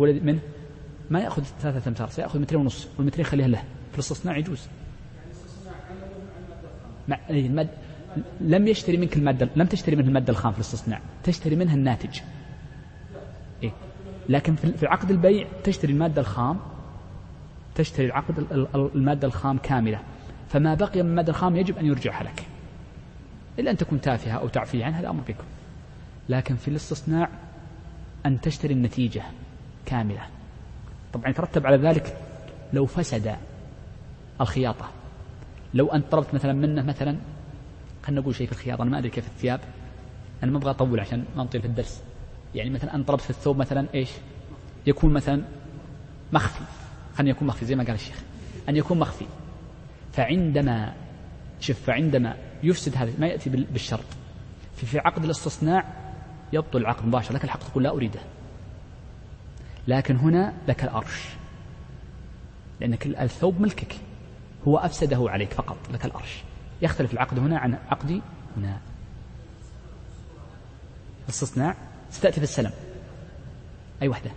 هو 0.00 0.06
منه 0.06 0.40
ما 1.10 1.20
يأخذ 1.20 1.42
ثلاثة 1.60 1.88
أمتار 1.88 2.08
سيأخذ 2.08 2.38
مترين 2.38 2.60
ونص 2.60 2.88
والمترين 2.98 3.26
خليها 3.26 3.48
له. 3.48 3.58
في 3.90 3.94
الاستصناع 3.94 4.36
يجوز. 4.36 4.68
مع 7.08 7.18
المد... 7.30 7.68
لم 8.40 8.68
يشتري 8.68 8.96
منك 8.96 9.16
المادة 9.16 9.48
لم 9.56 9.66
تشتري 9.66 9.96
منه 9.96 10.08
المادة 10.08 10.30
الخام 10.30 10.52
في 10.52 10.58
الاستصناع 10.58 11.00
تشتري 11.24 11.56
منها 11.56 11.74
الناتج. 11.74 12.20
إيه؟ 13.62 13.72
لكن 14.28 14.54
في 14.54 14.86
عقد 14.86 15.10
البيع 15.10 15.46
تشتري 15.64 15.92
المادة 15.92 16.20
الخام 16.20 16.58
تشتري 17.74 18.06
العقد 18.06 18.46
المادة 18.74 19.28
الخام 19.28 19.58
كاملة. 19.58 20.00
فما 20.48 20.74
بقي 20.74 21.02
من 21.02 21.10
المادة 21.10 21.30
الخام 21.30 21.56
يجب 21.56 21.78
أن 21.78 21.86
يرجعها 21.86 22.24
لك. 22.24 22.46
إلا 23.58 23.70
أن 23.70 23.76
تكون 23.76 24.00
تافهة 24.00 24.32
أو 24.32 24.48
تعفي 24.48 24.84
عنها 24.84 25.00
هذا 25.00 25.08
أمر 25.08 25.22
بكم. 25.28 25.44
لكن 26.28 26.56
في 26.56 26.68
الاستصناع 26.68 27.28
أن 28.26 28.40
تشتري 28.40 28.74
النتيجة 28.74 29.22
كاملة. 29.86 30.22
طبعا 31.12 31.28
يترتب 31.28 31.66
على 31.66 31.76
ذلك 31.76 32.16
لو 32.72 32.86
فسد 32.86 33.36
الخياطة. 34.40 34.90
لو 35.74 35.86
أنت 35.86 36.12
طلبت 36.12 36.34
مثلا 36.34 36.52
منه 36.52 36.82
مثلا 36.82 37.16
خلينا 38.02 38.20
نقول 38.20 38.34
شيء 38.34 38.46
في 38.46 38.52
الخياطة 38.52 38.82
أنا 38.82 38.90
ما 38.90 38.98
أدري 38.98 39.10
كيف 39.10 39.26
الثياب 39.26 39.60
أنا 40.42 40.50
ما 40.50 40.58
أبغى 40.58 40.70
أطول 40.70 41.00
عشان 41.00 41.24
ما 41.36 41.44
نطيل 41.44 41.60
في 41.60 41.66
الدرس. 41.66 42.02
يعني 42.54 42.70
مثلا 42.70 42.94
أنت 42.94 43.08
طلبت 43.08 43.20
في 43.20 43.30
الثوب 43.30 43.56
مثلا 43.56 43.86
إيش؟ 43.94 44.10
يكون 44.86 45.12
مثلا 45.12 45.42
مخفي. 46.32 46.64
خلينا 47.14 47.30
يكون 47.36 47.48
مخفي 47.48 47.64
زي 47.64 47.74
ما 47.74 47.84
قال 47.84 47.94
الشيخ. 47.94 48.22
أن 48.68 48.76
يكون 48.76 48.98
مخفي. 48.98 49.26
فعندما 50.12 50.94
شوف 51.60 51.80
فعندما 51.80 52.36
يفسد 52.62 52.96
هذا 52.96 53.12
ما 53.18 53.26
يأتي 53.26 53.50
بالشرط. 53.50 54.04
في 54.76 54.98
عقد 54.98 55.24
الاستصناع 55.24 56.05
يبطل 56.52 56.78
العقد 56.78 57.06
مباشرة 57.06 57.34
لك 57.34 57.44
الحق 57.44 57.70
تقول 57.70 57.84
لا 57.84 57.90
أريده. 57.90 58.20
لكن 59.88 60.16
هنا 60.16 60.54
لك 60.68 60.84
الأرش. 60.84 61.28
لأنك 62.80 63.06
الثوب 63.06 63.60
ملكك. 63.60 63.96
هو 64.68 64.78
أفسده 64.78 65.30
عليك 65.30 65.52
فقط 65.52 65.76
لك 65.92 66.04
الأرش. 66.04 66.42
يختلف 66.82 67.12
العقد 67.12 67.38
هنا 67.38 67.58
عن 67.58 67.78
عقدي 67.90 68.22
هنا. 68.56 68.80
الاستصناع 71.24 71.74
ستأتي 72.10 72.36
في 72.36 72.42
السلم. 72.42 72.72
أي 74.02 74.08
وحدة؟ 74.08 74.30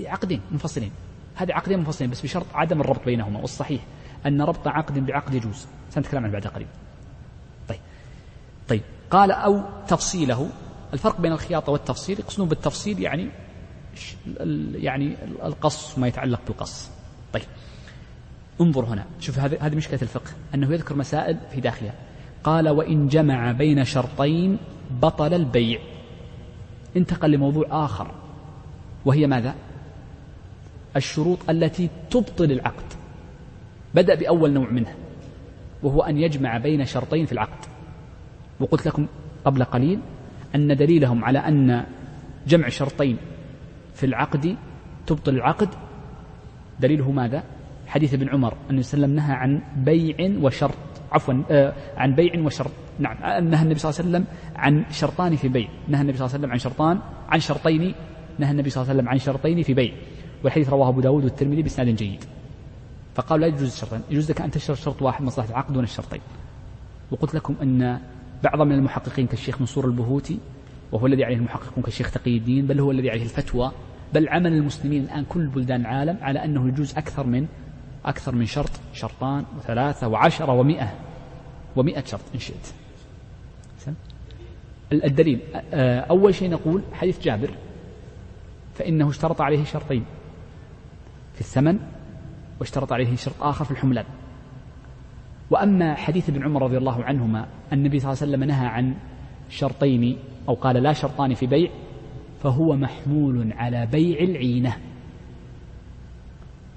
عقدين 0.00 0.40
منفصلين. 0.50 0.92
هذه 1.34 1.52
عقدين 1.52 1.78
منفصلين 1.78 2.10
بس 2.10 2.20
بشرط 2.20 2.46
عدم 2.54 2.80
الربط 2.80 3.04
بينهما 3.04 3.40
والصحيح 3.40 3.82
أن 4.26 4.42
ربط 4.42 4.68
عقد 4.68 4.98
بعقد 4.98 5.34
يجوز. 5.34 5.66
سنتكلم 5.90 6.24
عنه 6.24 6.32
بعد 6.32 6.46
قليل 6.46 6.68
طيب 8.72 8.82
قال 9.10 9.30
أو 9.30 9.62
تفصيله. 9.88 10.48
الفرق 10.92 11.20
بين 11.20 11.32
الخياطة 11.32 11.72
والتفصيل 11.72 12.20
يقصدون 12.20 12.48
بالتفصيل 12.48 13.00
يعني 13.00 13.28
يعني 14.74 15.16
القص 15.44 15.98
وما 15.98 16.08
يتعلق 16.08 16.40
بالقص. 16.46 16.90
طيب 17.32 17.42
انظر 18.60 18.84
هنا. 18.84 19.04
شوف 19.20 19.38
هذه 19.38 19.76
مشكلة 19.76 20.02
الفقه 20.02 20.30
أنه 20.54 20.72
يذكر 20.72 20.96
مسائل 20.96 21.38
في 21.54 21.60
داخلها. 21.60 21.94
قال 22.44 22.68
وإن 22.68 23.08
جمع 23.08 23.52
بين 23.52 23.84
شرطين 23.84 24.58
بطل 24.90 25.34
البيع. 25.34 25.80
انتقل 26.96 27.30
لموضوع 27.30 27.66
آخر. 27.70 28.14
وهي 29.04 29.26
ماذا؟ 29.26 29.54
الشروط 30.96 31.38
التي 31.50 31.90
تبطل 32.10 32.52
العقد. 32.52 32.92
بدأ 33.94 34.14
بأول 34.14 34.52
نوع 34.52 34.70
منه 34.70 34.94
وهو 35.82 36.02
أن 36.02 36.18
يجمع 36.18 36.58
بين 36.58 36.84
شرطين 36.84 37.26
في 37.26 37.32
العقد. 37.32 37.71
وقلت 38.62 38.86
لكم 38.86 39.06
قبل 39.44 39.64
قليل 39.64 40.00
أن 40.54 40.76
دليلهم 40.76 41.24
على 41.24 41.38
أن 41.38 41.84
جمع 42.46 42.68
شرطين 42.68 43.16
في 43.94 44.06
العقد 44.06 44.56
تبطل 45.06 45.34
العقد 45.34 45.68
دليله 46.80 47.10
ماذا؟ 47.10 47.42
حديث 47.86 48.14
ابن 48.14 48.28
عمر 48.28 48.54
أن 48.70 48.78
وسلم 48.78 49.10
نهى 49.10 49.34
عن 49.34 49.60
بيع 49.76 50.16
وشرط 50.40 50.74
عفوا 51.12 51.42
آه 51.50 51.72
عن 51.96 52.14
بيع 52.14 52.40
وشرط. 52.40 52.70
نعم 52.98 53.16
نهى 53.48 53.62
النبي 53.62 53.78
صلى 53.78 53.90
الله 53.90 54.00
عليه 54.00 54.10
وسلم 54.10 54.24
عن 54.56 54.84
شرطان 54.90 55.36
في 55.36 55.48
بيع 55.48 55.68
نهى 55.88 56.00
النبي 56.00 56.18
صلى 56.18 56.26
الله 56.26 56.34
عليه 56.34 56.44
وسلم 56.44 56.52
عن 56.52 56.58
شرطان 56.58 56.98
عن 57.28 57.40
شرطين 57.40 57.94
نهى 58.38 58.50
النبي 58.50 58.70
صلى 58.70 58.82
الله 58.82 58.90
عليه 58.90 59.00
وسلم 59.00 59.08
عن 59.08 59.18
شرطين 59.18 59.62
في 59.62 59.74
بيع. 59.74 59.92
والحديث 60.44 60.68
رواه 60.68 60.88
أبو 60.88 61.00
داود 61.00 61.24
والترمذي 61.24 61.62
بإسناد 61.62 61.88
جيد. 61.88 62.24
فقال 63.14 63.40
لا 63.40 63.46
يجوز 63.46 63.62
الشرطين 63.62 64.00
يجوز 64.10 64.30
لك 64.30 64.40
أن 64.40 64.50
تشترط 64.50 64.76
شرط 64.76 65.02
واحد 65.02 65.24
مصلحة 65.24 65.50
العقد 65.50 65.72
دون 65.72 65.84
الشرطين. 65.84 66.20
وقلت 67.10 67.34
لكم 67.34 67.54
أن 67.62 68.00
بعض 68.44 68.62
من 68.62 68.72
المحققين 68.72 69.26
كالشيخ 69.26 69.60
منصور 69.60 69.84
البهوتي 69.86 70.38
وهو 70.92 71.06
الذي 71.06 71.24
عليه 71.24 71.36
المحققون 71.36 71.84
كالشيخ 71.84 72.10
تقي 72.10 72.36
الدين 72.36 72.66
بل 72.66 72.80
هو 72.80 72.90
الذي 72.90 73.10
عليه 73.10 73.22
الفتوى 73.22 73.72
بل 74.14 74.28
عمل 74.28 74.52
المسلمين 74.52 75.02
الآن 75.02 75.24
كل 75.24 75.46
بلدان 75.46 75.80
العالم 75.80 76.18
على 76.22 76.44
أنه 76.44 76.68
يجوز 76.68 76.96
أكثر 76.96 77.26
من 77.26 77.46
أكثر 78.04 78.34
من 78.34 78.46
شرط 78.46 78.70
شرطان 78.92 79.44
وثلاثة 79.58 80.08
وعشرة 80.08 80.52
ومئة 80.52 80.94
ومئة 81.76 82.04
شرط 82.04 82.20
إن 82.34 82.40
شئت. 82.40 82.72
الدليل 84.92 85.40
أول 86.10 86.34
شيء 86.34 86.50
نقول 86.50 86.82
حديث 86.92 87.22
جابر 87.22 87.50
فإنه 88.74 89.10
اشترط 89.10 89.40
عليه 89.40 89.64
شرطين 89.64 90.04
في 91.34 91.40
الثمن 91.40 91.78
واشترط 92.60 92.92
عليه 92.92 93.16
شرط 93.16 93.42
آخر 93.42 93.64
في 93.64 93.70
الحملان. 93.70 94.04
وأما 95.52 95.94
حديث 95.94 96.28
ابن 96.28 96.44
عمر 96.44 96.62
رضي 96.62 96.78
الله 96.78 97.04
عنهما 97.04 97.46
النبي 97.72 97.98
صلى 97.98 98.12
الله 98.12 98.22
عليه 98.22 98.32
وسلم 98.32 98.44
نهى 98.44 98.66
عن 98.66 98.94
شرطين 99.48 100.18
أو 100.48 100.54
قال 100.54 100.76
لا 100.76 100.92
شرطان 100.92 101.34
في 101.34 101.46
بيع 101.46 101.70
فهو 102.42 102.76
محمول 102.76 103.52
على 103.52 103.86
بيع 103.86 104.20
العينة. 104.20 104.76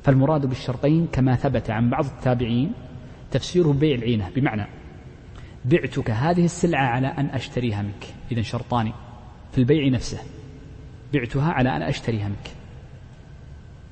فالمراد 0.03 0.45
بالشرطين 0.45 1.07
كما 1.11 1.35
ثبت 1.35 1.69
عن 1.69 1.89
بعض 1.89 2.05
التابعين 2.05 2.71
تفسيره 3.31 3.73
بيع 3.73 3.95
العينة. 3.95 4.29
بمعنى 4.35 4.67
بعتك 5.65 6.11
هذه 6.11 6.45
السلعة 6.45 6.85
على 6.85 7.07
أن 7.07 7.25
أشتريها 7.25 7.81
منك. 7.81 8.05
إذا 8.31 8.41
شرطان 8.41 8.91
في 9.51 9.57
البيع 9.57 9.89
نفسه. 9.89 10.19
بعتها 11.13 11.51
على 11.51 11.69
أن 11.69 11.81
أشتريها 11.81 12.27
منك. 12.27 12.51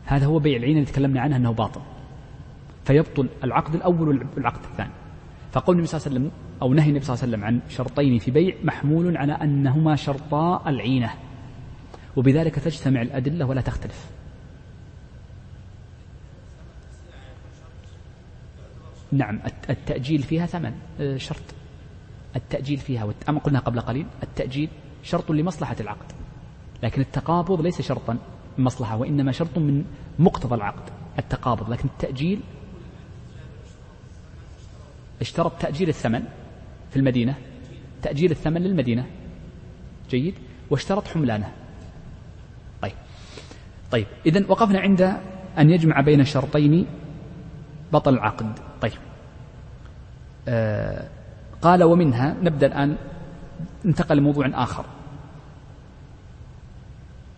هذا 0.05 0.25
هو 0.25 0.39
بيع 0.39 0.57
العين 0.57 0.77
اللي 0.77 0.85
تكلمنا 0.85 1.21
عنه 1.21 1.35
أنه 1.35 1.51
باطل. 1.51 1.81
فيبطل 2.85 3.29
العقد 3.43 3.75
الأول 3.75 4.27
والعقد 4.35 4.63
الثاني. 4.71 4.91
فقول 5.51 5.75
النبي 5.75 5.87
صلى 5.87 5.97
الله 5.97 6.09
عليه 6.09 6.19
وسلم 6.19 6.31
أو 6.61 6.73
نهي 6.73 6.89
النبي 6.89 7.05
صلى 7.05 7.13
الله 7.13 7.23
عليه 7.23 7.33
وسلم 7.33 7.45
عن 7.45 7.69
شرطين 7.69 8.19
في 8.19 8.31
بيع 8.31 8.55
محمول 8.63 9.17
على 9.17 9.33
أنهما 9.33 9.95
شرطا 9.95 10.69
العينة. 10.69 11.09
وبذلك 12.15 12.55
تجتمع 12.55 13.01
الأدلة 13.01 13.45
ولا 13.45 13.61
تختلف. 13.61 14.09
نعم 19.11 19.39
التأجيل 19.69 20.23
فيها 20.23 20.45
ثمن 20.45 20.73
آه، 20.99 21.17
شرط. 21.17 21.43
التأجيل 22.35 22.77
فيها 22.77 23.13
أما 23.29 23.39
قلنا 23.39 23.59
قبل 23.59 23.81
قليل 23.81 24.05
التأجيل 24.23 24.69
شرط 25.03 25.31
لمصلحة 25.31 25.75
العقد. 25.79 26.11
لكن 26.83 27.01
التقابض 27.01 27.61
ليس 27.61 27.81
شرطا 27.81 28.17
مصلحة 28.57 28.97
وإنما 28.97 29.31
شرط 29.31 29.57
من 29.57 29.85
مقتضى 30.19 30.55
العقد 30.55 30.89
التقابض. 31.19 31.69
لكن 31.69 31.89
التأجيل 31.89 32.39
اشترط 35.23 35.61
تأجيل 35.61 35.89
الثمن 35.89 36.23
في 36.89 36.97
المدينة 36.97 37.35
تأجيل 38.01 38.31
الثمن 38.31 38.61
للمدينة. 38.61 39.05
جيد؟ 40.09 40.33
واشترط 40.69 41.07
حملانة. 41.07 41.51
طيب. 42.81 42.93
طيب. 43.91 44.07
إذا 44.25 44.45
وقفنا 44.47 44.79
عند 44.79 45.01
أن 45.57 45.69
يجمع 45.69 46.01
بين 46.01 46.25
شرطين 46.25 46.85
بطل 47.93 48.13
العقد. 48.13 48.59
طيب. 48.81 48.91
آه 50.47 51.07
قال 51.61 51.83
ومنها 51.83 52.35
نبدأ 52.41 52.67
الآن 52.67 52.97
انتقل 53.85 54.17
لموضوع 54.17 54.63
آخر. 54.63 54.85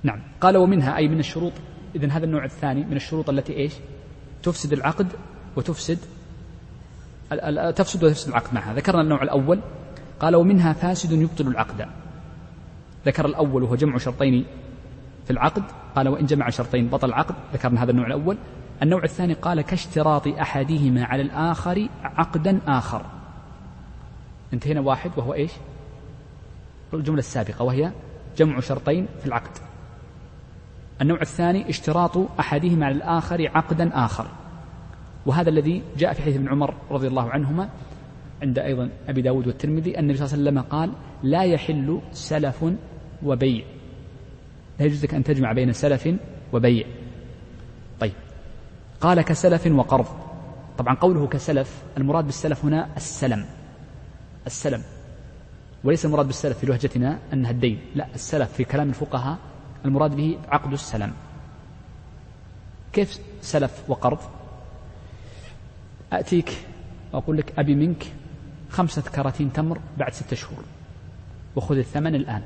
نعم. 0.04 0.22
قال 0.42 0.58
ومنها 0.58 0.98
أي 0.98 1.08
من 1.08 1.20
الشروط 1.20 1.54
إذن 1.96 2.12
هذا 2.12 2.26
النوع 2.26 2.46
الثاني 2.46 2.84
من 2.84 2.96
الشروط 2.96 3.30
التي 3.30 3.54
إيش؟ 3.54 3.74
تفسد 4.44 4.74
العقد 4.74 5.08
وتفسد 5.56 6.00
تفسد 7.76 8.04
وتفسد 8.04 8.30
العقد 8.30 8.54
معها. 8.54 8.74
ذكرنا 8.74 9.02
النوع 9.02 9.24
الأول. 9.24 9.60
قال 10.20 10.36
ومنها 10.36 10.74
فاسد 10.74 11.12
يبطل 11.12 11.48
العقد. 11.48 11.88
ذكر 13.06 13.26
الأول 13.26 13.64
وهو 13.64 13.76
جمع 13.76 13.98
شرطين 13.98 14.46
في 15.26 15.32
العقد. 15.32 15.64
قال 15.96 16.08
وإن 16.08 16.26
جمع 16.26 16.50
شرطين 16.50 16.88
بطل 16.88 17.08
العقد. 17.08 17.36
ذكرنا 17.54 17.84
هذا 17.84 17.92
النوع 17.92 18.08
الأول. 18.08 18.38
النوع 18.84 19.04
الثاني 19.04 19.34
قال 19.34 19.62
كاشتراط 19.62 20.28
أحدهما 20.28 21.06
على 21.06 21.22
الآخر 21.22 21.90
عقدا 22.04 22.60
آخر. 22.68 23.06
انتهينا 24.54 24.82
واحد 24.82 25.12
وهو 25.18 25.34
إيش؟ 25.34 25.52
الجملة 26.94 27.20
السابقة 27.20 27.64
وهي 27.64 27.92
جمع 28.38 28.60
شرطين 28.60 29.08
في 29.20 29.26
العقد. 29.26 29.52
النوع 31.02 31.22
الثاني 31.22 31.70
اشتراط 31.70 32.18
أحدهما 32.40 32.86
على 32.86 32.96
الآخر 32.96 33.52
عقدا 33.56 34.06
آخر. 34.06 34.28
وهذا 35.26 35.50
الذي 35.50 35.82
جاء 35.98 36.14
في 36.14 36.22
حديث 36.22 36.36
ابن 36.36 36.50
عمر 36.50 36.74
رضي 36.92 37.08
الله 37.08 37.30
عنهما 37.30 37.70
عند 38.42 38.60
أيضا 38.60 38.90
أبي 39.08 39.22
داود 39.22 39.48
والترمذي 39.48 40.00
النبي 40.00 40.18
صلى 40.18 40.26
الله 40.26 40.38
عليه 40.38 40.60
وسلم 40.60 40.72
قال 40.72 40.92
لا 41.24 41.44
يحل 41.44 42.02
سلف 42.12 42.66
وبيع. 43.24 43.66
لا 44.80 44.86
يجوز 44.86 45.04
لك 45.04 45.14
أن 45.14 45.24
تجمع 45.24 45.52
بين 45.52 45.74
سلف 45.74 46.10
وبيع. 46.54 46.88
طيب. 48.00 48.14
قال 49.02 49.22
كسلف 49.22 49.68
وقرض. 49.68 50.06
طبعا 50.78 50.96
قوله 50.96 51.28
كسلف 51.28 51.84
المراد 51.98 52.26
بالسلف 52.26 52.66
هنا 52.66 52.90
السلم. 52.98 53.46
السلم. 54.46 54.82
وليس 55.84 56.06
المراد 56.06 56.26
بالسلف 56.26 56.58
في 56.58 56.66
لهجتنا 56.66 57.20
أنها 57.34 57.52
الدين. 57.52 57.80
لا 57.96 58.08
السلف 58.16 58.54
في 58.54 58.64
كلام 58.64 58.90
الفقهاء 58.90 59.38
المراد 59.86 60.16
به 60.16 60.38
عقد 60.50 60.74
السلم. 60.74 61.14
كيف 62.94 63.20
سلف 63.42 63.90
وقرض؟ 63.90 64.20
أتيك 66.14 66.66
وأقول 67.14 67.38
لك 67.38 67.60
أبي 67.60 67.76
منك 67.76 68.06
خمسة 68.70 69.02
كراتين 69.02 69.54
تمر 69.54 69.80
بعد 69.98 70.14
ستة 70.14 70.36
شهور. 70.36 70.64
وخذ 71.56 71.78
الثمن 71.78 72.16
الآن. 72.16 72.42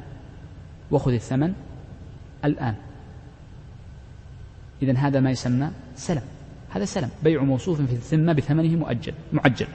وخذ 0.91 1.14
الثمن 1.14 1.53
الآن. 2.45 2.76
إذا 4.82 4.97
هذا 4.97 5.20
ما 5.20 5.32
يسمى 5.32 5.72
سلم. 5.95 6.24
هذا 6.70 6.86
سلم. 6.86 7.10
بيع 7.24 7.43
موصوف 7.43 7.82
في 7.82 7.93
الذمة 7.93 8.34
بثمنه 8.34 8.76
مؤجل. 8.76 9.14
معجل. 9.34 9.68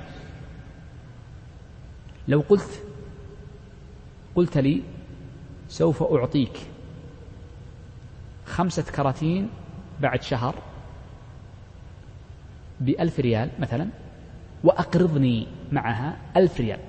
لو 2.29 2.41
قلت 2.49 2.83
قلت 4.35 4.59
لي 4.59 4.83
سوف 5.69 6.03
أعطيك 6.03 6.59
خمسة 8.47 8.83
كراتين 8.83 9.49
بعد 10.01 10.23
شهر 10.23 10.55
بألف 12.81 13.21
ريال 13.21 13.51
مثلا 13.59 13.89
وأقرضني 14.65 15.47
معها 15.73 16.17
ألف 16.37 16.61
ريال. 16.61 16.81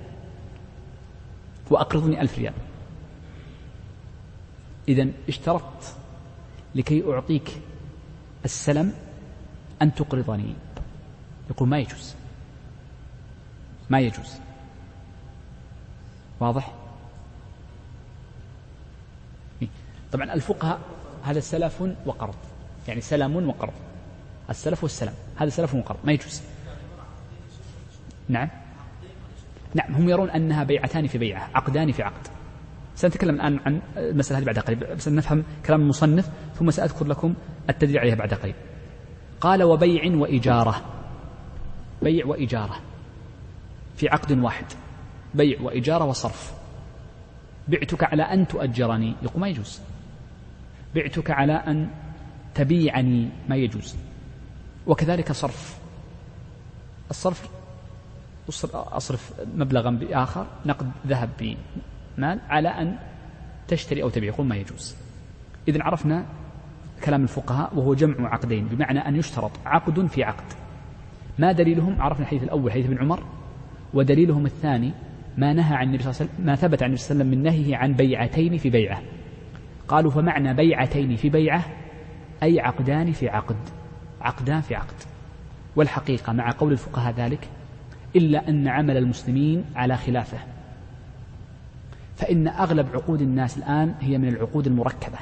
وأقرضني 1.69 2.21
ألف 2.21 2.37
ريال. 2.37 2.53
إذا 4.87 5.07
اشترطت 5.29 5.95
لكي 6.75 7.03
أعطيك 7.13 7.61
السلم 8.45 8.93
أن 9.81 9.95
تقرضني. 9.95 10.53
يقول 11.49 11.69
ما 11.69 11.79
يجوز. 11.79 12.15
ما 13.89 13.99
يجوز. 13.99 14.33
واضح؟ 16.39 16.73
طبعا 20.11 20.33
الفقهاء 20.33 20.79
هذا 21.23 21.39
سلف 21.39 21.83
وقرض. 22.05 22.35
يعني 22.87 23.01
سلم 23.01 23.49
وقرض. 23.49 23.73
السلف 24.49 24.83
والسلام 24.83 25.15
هذا 25.35 25.49
سلف 25.49 25.75
وقرض 25.75 25.97
ما 26.03 26.11
يجوز. 26.11 26.41
نعم. 28.29 28.49
نعم 29.73 29.95
هم 29.95 30.09
يرون 30.09 30.29
أنها 30.29 30.63
بيعتان 30.63 31.07
في 31.07 31.17
بيعة 31.17 31.49
عقدان 31.55 31.91
في 31.91 32.03
عقد. 32.03 32.27
سنتكلم 32.95 33.35
الآن 33.35 33.59
عن 33.65 33.81
المسألة 33.97 34.39
هذه 34.39 34.45
بعد 34.45 34.59
قليل 34.59 35.01
سنفهم 35.01 35.43
كلام 35.65 35.81
المصنف 35.81 36.29
ثم 36.55 36.71
سأذكر 36.71 37.05
لكم 37.05 37.33
التدليل 37.69 37.99
عليها 37.99 38.15
بعد 38.15 38.33
قليل. 38.33 38.55
قال 39.41 39.63
وبيع 39.63 40.15
وإجارة. 40.15 40.81
بيع 42.01 42.25
وإجارة. 42.25 42.79
في 43.95 44.09
عقد 44.09 44.31
واحد. 44.31 44.65
بيع 45.33 45.61
وإجارة 45.61 46.05
وصرف. 46.05 46.53
بعتك 47.67 48.03
على 48.03 48.23
أن 48.23 48.47
تؤجرني. 48.47 49.15
يقول 49.23 49.41
ما 49.41 49.47
يجوز. 49.47 49.81
بعتك 50.95 51.31
على 51.31 51.53
أن 51.53 51.89
تبيعني. 52.55 53.29
ما 53.49 53.55
يجوز. 53.55 53.95
وكذلك 54.87 55.31
صرف. 55.31 55.77
الصرف 57.09 57.49
أصرف 58.73 59.33
مبلغا 59.55 59.89
بآخر 59.89 60.47
نقد 60.65 60.91
ذهب 61.07 61.29
بمال 61.39 62.39
على 62.49 62.69
أن 62.69 62.97
تشتري 63.67 64.03
أو 64.03 64.09
تبيع 64.09 64.33
يقول 64.33 64.45
ما 64.45 64.55
يجوز. 64.55 64.95
إذن 65.67 65.81
عرفنا 65.81 66.25
كلام 67.03 67.23
الفقهاء 67.23 67.75
وهو 67.75 67.93
جمع 67.93 68.29
عقدين 68.33 68.67
بمعنى 68.67 68.99
أن 68.99 69.15
يشترط 69.15 69.51
عقد 69.65 70.05
في 70.05 70.23
عقد. 70.23 70.53
ما 71.39 71.51
دليلهم؟ 71.51 72.01
عرفنا 72.01 72.21
الحديث 72.21 72.43
الأول 72.43 72.71
حديث 72.71 72.85
ابن 72.85 72.97
عمر. 72.97 73.23
ودليلهم 73.93 74.45
الثاني 74.45 74.91
ما 75.37 75.53
نهى 75.53 75.75
عن 75.75 75.87
النبي 75.87 76.03
صلى 76.03 76.11
الله 76.11 76.21
عليه 76.21 76.31
وسلم 76.31 76.45
ما 76.45 76.55
ثبت 76.55 76.83
عن 76.83 76.89
النبي 76.89 77.01
صلى 77.01 77.11
الله 77.11 77.25
عليه 77.25 77.35
وسلم 77.35 77.43
من 77.43 77.43
نهيه 77.43 77.77
عن 77.77 77.93
بيعتين 77.93 78.57
في 78.57 78.69
بيعة. 78.69 79.01
قالوا 79.87 80.11
فمعنى 80.11 80.53
بيعتين 80.53 81.15
في 81.15 81.29
بيعة 81.29 81.65
أي 82.43 82.59
عقدان 82.59 83.11
في 83.11 83.29
عقد. 83.29 83.57
عقدان 84.25 84.61
في 84.61 84.75
عقد. 84.75 84.95
والحقيقة 85.75 86.33
مع 86.33 86.51
قول 86.51 86.71
الفقهاء 86.71 87.13
ذلك 87.13 87.49
إلا 88.15 88.49
أن 88.49 88.67
عمل 88.67 88.97
المسلمين 88.97 89.65
على 89.75 89.97
خلافه. 89.97 90.37
فإن 92.15 92.47
أغلب 92.47 92.87
عقود 92.93 93.21
الناس 93.21 93.57
الآن 93.57 93.95
هي 94.01 94.17
من 94.17 94.27
العقود 94.27 94.67
المركبة. 94.67 95.17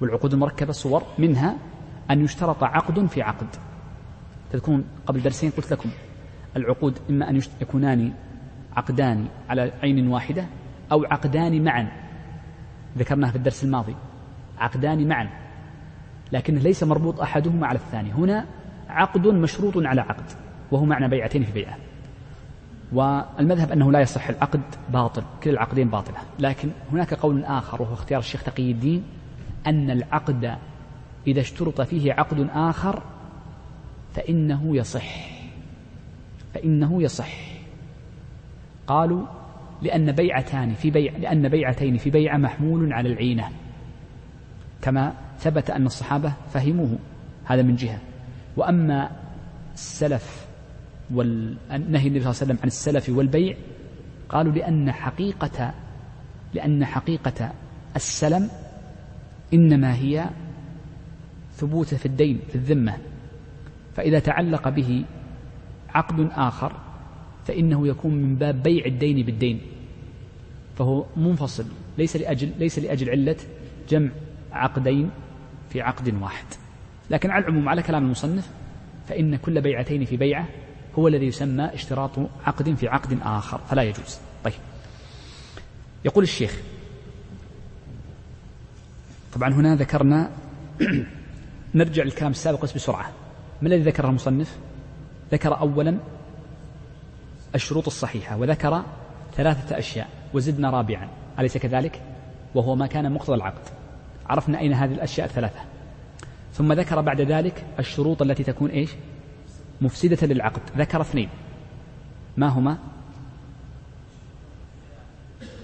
والعقود 0.00 0.32
المركبة 0.32 0.72
صور 0.72 1.02
منها 1.18 1.56
أن 2.10 2.24
يشترط 2.24 2.64
عقد 2.64 3.06
في 3.06 3.22
عقد. 3.22 3.46
تذكرون 4.52 4.84
قبل 5.06 5.22
درسين 5.22 5.50
قلت 5.50 5.72
لكم 5.72 5.90
العقود 6.56 6.98
إما 7.10 7.30
أن 7.30 7.40
يكونان 7.60 8.12
عقدان 8.76 9.28
على 9.48 9.72
عين 9.82 10.08
واحدة 10.08 10.46
أو 10.92 11.04
عقدان 11.04 11.64
معا. 11.64 11.88
ذكرناها 12.98 13.30
في 13.30 13.36
الدرس 13.36 13.64
الماضي. 13.64 13.94
عقدان 14.58 15.08
معا. 15.08 15.28
لكنه 16.32 16.60
ليس 16.60 16.82
مربوط 16.82 17.20
أحدهما 17.20 17.66
على 17.66 17.78
الثاني. 17.78 18.12
هنا 18.12 18.46
عقد 18.88 19.26
مشروط 19.26 19.76
على 19.76 20.00
عقد 20.00 20.24
وهو 20.70 20.84
معنى 20.84 21.08
بيعتين 21.08 21.44
في 21.44 21.52
بيعة. 21.52 21.76
والمذهب 22.92 23.72
أنه 23.72 23.92
لا 23.92 24.00
يصح 24.00 24.28
العقد 24.28 24.60
باطل 24.92 25.22
كل 25.42 25.50
العقدين 25.50 25.88
باطلة. 25.88 26.18
لكن 26.38 26.70
هناك 26.92 27.14
قول 27.14 27.44
آخر 27.44 27.82
وهو 27.82 27.94
اختيار 27.94 28.20
الشيخ 28.20 28.42
تقي 28.42 28.70
الدين 28.70 29.04
أن 29.66 29.90
العقد 29.90 30.56
إذا 31.26 31.40
اشترط 31.40 31.80
فيه 31.80 32.12
عقد 32.12 32.48
آخر 32.54 33.02
فإنه 34.14 34.76
يصح. 34.76 35.30
فإنه 36.54 37.02
يصح. 37.02 37.50
قالوا 38.86 39.26
لأن 39.82 40.12
بيعتان 40.12 40.74
في 40.74 40.90
بيع 40.90 41.12
لأن 41.16 41.48
بيعتين 41.48 41.96
في 41.96 42.10
بيعة 42.10 42.36
محمول 42.36 42.92
على 42.92 43.08
العينة 43.08 43.48
كما 44.82 45.14
ثبت 45.40 45.70
أن 45.70 45.86
الصحابة 45.86 46.32
فهموه. 46.52 46.98
هذا 47.44 47.62
من 47.62 47.76
جهة. 47.76 48.00
وأما 48.56 49.10
السلف 49.74 50.46
والنهي 51.14 52.06
النبي 52.06 52.20
صلى 52.20 52.30
الله 52.30 52.40
عليه 52.40 52.44
وسلم 52.44 52.58
عن 52.62 52.66
السلف 52.66 53.08
والبيع 53.08 53.56
قالوا 54.28 54.52
لأن 54.52 54.92
حقيقة 54.92 55.74
لأن 56.54 56.84
حقيقة 56.84 57.52
السلم 57.96 58.48
إنما 59.54 59.94
هي 59.94 60.30
ثبوته 61.56 61.96
في 61.96 62.06
الدين 62.06 62.40
في 62.48 62.54
الذمة. 62.54 62.98
فإذا 63.96 64.18
تعلق 64.18 64.68
به 64.68 65.04
عقد 65.88 66.28
آخر 66.32 66.72
فإنه 67.44 67.88
يكون 67.88 68.14
من 68.14 68.36
باب 68.36 68.62
بيع 68.62 68.86
الدين 68.86 69.26
بالدين. 69.26 69.60
فهو 70.76 71.04
منفصل 71.16 71.64
ليس 71.98 72.16
لأجل 72.16 72.50
ليس 72.58 72.78
لأجل 72.78 73.10
علة 73.10 73.36
جمع 73.88 74.10
عقدين. 74.52 75.10
في 75.70 75.80
عقد 75.80 76.14
واحد. 76.22 76.44
لكن 77.10 77.30
على 77.30 77.44
العموم 77.44 77.68
على 77.68 77.82
كلام 77.82 78.04
المصنف 78.04 78.50
فإن 79.08 79.36
كل 79.36 79.60
بيعتين 79.60 80.04
في 80.04 80.16
بيعة 80.16 80.46
هو 80.98 81.08
الذي 81.08 81.26
يسمى 81.26 81.64
اشتراط 81.74 82.10
عقد 82.46 82.74
في 82.74 82.88
عقد 82.88 83.18
آخر 83.22 83.58
فلا 83.70 83.82
يجوز. 83.82 84.18
طيب. 84.44 84.54
يقول 86.04 86.24
الشيخ 86.24 86.60
طبعا 89.34 89.54
هنا 89.54 89.76
ذكرنا 89.76 90.30
نرجع 91.74 92.02
للكلام 92.02 92.30
السابق 92.30 92.62
بس 92.62 92.72
بسرعة. 92.72 93.12
ما 93.62 93.68
الذي 93.68 93.82
ذكره 93.82 94.08
المصنف؟ 94.08 94.56
ذكر 95.32 95.58
أولا 95.58 95.98
الشروط 97.54 97.86
الصحيحة 97.86 98.36
وذكر 98.36 98.82
ثلاثة 99.36 99.78
أشياء 99.78 100.08
وزدنا 100.34 100.70
رابعا. 100.70 101.08
أليس 101.38 101.58
كذلك؟ 101.58 102.02
وهو 102.54 102.74
ما 102.74 102.86
كان 102.86 103.12
مقتضى 103.12 103.34
العقد. 103.34 103.79
عرفنا 104.30 104.58
أين 104.58 104.72
هذه 104.72 104.92
الأشياء 104.92 105.26
الثلاثة. 105.26 105.60
ثم 106.52 106.72
ذكر 106.72 107.00
بعد 107.00 107.20
ذلك 107.20 107.64
الشروط 107.78 108.22
التي 108.22 108.44
تكون 108.44 108.70
إيش؟ 108.70 108.90
مفسدة 109.80 110.26
للعقد. 110.26 110.60
ذكر 110.76 111.00
اثنين. 111.00 111.28
ما 112.36 112.48
هما؟ 112.48 112.78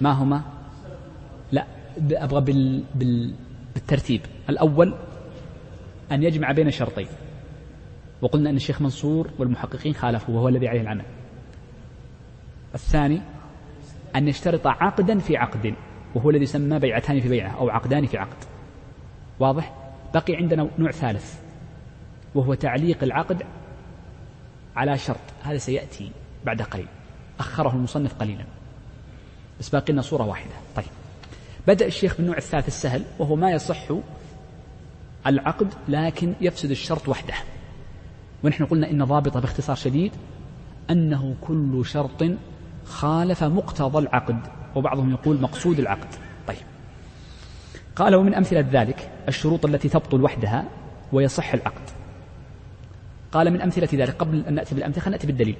ما 0.00 0.12
هما؟ 0.12 0.42
لا 1.52 1.66
أبغى 2.10 2.40
بال... 2.40 2.82
بال... 2.94 3.34
بالترتيب. 3.74 4.20
الأول 4.50 4.94
أن 6.12 6.22
يجمع 6.22 6.52
بين 6.52 6.70
شرطين. 6.70 7.06
وقلنا 8.22 8.50
أن 8.50 8.56
الشيخ 8.56 8.82
منصور 8.82 9.30
والمحققين 9.38 9.94
خالفوا 9.94 10.34
وهو 10.34 10.48
الذي 10.48 10.68
عليه 10.68 10.80
العمل. 10.80 11.04
الثاني 12.74 13.20
أن 14.16 14.28
يشترط 14.28 14.66
عقدا 14.66 15.18
في 15.18 15.36
عقد 15.36 15.74
وهو 16.14 16.30
الذي 16.30 16.42
يسمى 16.42 16.78
بيعتان 16.78 17.20
في 17.20 17.28
بيعة 17.28 17.58
أو 17.58 17.70
عقدان 17.70 18.06
في 18.06 18.18
عقد. 18.18 18.55
واضح؟ 19.40 19.74
بقي 20.14 20.36
عندنا 20.36 20.68
نوع 20.78 20.90
ثالث 20.90 21.34
وهو 22.34 22.54
تعليق 22.54 23.02
العقد 23.02 23.42
على 24.76 24.98
شرط. 24.98 25.20
هذا 25.42 25.58
سيأتي 25.58 26.10
بعد 26.44 26.62
قليل. 26.62 26.86
أخره 27.40 27.70
المصنف 27.70 28.14
قليلا. 28.14 28.44
بس 29.60 29.68
باقي 29.68 29.92
لنا 29.92 30.02
صورة 30.02 30.24
واحدة. 30.24 30.54
طيب. 30.76 30.86
بدأ 31.66 31.86
الشيخ 31.86 32.16
بالنوع 32.16 32.36
الثالث 32.36 32.68
السهل 32.68 33.04
وهو 33.18 33.36
ما 33.36 33.50
يصح 33.50 33.86
العقد 35.26 35.74
لكن 35.88 36.34
يفسد 36.40 36.70
الشرط 36.70 37.08
وحده. 37.08 37.34
ونحن 38.44 38.64
قلنا 38.64 38.90
إن 38.90 39.04
ضابطه 39.04 39.40
باختصار 39.40 39.76
شديد 39.76 40.12
أنه 40.90 41.34
كل 41.40 41.82
شرط 41.86 42.24
خالف 42.84 43.44
مقتضى 43.44 43.98
العقد 43.98 44.40
وبعضهم 44.74 45.10
يقول 45.10 45.40
مقصود 45.40 45.78
العقد. 45.78 46.08
قال 47.96 48.14
ومن 48.14 48.34
أمثلة 48.34 48.64
ذلك 48.70 49.10
الشروط 49.28 49.64
التي 49.64 49.88
تبطل 49.88 50.22
وحدها 50.22 50.64
ويصح 51.12 51.54
العقد. 51.54 51.82
قال 53.32 53.50
من 53.50 53.60
أمثلة 53.60 53.88
ذلك 53.94 54.14
قبل 54.14 54.44
أن 54.48 54.54
نأتي 54.54 54.74
بالأمثلة 54.74 55.02
خلينا 55.02 55.16
نأتي 55.16 55.26
بالدليل. 55.26 55.56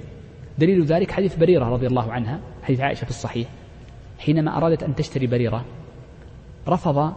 دليل 0.57 0.85
ذلك 0.85 1.11
حديث 1.11 1.35
بريرة 1.35 1.65
رضي 1.65 1.87
الله 1.87 2.11
عنها 2.11 2.39
حديث 2.63 2.79
عائشة 2.79 3.05
في 3.05 3.09
الصحيح 3.09 3.47
حينما 4.19 4.57
أرادت 4.57 4.83
أن 4.83 4.95
تشتري 4.95 5.27
بريرة 5.27 5.65
رفض 6.67 7.13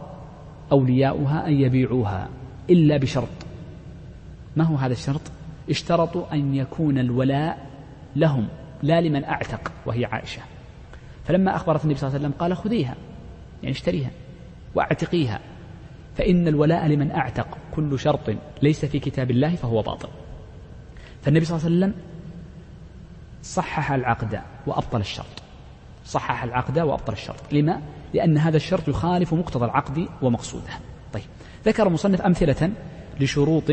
أولياؤها 0.71 1.47
أن 1.47 1.53
يبيعوها 1.53 2.29
إلا 2.69 2.97
بشرط. 2.97 3.29
ما 4.55 4.63
هو 4.63 4.75
هذا 4.75 4.93
الشرط؟ 4.93 5.21
اشترطوا 5.69 6.33
أن 6.33 6.55
يكون 6.55 6.97
الولاء 6.97 7.69
لهم 8.15 8.47
لا 8.83 9.01
لمن 9.01 9.23
أعتق 9.23 9.71
وهي 9.85 10.05
عائشة. 10.05 10.41
فلما 11.25 11.55
أخبرت 11.55 11.83
النبي 11.83 11.99
صلى 11.99 12.07
الله 12.07 12.19
عليه 12.19 12.27
وسلم 12.27 12.39
قال 12.39 12.57
خذيها 12.57 12.95
يعني 13.63 13.75
اشتريها. 13.75 14.09
واعتقيها. 14.75 15.39
فإن 16.17 16.47
الولاء 16.47 16.87
لمن 16.87 17.11
أعتق 17.11 17.57
كل 17.75 17.99
شرط 17.99 18.35
ليس 18.61 18.85
في 18.85 18.99
كتاب 18.99 19.31
الله 19.31 19.55
فهو 19.55 19.81
باطل. 19.81 20.09
فالنبي 21.21 21.45
صلى 21.45 21.57
الله 21.57 21.65
عليه 21.65 21.75
وسلم 21.75 21.93
صحح 23.43 23.91
العقد 23.91 24.41
وأبطل 24.67 24.99
الشرط. 24.99 25.43
صحح 26.05 26.43
العقد 26.43 26.79
وأبطل 26.79 27.13
الشرط. 27.13 27.53
لما؟ 27.53 27.81
لأن 28.13 28.37
هذا 28.37 28.57
الشرط 28.57 28.87
يخالف 28.87 29.33
مقتضى 29.33 29.65
العقد 29.65 30.07
ومقصوده. 30.21 30.73
طيب 31.13 31.23
ذكر 31.65 31.87
المصنف 31.87 32.21
أمثلة 32.21 32.71
لشروط 33.19 33.71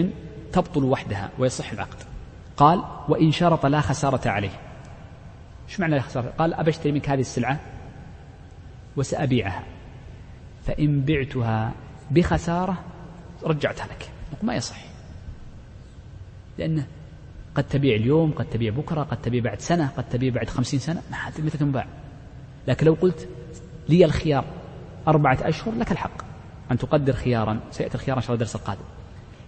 تبطل 0.53 0.85
وحدها 0.85 1.31
ويصح 1.39 1.73
العقد. 1.73 1.97
قال 2.57 2.85
وإن 3.09 3.33
شرط 3.33 3.67
لا 3.67 3.81
خسارة 3.81 4.29
عليه. 4.29 4.61
إيش 5.69 5.81
معنى 5.81 5.95
لا 5.95 6.01
خسارة؟ 6.01 6.33
قال 6.39 6.55
أبى 6.55 6.71
أشتري 6.71 6.93
منك 6.93 7.09
هذه 7.09 7.21
السلعة 7.21 7.61
وسأبيعها. 8.97 9.63
فإن 10.69 11.01
بعتها 11.01 11.73
بخسارة 12.11 12.85
رجعتها 13.43 13.87
لك. 13.87 14.11
ما 14.43 14.55
يصح. 14.55 14.85
لأنه 16.59 16.87
قد 17.55 17.65
تبيع 17.65 17.97
اليوم 17.97 18.33
قد 18.33 18.45
تبيع 18.45 18.73
بكرة 18.73 19.03
قد 19.03 19.23
تبيع 19.23 19.43
بعد 19.43 19.61
سنة 19.61 19.87
قد 19.97 20.09
تبيع 20.09 20.35
بعد 20.35 20.49
خمسين 20.49 20.81
سنة 20.81 21.03
ما 21.11 21.17
متى 21.39 21.59
تنباع 21.59 21.87
لكن 22.67 22.87
لو 22.87 22.95
قلت 22.95 23.29
لي 23.89 24.05
الخيار 24.05 24.45
أربعة 25.09 25.39
أشهر 25.43 25.75
لك 25.75 25.93
الحق 25.93 26.23
أن 26.71 26.79
تقدر 26.79 27.13
خيارا. 27.13 27.61
سيأتي 27.71 27.95
الخيار 27.95 28.17
إن 28.17 28.23
شاء 28.23 28.31
الله 28.31 28.43
الدرس 28.43 28.57
القادم. 28.57 28.85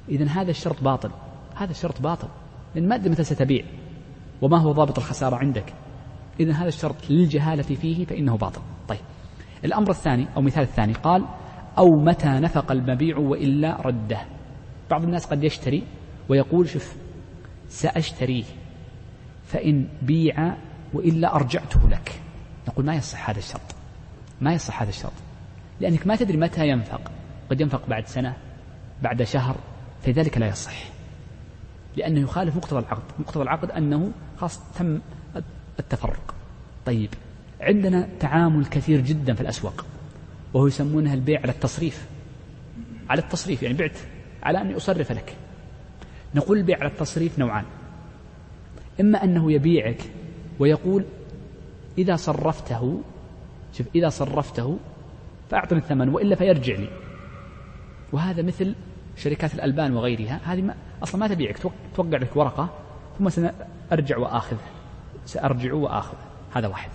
إذا 0.09 0.25
هذا 0.25 0.51
الشرط 0.51 0.83
باطل. 0.83 1.11
هذا 1.55 1.71
الشرط 1.71 2.01
باطل. 2.01 2.29
لأن 2.75 2.89
ما 2.89 2.99
متى 2.99 3.25
ستبيع 3.25 3.65
وما 4.43 4.59
هو 4.59 4.73
ضابط 4.73 4.99
الخسارة 4.99 5.37
عندك. 5.37 5.73
إذا 6.41 6.53
هذا 6.53 6.69
الشرط 6.69 7.11
للجهالة 7.11 7.63
فيه 7.63 8.05
فإنه 8.05 8.37
باطل. 8.37 8.61
طيب. 8.89 9.01
الأمر 9.65 9.91
الثاني 9.91 10.27
أو 10.37 10.43
مثال 10.43 10.63
الثاني 10.63 10.93
قال 10.93 11.25
أو 11.79 11.87
متى 11.87 12.29
نفق 12.29 12.73
المبيع 12.73 13.19
وإلا 13.19 13.81
رده. 13.81 14.21
بعض 14.91 15.03
الناس 15.05 15.27
قد 15.27 15.45
يشتري 15.45 15.83
ويقول 16.29 16.69
شوف 16.69 16.97
سأشتريه 17.69 18.45
فإن 19.45 19.89
بيع 20.03 20.57
وإلا 20.95 21.35
أرجعته 21.35 21.89
لك. 21.89 22.21
نقول 22.69 22.85
ما 22.85 22.95
يصح 22.95 23.31
هذا 23.31 23.39
الشرط. 23.39 23.75
ما 24.41 24.53
يصح 24.53 24.83
هذا 24.83 24.91
الشرط. 24.91 25.13
لأنك 25.81 26.07
ما 26.07 26.17
تدري 26.17 26.37
متى 26.37 26.69
ينفق. 26.69 27.11
قد 27.51 27.61
ينفق 27.61 27.89
بعد 27.89 28.07
سنة 28.07 28.37
بعد 29.03 29.23
شهر 29.23 29.57
فلذلك 30.03 30.39
لا 30.39 30.49
يصح. 30.49 30.85
لأنه 31.97 32.21
يخالف 32.21 32.57
مقتضى 32.57 32.79
العقد. 32.79 33.03
مقتضى 33.19 33.43
العقد 33.43 33.71
أنه 33.71 34.13
خاص 34.37 34.61
تم 34.79 35.01
التفرق. 35.79 36.35
طيب. 36.87 37.11
عندنا 37.61 38.09
تعامل 38.21 38.67
كثير 38.67 39.01
جدا 39.01 39.35
في 39.35 39.41
الأسواق 39.41 39.87
وهو 40.55 40.67
يسمونها 40.67 41.15
البيع 41.15 41.41
على 41.41 41.53
التصريف. 41.53 42.07
على 43.11 43.23
التصريف 43.23 43.63
يعني 43.63 43.77
بعت 43.77 43.99
على 44.43 44.61
أني 44.61 44.77
أصرف 44.77 45.13
لك. 45.13 45.37
نقول 46.35 46.59
البيع 46.59 46.79
على 46.79 46.89
التصريف 46.89 47.39
نوعان. 47.39 47.65
إما 49.01 49.25
أنه 49.25 49.53
يبيعك 49.53 50.03
ويقول 50.59 51.05
إذا 51.99 52.17
صرفته 52.17 53.03
شوف 53.73 53.87
إذا 53.95 54.09
صرفته 54.09 54.79
فأعطني 55.51 55.79
الثمن 55.79 56.09
وإلا 56.09 56.37
فيرجع 56.37 56.75
لي. 56.75 56.89
وهذا 58.13 58.43
مثل 58.43 58.75
شركات 59.17 59.55
الألبان 59.55 59.97
وغيرها. 59.97 60.41
هذه 60.45 60.63
ما 60.63 60.75
أصلا 61.03 61.21
ما 61.21 61.29
تبيعك 61.29 61.59
توقع 61.97 62.19
لك 62.19 62.37
ورقة 62.37 62.71
ثم 63.19 63.29
سأرجع 63.29 64.19
وآخذ 64.19 64.57
سأرجع 65.27 65.75
وآخذ 65.75 66.17
هذا 66.55 66.69
واحد. 66.69 66.91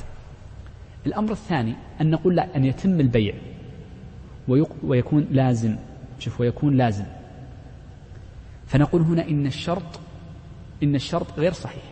الأمر 1.05 1.31
الثاني 1.31 1.75
أن 2.01 2.09
نقول 2.09 2.35
لا 2.35 2.55
أن 2.55 2.65
يتم 2.65 2.99
البيع 2.99 3.33
ويكون 4.83 5.27
لازم. 5.31 5.75
شوف 6.19 6.41
ويكون 6.41 6.77
لازم. 6.77 7.05
فنقول 8.67 9.01
هنا 9.01 9.27
إن 9.27 9.45
الشرط 9.45 9.99
إن 10.83 10.95
الشرط 10.95 11.39
غير 11.39 11.53
صحيح 11.53 11.83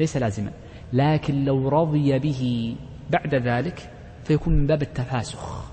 ليس 0.00 0.16
لازما. 0.16 0.50
لكن 0.92 1.44
لو 1.44 1.68
رضي 1.68 2.18
به 2.18 2.76
بعد 3.10 3.34
ذلك 3.34 3.90
فيكون 4.24 4.54
من 4.54 4.66
باب 4.66 4.82
التفاسخ. 4.82 5.70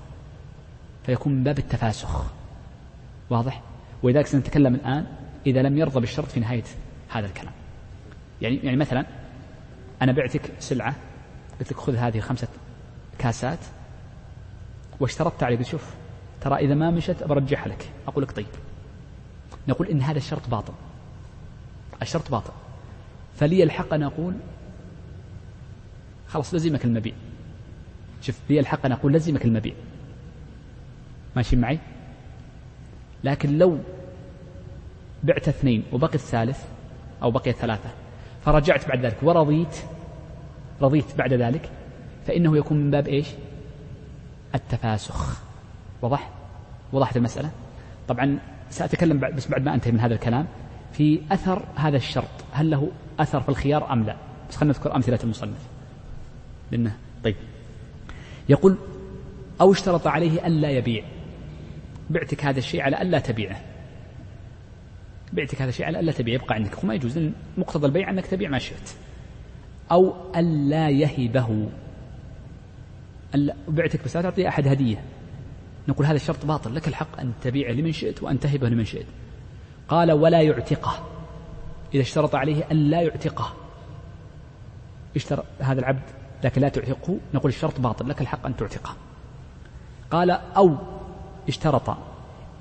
فيكون 1.06 1.32
من 1.32 1.44
باب 1.44 1.58
التفاسخ. 1.58 2.32
واضح؟ 3.30 3.62
ولذلك 4.02 4.26
سنتكلم 4.26 4.74
الآن 4.74 5.06
إذا 5.46 5.62
لم 5.62 5.78
يرضى 5.78 6.00
بالشرط 6.00 6.26
في 6.26 6.40
نهاية 6.40 6.64
هذا 7.08 7.26
الكلام. 7.26 7.52
يعني 8.42 8.56
يعني 8.56 8.76
مثلا 8.76 9.06
أنا 10.02 10.12
بعتك 10.12 10.52
سلعة 10.58 10.94
قلت 11.60 11.72
لك 11.72 11.78
خذ 11.78 11.96
هذه 11.96 12.20
خمسة 12.20 12.48
كاسات. 13.18 13.58
واشترطت 15.00 15.42
عليه 15.42 15.62
شوف 15.62 15.94
ترى 16.40 16.56
إذا 16.56 16.74
ما 16.74 16.90
مشت 16.90 17.24
برجعها 17.24 17.68
لك. 17.68 17.90
أقول 18.08 18.24
لك 18.24 18.32
طيب. 18.32 18.46
نقول 19.68 19.88
إن 19.88 20.02
هذا 20.02 20.18
الشرط 20.18 20.48
باطل. 20.48 20.72
الشرط 22.02 22.30
باطل. 22.30 22.52
فلي 23.36 23.62
الحق 23.62 23.94
أن 23.94 24.02
أقول 24.02 24.34
خلاص 26.28 26.54
لزمك 26.54 26.84
المبيع. 26.84 27.14
شوف 28.22 28.38
لي 28.50 28.60
الحق 28.60 28.86
أن 28.86 28.92
أقول 28.92 29.12
لزمك 29.12 29.44
المبيع. 29.44 29.74
ماشي 31.36 31.56
معي؟ 31.56 31.78
لكن 33.24 33.58
لو 33.58 33.78
بعت 35.24 35.48
اثنين 35.48 35.84
وبقي 35.92 36.14
الثالث 36.14 36.64
أو 37.22 37.30
بقي 37.30 37.52
ثلاثة 37.52 37.90
فرجعت 38.44 38.88
بعد 38.88 39.04
ذلك 39.04 39.16
ورضيت 39.22 39.76
رضيت 40.82 41.16
بعد 41.18 41.32
ذلك 41.32 41.70
فإنه 42.28 42.56
يكون 42.56 42.76
من 42.76 42.90
باب 42.90 43.08
إيش؟ 43.08 43.26
التفاسخ. 44.54 45.42
وضح 46.02 46.30
وضحت 46.92 47.16
المسألة؟ 47.16 47.50
طبعا 48.08 48.38
سأتكلم 48.70 49.20
بس 49.36 49.48
بعد 49.48 49.62
ما 49.62 49.74
أنتهي 49.74 49.92
من 49.92 50.00
هذا 50.00 50.14
الكلام. 50.14 50.46
في 50.92 51.20
أثر 51.32 51.62
هذا 51.76 51.96
الشرط 51.96 52.44
هل 52.52 52.70
له 52.70 52.90
أثر 53.20 53.40
في 53.40 53.48
الخيار 53.48 53.92
أم 53.92 54.02
لا؟ 54.02 54.16
بس 54.50 54.56
خلينا 54.56 54.74
نذكر 54.74 54.96
أمثلة 54.96 55.18
المصنف. 55.24 55.68
لأنه 56.70 56.96
طيب. 57.24 57.36
يقول 58.48 58.76
أو 59.60 59.72
اشترط 59.72 60.06
عليه 60.06 60.46
ألا 60.46 60.70
يبيع. 60.70 61.04
بعتك 62.10 62.44
هذا 62.44 62.58
الشيء 62.58 62.82
على 62.82 63.02
ألا 63.02 63.18
تبيعه. 63.18 63.60
بعتك 65.32 65.62
هذا 65.62 65.70
الشيء 65.70 65.86
على 65.86 66.00
ألا 66.00 66.12
تبيع. 66.12 66.34
يبقى 66.34 66.54
عندك. 66.54 66.84
وما 66.84 66.94
يجوز. 66.94 67.20
مقتضى 67.58 67.86
البيع 67.86 68.10
أنك 68.10 68.26
تبيع 68.26 68.50
ما 68.50 68.58
شئت. 68.58 68.90
أو 69.92 70.14
ألا 70.36 70.88
يهبه. 70.88 71.68
بعتك 73.68 74.04
بس 74.04 74.16
لا 74.16 74.22
تعطي 74.22 74.48
أحد 74.48 74.68
هدية. 74.68 75.04
نقول 75.88 76.06
هذا 76.06 76.16
الشرط 76.16 76.46
باطل 76.46 76.74
لك 76.74 76.88
الحق 76.88 77.20
أن 77.20 77.32
تبيع 77.42 77.70
لمن 77.70 77.92
شئت 77.92 78.22
وأن 78.22 78.40
تهبه 78.40 78.68
لمن 78.68 78.84
شئت. 78.84 79.06
قال 79.88 80.12
ولا 80.12 80.42
يعتقه. 80.42 81.06
إذا 81.94 82.02
اشترط 82.02 82.34
عليه 82.34 82.64
أن 82.70 82.76
لا 82.76 83.00
يعتقه. 83.00 83.52
اشترى 85.16 85.42
هذا 85.58 85.80
العبد 85.80 86.02
لكن 86.44 86.60
لا 86.60 86.68
تعتقه. 86.68 87.18
نقول 87.34 87.52
الشرط 87.52 87.80
باطل 87.80 88.08
لك 88.08 88.20
الحق 88.20 88.46
أن 88.46 88.56
تعتقه. 88.56 88.96
قال 90.10 90.30
أو 90.30 90.76
اشترط 91.48 91.96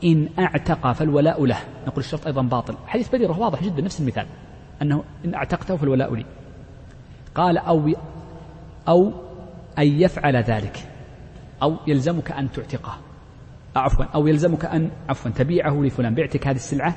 إن 0.04 0.30
أعتق 0.40 0.92
فالولاء 0.92 1.46
له. 1.46 1.60
نقول 1.88 2.00
الشرط 2.00 2.28
أيضا 2.28 2.42
باطل. 2.42 2.76
حديث 2.88 3.16
بدير 3.16 3.32
واضح 3.32 3.64
جدا 3.64 3.82
نفس 3.82 4.00
المثال 4.00 4.28
أنه 4.82 5.04
إن 5.26 5.34
أعتقته 5.34 5.76
فالولاء 5.76 6.16
لي. 6.16 6.26
قال 7.36 7.58
أو 7.58 7.90
أو 8.88 9.27
أن 9.80 10.02
يفعل 10.02 10.36
ذلك. 10.36 10.78
أو 11.64 11.78
يلزمك 11.88 12.32
أن 12.32 12.52
تعتقه. 12.52 12.98
عفوا. 13.76 14.06
أو 14.06 14.28
يلزمك 14.28 14.66
أن 14.66 14.92
عفوا 15.10 15.32
تبيعه 15.32 15.82
لفلان. 15.82 16.16
بعتك 16.16 16.48
هذه 16.48 16.56
السلعة؟ 16.56 16.96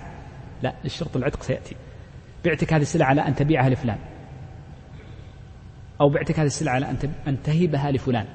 لا 0.62 0.74
الشرط 0.84 1.16
العتق 1.16 1.42
سيأتي. 1.42 1.76
بعتك 2.44 2.72
هذه 2.72 2.82
السلعة 2.82 3.06
على 3.06 3.20
أن 3.20 3.34
تبيعها 3.34 3.68
لفلان. 3.68 3.98
أو 6.00 6.08
بعتك 6.08 6.38
هذه 6.38 6.46
السلعة 6.46 6.74
على 6.74 6.90
أن 7.26 7.42
تهبها 7.42 7.90
لفلان. 7.90 8.26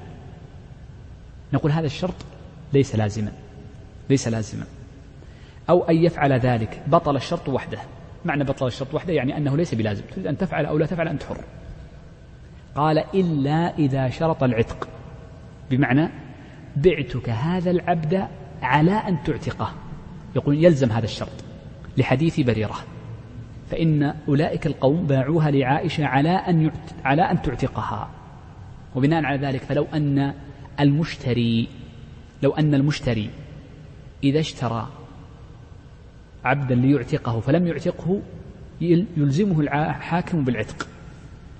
نقول 1.52 1.72
هذا 1.72 1.86
الشرط 1.86 2.14
ليس 2.72 2.96
لازما. 2.96 3.32
ليس 4.10 4.28
لازما. 4.28 4.64
أو 5.70 5.84
أن 5.84 5.96
يفعل 5.96 6.32
ذلك. 6.32 6.82
بطل 6.86 7.16
الشرط 7.16 7.48
وحده. 7.48 7.78
معنى 8.24 8.44
بطل 8.44 8.66
الشرط 8.66 8.94
وحده 8.94 9.12
يعني 9.12 9.36
أنه 9.36 9.56
ليس 9.56 9.74
بلازم. 9.74 10.02
تريد 10.14 10.26
أن 10.26 10.38
تفعل 10.38 10.66
أو 10.66 10.78
لا 10.78 10.86
تفعل 10.86 11.08
أنت 11.08 11.22
حر. 11.22 11.44
قال 12.76 12.98
إلا 13.14 13.78
إذا 13.78 14.10
شرط 14.10 14.42
العتق. 14.42 14.88
بمعنى 15.70 16.08
بعتك 16.76 17.28
هذا 17.30 17.70
العبد 17.70 18.26
على 18.62 18.92
أن 18.92 19.22
تعتقه. 19.24 19.72
يقول 20.36 20.64
يلزم 20.64 20.92
هذا 20.92 21.04
الشرط 21.04 21.44
لحديث 21.96 22.40
بريرة. 22.40 22.76
فإن 23.70 24.14
أولئك 24.28 24.66
القوم 24.66 25.06
باعوها 25.06 25.50
لعائشة 25.50 26.06
على 26.06 26.30
أن 26.30 26.70
على 27.04 27.22
أن 27.22 27.42
تعتقها. 27.42 28.08
وبناء 28.96 29.24
على 29.24 29.46
ذلك 29.46 29.62
فلو 29.62 29.86
أن 29.94 30.34
المشتري 30.80 31.68
لو 32.42 32.50
أن 32.50 32.74
المشتري 32.74 33.30
إذا 34.24 34.40
اشترى 34.40 34.88
عبدا 36.44 36.74
ليعتقه 36.74 37.40
فلم 37.40 37.66
يعتقه 37.66 38.20
يلزمه 38.80 39.60
الحاكم 39.60 40.44
بالعتق. 40.44 40.88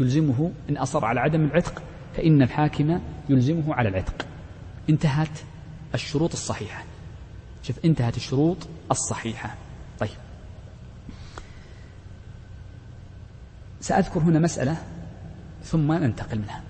يلزمه 0.01 0.53
إن 0.71 0.77
أصر 0.77 1.05
على 1.05 1.21
عدم 1.21 1.45
العتق 1.45 1.83
فإن 2.17 2.43
الحاكم 2.43 3.01
يلزمه 3.29 3.75
على 3.75 3.89
العتق. 3.89 4.27
انتهت 4.91 5.39
الشروط 5.95 6.33
الصحيحة. 6.33 6.85
شوف 7.63 7.85
انتهت 7.85 8.17
الشروط 8.17 8.57
الصحيحة. 8.91 9.55
طيب. 9.99 10.11
سأذكر 13.81 14.21
هنا 14.21 14.39
مسألة 14.39 14.77
ثم 15.65 15.93
ننتقل 15.93 16.39
منها. 16.39 16.63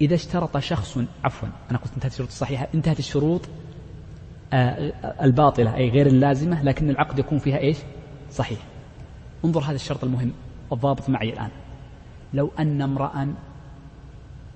إذا 0.00 0.14
اشترط 0.14 0.58
شخص 0.58 0.98
عفوا 1.24 1.48
أنا 1.70 1.78
قلت 1.78 1.92
انتهت 1.94 2.12
الشروط 2.12 2.28
الصحيحة 2.28 2.68
انتهت 2.74 2.98
الشروط 2.98 3.40
آه، 4.52 4.92
الباطلة 5.24 5.76
أي 5.76 5.90
غير 5.90 6.06
اللازمة 6.06 6.62
لكن 6.62 6.90
العقد 6.90 7.18
يكون 7.18 7.38
فيها 7.38 7.58
إيش؟ 7.58 7.76
صحيح. 8.32 8.58
انظر 9.44 9.60
هذا 9.60 9.74
الشرط 9.74 10.04
المهم 10.04 10.32
الضابط 10.72 11.08
معي 11.08 11.32
الآن. 11.32 11.50
لو 12.34 12.50
أن 12.58 12.82
امرأ 12.82 13.34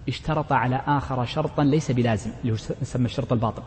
اشترط 0.09 0.53
على 0.53 0.83
آخر 0.87 1.25
شرطا 1.25 1.65
ليس 1.65 1.91
بلازم 1.91 2.31
اللي 2.41 2.53
هو 2.53 2.57
يسمى 2.83 3.07
الشرط 3.07 3.33
الباطل 3.33 3.63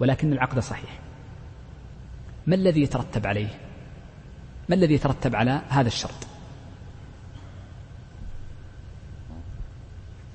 ولكن 0.00 0.32
العقد 0.32 0.58
صحيح. 0.58 0.98
ما 2.46 2.54
الذي 2.54 2.82
يترتب 2.82 3.26
عليه؟ 3.26 3.58
ما 4.68 4.74
الذي 4.74 4.94
يترتب 4.94 5.36
على 5.36 5.60
هذا 5.68 5.88
الشرط؟ 5.88 6.26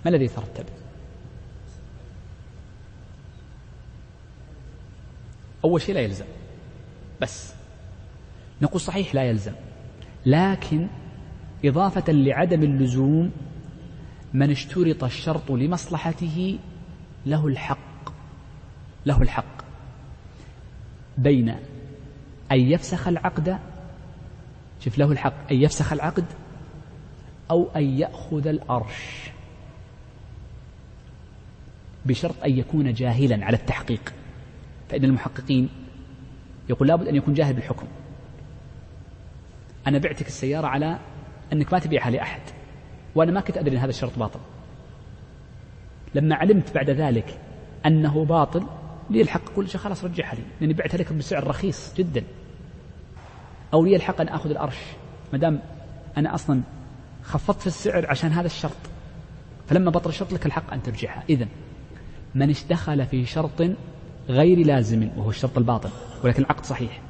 ما 0.06 0.12
الذي 0.12 0.26
يترتب؟ 0.26 0.66
أول 5.64 5.82
شيء 5.82 5.96
لا 5.96 6.02
يلزم 6.02 6.26
بس 7.22 7.54
نقول 8.62 8.82
صحيح 8.82 9.16
لا 9.16 9.24
يلزم 9.24 9.54
لكن 10.26 10.88
إضافة 11.66 12.14
لعدم 12.14 12.64
اللزوم 12.64 13.32
من 14.34 14.52
اشترط 14.52 15.04
الشرط 15.04 15.52
لمصلحته 15.52 16.60
له 17.26 17.48
الحق 17.48 18.10
له 19.06 19.22
الحق. 19.22 19.66
بين 21.18 21.50
أن 22.52 22.60
يفسخ 22.60 23.08
العقد 23.08 23.60
شوف 24.80 24.98
له 24.98 25.12
الحق 25.12 25.52
أن 25.52 25.58
يفسخ 25.58 25.94
العقد 25.94 26.26
أو 27.52 27.68
أن 27.76 27.84
يأخذ 27.84 28.48
الأرش. 28.48 29.30
بشرط 32.06 32.44
أن 32.44 32.58
يكون 32.58 32.94
جاهلا 32.94 33.46
على 33.46 33.58
التحقيق. 33.58 34.14
فإن 34.90 35.04
المحققين 35.04 35.70
يقول 36.70 36.88
لابد 36.88 37.08
أن 37.08 37.16
يكون 37.16 37.34
جاهل 37.34 37.54
بالحكم. 37.54 37.88
أنا 39.88 39.98
بعتك 39.98 40.28
السيارة 40.28 40.68
على 40.68 41.00
أنك 41.54 41.74
ما 41.74 41.80
تبيعها 41.80 42.12
لأحد. 42.12 42.42
وأنا 43.16 43.32
ما 43.32 43.42
كنت 43.42 43.58
أدري 43.58 43.76
أن 43.76 43.82
هذا 43.82 43.90
الشرط 43.90 44.20
باطل. 44.20 44.40
لما 46.16 46.36
علمت 46.36 46.76
بعد 46.76 46.90
ذلك 46.90 47.40
أنه 47.86 48.26
باطل 48.26 48.68
لي 49.10 49.22
الحق 49.22 49.52
أقول 49.52 49.70
خلاص 49.70 50.04
رجعها 50.04 50.36
لي 50.36 50.42
لأني 50.62 50.74
بعتها 50.74 50.98
لك 50.98 51.14
بسعر 51.14 51.48
رخيص 51.48 51.94
جدا. 51.98 52.24
أو 53.74 53.86
لي 53.86 53.96
الحق 53.96 54.22
أن 54.22 54.28
أخذ 54.28 54.50
الأرش 54.50 54.78
ما 55.34 55.40
دام 55.40 55.60
أنا 56.18 56.36
أصلا 56.36 56.62
خفضت 57.24 57.62
في 57.62 57.68
السعر 57.68 58.10
عشان 58.10 58.32
هذا 58.32 58.48
الشرط. 58.48 58.78
فلما 59.68 59.92
بطل 59.92 60.10
الشرط 60.10 60.34
لك 60.34 60.46
الحق 60.46 60.74
أن 60.74 60.84
ترجعها. 60.84 61.24
إذا 61.30 61.48
من 62.36 62.56
دخل 62.70 63.06
في 63.06 63.26
شرط 63.26 63.70
غير 64.30 64.66
لازم 64.66 65.10
وهو 65.18 65.30
الشرط 65.30 65.58
الباطل 65.58 65.90
ولكن 66.24 66.44
العقد 66.44 66.66
صحيح 66.66 67.02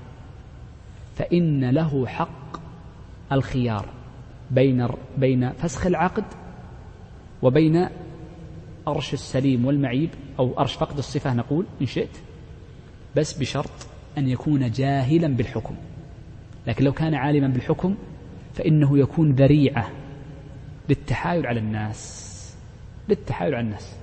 فإن 1.16 1.70
له 1.70 2.08
حق 2.08 2.60
الخيار. 3.32 3.86
بين 4.52 4.88
بين 5.18 5.50
فسخ 5.50 5.86
العقد 5.86 6.24
وبين 7.42 7.88
أرش 8.88 9.14
السليم 9.14 9.66
والمعيب 9.66 10.10
أو 10.40 10.60
أرش 10.60 10.74
فقد 10.74 10.98
الصفة 10.98 11.34
نقول 11.34 11.66
إن 11.82 11.86
شئت 11.86 12.18
بس 13.16 13.34
بشرط 13.34 13.88
أن 14.18 14.30
يكون 14.30 14.72
جاهلا 14.72 15.28
بالحكم. 15.28 15.76
لكن 16.68 16.86
لو 16.86 16.92
كان 16.92 17.16
عالما 17.16 17.48
بالحكم 17.48 17.96
فإنه 18.54 19.00
يكون 19.00 19.32
ذريعة 19.32 19.90
للتحايل 20.90 21.48
على 21.48 21.60
الناس 21.60 22.26
للتحايل 23.10 23.56
على 23.56 23.64
الناس. 23.66 23.96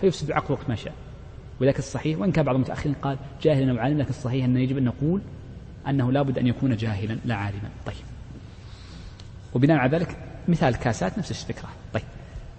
فيفسد 0.00 0.28
العقد 0.28 0.50
وقت 0.50 0.68
ما 0.68 0.74
شاء. 0.74 0.94
ولكن 1.60 1.78
الصحيح 1.78 2.18
وإن 2.18 2.32
كان 2.32 2.44
بعض 2.44 2.54
المتأخرين 2.54 2.94
قال 2.94 3.18
جاهلا 3.42 3.72
أو 3.72 3.78
عالما 3.78 3.98
لكن 3.98 4.10
الصحيح 4.10 4.44
أنه 4.44 4.60
يجب 4.60 4.78
أن 4.78 4.84
نقول 4.84 5.20
أنه 5.88 6.12
لابد 6.12 6.38
أن 6.38 6.46
يكون 6.46 6.76
جاهلا 6.76 7.18
لا 7.24 7.34
عالما. 7.34 7.68
طيب. 7.86 8.17
وبناء 9.54 9.76
على 9.76 9.98
ذلك 9.98 10.16
مثال 10.48 10.76
كاسات 10.76 11.18
نفس 11.18 11.30
الفكرة. 11.30 11.68
طيب 11.94 12.02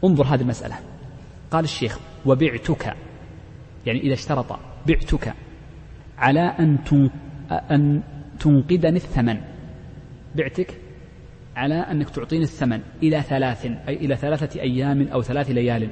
انظر 0.04 0.24
هذه 0.24 0.42
المسألة. 0.42 0.76
قال 1.52 1.64
الشيخ 1.64 2.00
وبعتك. 2.26 2.96
يعني 3.86 4.00
إذا 4.00 4.14
اشترط 4.14 4.60
بعتك 4.88 5.34
على 6.18 6.40
أن 6.40 6.78
أن 7.52 8.04
تنقذني 8.40 8.98
الثمن. 8.98 9.42
بعتك 10.36 10.74
على 11.56 11.76
أنك 11.76 12.10
تعطيني 12.10 12.44
الثمن 12.44 12.82
إلى 13.04 13.22
ثلاث 13.22 13.66
أي 13.66 13.96
إلى 13.96 14.16
ثلاثة 14.16 14.62
أيام 14.62 15.08
أو 15.08 15.22
ثلاث 15.22 15.50
ليال. 15.50 15.90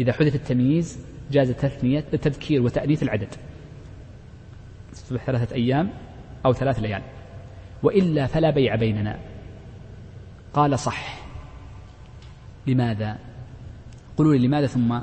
إذا 0.00 0.12
حدث 0.12 0.34
التمييز 0.34 0.98
جاز 1.30 1.50
تثنية 1.50 2.04
التذكير 2.14 2.62
وتأنيث 2.62 3.02
العدد. 3.02 3.34
ثلاثة 5.26 5.54
أيام 5.54 5.90
أو 6.46 6.52
ثلاث 6.52 6.78
ليال. 6.78 7.02
وإلا 7.82 8.26
فلا 8.26 8.50
بيع 8.50 8.74
بيننا. 8.74 9.18
قال 10.54 10.78
صح. 10.78 11.20
لماذا؟ 12.66 13.18
قولوا 14.16 14.34
لي 14.34 14.46
لماذا 14.46 14.66
ثم؟ 14.66 15.00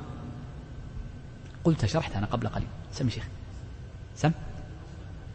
قلت 1.64 1.86
شرحت 1.86 2.16
أنا 2.16 2.26
قبل 2.26 2.48
قليل. 2.48 2.68
سم 2.92 3.10
شيخ. 3.10 3.28
سم؟ 4.16 4.32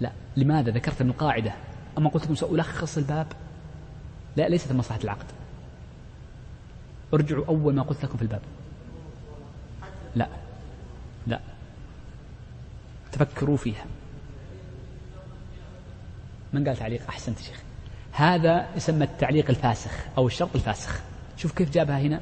لا. 0.01 0.13
لماذا 0.37 0.71
ذكرت 0.71 1.03
من 1.03 1.11
القاعدة؟ 1.11 1.53
أما 1.99 2.11
قلت 2.11 2.25
لكم 2.25 2.35
سألخص 2.35 2.99
الباب. 2.99 3.27
لا 4.37 4.49
ليست 4.49 4.73
مصلحة 4.73 5.01
العقد. 5.05 5.27
ارجعوا 7.15 7.47
أول 7.47 7.75
ما 7.75 7.83
قلت 7.83 8.05
لكم 8.05 8.17
في 8.17 8.23
الباب. 8.23 8.43
لا. 10.17 10.29
لا. 11.27 11.41
تفكروا 13.13 13.57
فيها. 13.57 13.85
من 16.53 16.69
قال 16.69 16.77
تعليق 16.77 17.03
أحسنت 17.09 17.39
شيخ؟ 17.39 17.63
هذا 18.13 18.67
يسمى 18.77 19.05
التعليق 19.05 19.51
الفاسخ 19.51 19.91
أو 20.19 20.27
الشرط 20.27 20.55
الفاسخ. 20.55 21.01
شوف 21.37 21.53
كيف 21.53 21.71
جابها 21.71 22.01
هنا. 22.01 22.21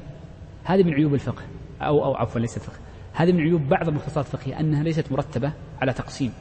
هذه 0.63 0.83
من 0.83 0.93
عيوب 0.93 1.13
الفقه 1.13 1.43
أو 1.81 2.05
أو 2.05 2.15
عفوا 2.15 2.41
ليست 2.41 2.57
الفقه 2.57 2.79
هذه 3.13 3.31
من 3.31 3.41
عيوب 3.41 3.61
بعض 3.61 3.87
المختصات 3.87 4.25
الفقهية 4.25 4.59
أنها 4.59 4.83
ليست 4.83 5.11
مرتبة 5.11 5.53
على 5.81 5.93
تقسيم. 5.93 6.33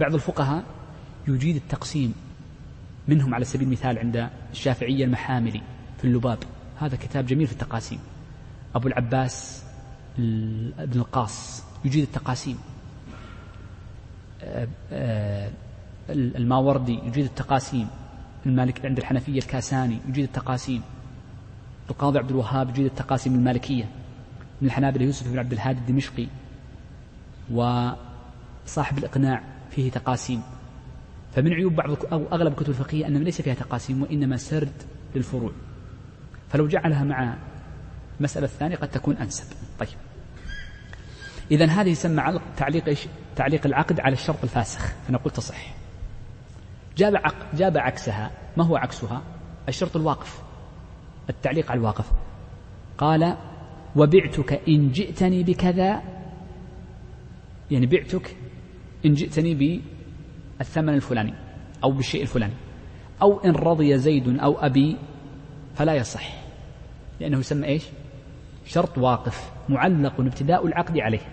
بعض 0.00 0.14
الفقهاء 0.14 0.64
يجيد 1.28 1.56
التقسيم 1.56 2.14
منهم 3.08 3.34
على 3.34 3.44
سبيل 3.44 3.66
المثال 3.66 3.98
عند 3.98 4.28
الشافعية 4.52 5.04
المحاملي 5.04 5.62
في 5.98 6.04
اللباب. 6.04 6.38
هذا 6.78 6.96
كتاب 6.96 7.26
جميل 7.26 7.46
في 7.46 7.52
التقاسيم. 7.52 7.98
أبو 8.74 8.88
العباس 8.88 9.64
ابن 10.78 11.00
القاص 11.00 11.64
يجيد 11.84 12.02
التقاسيم. 12.02 12.58
آه، 14.42 14.68
آه، 14.92 15.50
الماوردي 16.10 16.98
يجيد 17.04 17.24
التقاسيم. 17.24 17.88
المالك 18.46 18.86
عند 18.86 18.98
الحنفية 18.98 19.38
الكاساني 19.38 19.98
يجيد 20.08 20.24
التقاسيم. 20.24 20.82
القاضي 21.90 22.18
عبد 22.18 22.30
الوهاب 22.30 22.70
يجيد 22.70 22.84
التقاسيم 22.84 23.34
المالكية. 23.34 23.84
من 24.60 24.68
الحنابلة 24.68 25.04
يوسف 25.04 25.28
بن 25.28 25.38
عبد 25.38 25.52
الهادي 25.52 25.78
الدمشقي. 25.78 26.26
وصاحب 27.50 28.98
الإقناع 28.98 29.42
فيه 29.70 29.90
تقاسيم. 29.90 30.42
فمن 31.34 31.52
عيوب 31.52 31.74
بعض 31.74 31.90
أو 32.12 32.26
أغلب 32.32 32.52
الكتب 32.52 32.68
الفقهية 32.68 33.06
أنها 33.06 33.22
ليس 33.22 33.42
فيها 33.42 33.54
تقاسيم 33.54 34.02
وإنما 34.02 34.36
سرد 34.36 34.72
للفروع. 35.14 35.52
فلو 36.48 36.68
جعلها 36.68 37.04
مع 37.04 37.36
المسألة 38.18 38.46
الثانية 38.46 38.76
قد 38.76 38.88
تكون 38.88 39.16
أنسب. 39.16 39.44
طيب. 39.78 39.88
إذا 41.50 41.66
هذه 41.66 41.88
يسمى 41.88 42.40
تعليق 42.56 42.88
إيش؟ 42.88 43.06
تعليق 43.36 43.66
العقد 43.66 44.00
على 44.00 44.12
الشرط 44.12 44.42
الفاسخ. 44.42 44.92
فنقول 45.08 45.32
تصح. 45.32 45.85
جاب 46.96 47.16
عق 47.16 47.54
جاب 47.54 47.78
عكسها. 47.78 48.30
ما 48.56 48.64
هو 48.64 48.76
عكسها؟ 48.76 49.22
الشرط 49.68 49.96
الواقف. 49.96 50.42
التعليق 51.30 51.70
على 51.70 51.78
الواقف. 51.78 52.12
قال 52.98 53.36
وبعتك 53.96 54.52
إن 54.68 54.90
جئتني 54.90 55.42
بكذا. 55.42 56.02
يعني 57.70 57.86
بعتك 57.86 58.36
إن 59.06 59.14
جئتني 59.14 59.82
بالثمن 60.58 60.94
الفلاني 60.94 61.34
أو 61.84 61.92
بالشيء 61.92 62.22
الفلاني. 62.22 62.54
أو 63.22 63.40
إن 63.40 63.50
رضي 63.50 63.98
زيد 63.98 64.38
أو 64.38 64.58
أبي 64.58 64.96
فلا 65.74 65.94
يصح. 65.94 66.42
لأنه 67.20 67.38
يسمى 67.38 67.66
إيش؟ 67.66 67.86
شرط 68.64 68.98
واقف 68.98 69.52
معلق 69.68 70.20
ابتداء 70.20 70.66
العقد 70.66 70.98
عليه. 70.98 71.28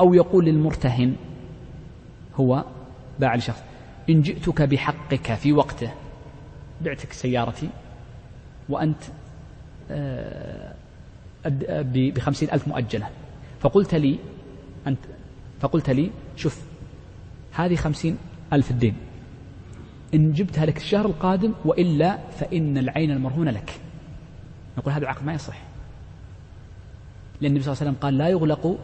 أو 0.00 0.14
يقول 0.14 0.44
للمرتهن 0.44 1.16
هو 2.34 2.64
باع 3.18 3.34
لشخص. 3.34 3.67
إن 4.10 4.22
جئتك 4.22 4.62
بحقك 4.62 5.34
في 5.34 5.52
وقته. 5.52 5.90
بعتك 6.80 7.12
سيارتي. 7.12 7.68
وأنت 8.68 9.02
آه، 9.90 10.74
بخمسين 11.92 12.50
ألف 12.52 12.68
مؤجلة. 12.68 13.08
فقلت 13.60 13.94
لي 13.94 14.18
أنت 14.86 14.98
فقلت 15.60 15.90
لي 15.90 16.10
شوف 16.36 16.62
هذه 17.52 17.74
خمسين 17.74 18.16
ألف 18.52 18.70
الدين 18.70 18.94
إن 20.14 20.32
جبتها 20.32 20.66
لك 20.66 20.76
الشهر 20.76 21.06
القادم 21.06 21.52
وإلا 21.64 22.18
فإن 22.30 22.78
العين 22.78 23.10
المرهونة 23.10 23.50
لك. 23.50 23.80
نقول 24.78 24.92
هذا 24.92 25.02
العقد 25.02 25.24
ما 25.26 25.34
يصح. 25.34 25.58
لأن 27.40 27.50
النبي 27.50 27.64
صلى 27.64 27.72
الله 27.72 27.82
عليه 27.82 27.90
وسلم 27.90 28.02
قال 28.02 28.18
لا 28.18 28.28
يغلق 28.28 28.78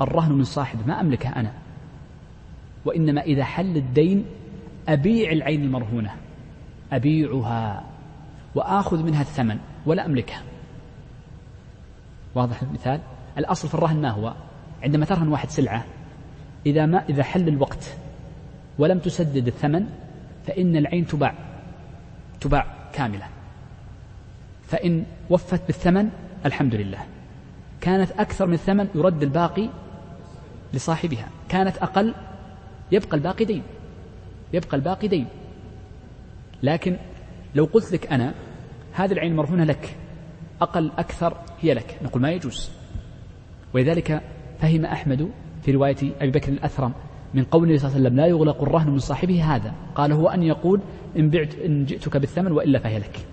الرهن 0.00 0.32
من 0.32 0.44
صاحبه 0.44 0.86
ما 0.86 1.00
أملكه 1.00 1.28
أنا. 1.28 1.52
وإنما 2.84 3.20
إذا 3.20 3.44
حل 3.44 3.76
الدين 3.76 4.24
أبيع 4.88 5.32
العين 5.32 5.62
المرهونة. 5.62 6.14
أبيعها 6.92 7.84
وآخذ 8.54 9.02
منها 9.02 9.20
الثمن 9.20 9.58
ولا 9.86 10.06
أملكها. 10.06 10.42
واضح 12.34 12.62
المثال؟ 12.62 13.00
الأصل 13.38 13.68
في 13.68 13.74
الرهن 13.74 14.00
ما 14.00 14.10
هو؟ 14.10 14.34
عندما 14.82 15.04
ترهن 15.04 15.28
واحد 15.28 15.50
سلعة 15.50 15.84
إذا 16.66 16.86
ما 16.86 17.04
إذا 17.08 17.22
حل 17.22 17.48
الوقت 17.48 17.96
ولم 18.78 18.98
تسدد 18.98 19.46
الثمن 19.46 19.86
فإن 20.46 20.76
العين 20.76 21.06
تباع 21.06 21.34
تباع 22.40 22.66
كاملة. 22.92 23.26
فإن 24.62 25.04
وفت 25.30 25.66
بالثمن 25.66 26.10
الحمد 26.46 26.74
لله. 26.74 26.98
كانت 27.80 28.10
أكثر 28.10 28.46
من 28.46 28.54
الثمن 28.54 28.88
يرد 28.94 29.22
الباقي 29.22 29.68
لصاحبها. 30.74 31.28
كانت 31.48 31.76
أقل 31.76 32.14
يبقى 32.92 33.16
الباقي 33.16 33.44
دين. 33.44 33.62
يبقى 34.52 34.76
الباقي 34.76 35.08
دين. 35.08 35.26
لكن 36.62 36.96
لو 37.54 37.64
قلت 37.64 37.92
لك 37.92 38.12
أنا 38.12 38.34
هذه 38.92 39.12
العين 39.12 39.36
مرهونة 39.36 39.64
لك. 39.64 39.96
أقل 40.60 40.90
أكثر 40.98 41.36
هي 41.60 41.74
لك. 41.74 41.98
نقول 42.02 42.22
ما 42.22 42.30
يجوز. 42.30 42.70
ولذلك 43.74 44.22
فهم 44.60 44.84
أحمد 44.84 45.30
في 45.62 45.72
رواية 45.72 45.96
أبي 46.20 46.30
بكر 46.30 46.52
الأثرم 46.52 46.92
من 47.34 47.44
قول 47.44 47.62
النبي 47.62 47.78
صلى 47.78 47.88
الله 47.88 47.98
عليه 47.98 48.06
وسلم 48.06 48.20
لا 48.20 48.26
يغلق 48.26 48.62
الرهن 48.62 48.90
من 48.90 48.98
صاحبه 48.98 49.54
هذا. 49.54 49.74
قال 49.94 50.12
هو 50.12 50.28
أن 50.28 50.42
يقول 50.42 50.80
إن, 51.16 51.30
بعت 51.30 51.54
إن 51.54 51.84
جئتك 51.84 52.16
بالثمن 52.16 52.52
وإلا 52.52 52.78
فهي 52.78 52.98
لك. 52.98 53.26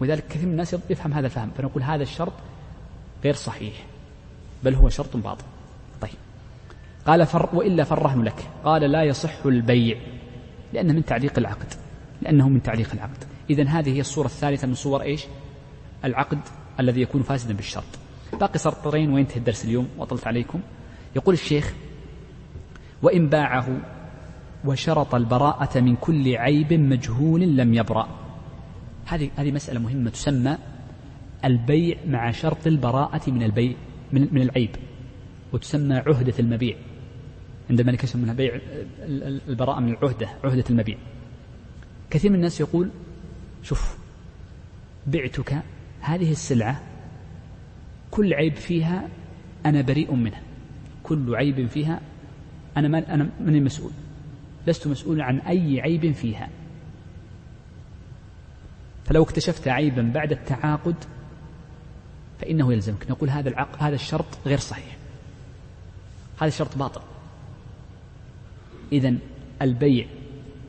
ولذلك 0.00 0.24
كثير 0.26 0.46
من 0.46 0.52
الناس 0.52 0.76
يفهم 0.90 1.12
هذا 1.12 1.26
الفهم 1.26 1.50
فنقول 1.50 1.82
هذا 1.82 2.02
الشرط 2.02 2.32
غير 3.24 3.34
صحيح. 3.34 3.86
بل 4.64 4.74
هو 4.74 4.88
شرط 4.88 5.16
باطل. 5.16 5.44
طيب. 6.00 6.10
قال 7.06 7.26
فر 7.26 7.48
وإلا 7.52 7.84
فالرهن 7.84 8.22
لك. 8.22 8.50
قال 8.64 8.82
لا 8.82 9.02
يصح 9.02 9.46
البيع. 9.46 9.98
لأنه 10.72 10.92
من 10.92 11.04
تعليق 11.04 11.38
العقد 11.38 11.74
لأنه 12.22 12.48
من 12.48 12.62
تعليق 12.62 12.92
العقد. 12.94 13.24
إذا 13.50 13.62
هذه 13.62 13.96
هي 13.96 14.00
الصورة 14.00 14.26
الثالثة 14.26 14.66
من 14.66 14.74
صور 14.74 15.02
إيش؟ 15.02 15.24
العقد 16.04 16.38
الذي 16.80 17.00
يكون 17.00 17.22
فاسدا 17.22 17.54
بالشرط. 17.54 17.98
باقي 18.40 18.58
سطرين 18.58 19.12
وينتهي 19.12 19.36
الدرس 19.36 19.64
اليوم 19.64 19.88
وأطلت 19.98 20.26
عليكم. 20.26 20.60
يقول 21.16 21.34
الشيخ 21.34 21.74
وإن 23.02 23.28
باعه 23.28 23.80
وشرط 24.64 25.14
البراءة 25.14 25.80
من 25.80 25.96
كل 25.96 26.36
عيب 26.36 26.72
مجهول 26.72 27.40
لم 27.56 27.74
يبرأ. 27.74 28.08
هذه 29.06 29.30
هذه 29.36 29.52
مسألة 29.52 29.80
مهمة 29.80 30.10
تسمى 30.10 30.58
البيع 31.44 31.96
مع 32.06 32.30
شرط 32.30 32.66
البراءة 32.66 33.30
من 33.30 33.42
البيع 33.42 33.74
من, 34.12 34.28
من 34.32 34.42
العيب 34.42 34.70
وتسمى 35.52 35.94
عهدة 35.94 36.34
المبيع. 36.38 36.76
عند 37.70 37.80
الملك 37.80 38.04
يسمونها 38.04 38.34
بيع 38.34 38.60
البراءة 39.48 39.80
من 39.80 39.92
العهدة 39.92 40.28
عهدة 40.44 40.64
المبيع. 40.70 40.98
كثير 42.10 42.30
من 42.30 42.36
الناس 42.36 42.60
يقول 42.60 42.90
شوف 43.62 43.98
بعتك 45.06 45.62
هذه 46.00 46.32
السلعة 46.32 46.82
كل 48.10 48.34
عيب 48.34 48.54
فيها 48.54 49.08
أنا 49.66 49.80
بريء 49.80 50.14
منه 50.14 50.42
كل 51.02 51.34
عيب 51.34 51.66
فيها 51.66 52.00
أنا 52.76 52.88
من 52.88 53.04
أنا 53.04 53.30
من 53.40 53.54
المسؤول 53.54 53.92
لست 54.66 54.86
مسؤولا 54.86 55.24
عن 55.24 55.38
أي 55.38 55.80
عيب 55.80 56.12
فيها. 56.12 56.48
فلو 59.04 59.22
اكتشفت 59.22 59.68
عيبا 59.68 60.02
بعد 60.14 60.32
التعاقد 60.32 60.94
فإنه 62.40 62.72
يلزمك. 62.72 63.10
نقول 63.10 63.30
هذا 63.30 63.48
العقد 63.48 63.76
هذا 63.82 63.94
الشرط 63.94 64.38
غير 64.46 64.58
صحيح. 64.58 64.96
هذا 66.38 66.48
الشرط 66.48 66.78
باطل. 66.78 67.00
إذا 68.92 69.14
البيع 69.62 70.06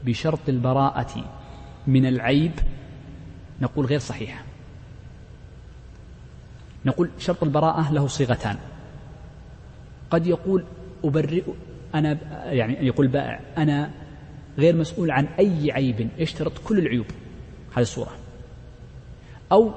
بشرط 0.05 0.49
البراءة 0.49 1.25
من 1.87 2.05
العيب 2.05 2.51
نقول 3.61 3.85
غير 3.85 3.99
صحيحة 3.99 4.43
نقول 6.85 7.09
شرط 7.17 7.43
البراءة 7.43 7.93
له 7.93 8.07
صيغتان. 8.07 8.57
قد 10.11 10.27
يقول 10.27 10.63
أبرئ 11.03 11.43
أنا 11.95 12.17
يعني 12.45 12.87
يقول 12.87 13.07
بائع 13.07 13.39
أنا 13.57 13.91
غير 14.57 14.75
مسؤول 14.75 15.11
عن 15.11 15.25
أي 15.25 15.71
عيب 15.71 16.09
يشترط 16.17 16.51
كل 16.65 16.79
العيوب. 16.79 17.05
هذه 17.73 17.81
الصورة. 17.81 18.11
أو 19.51 19.73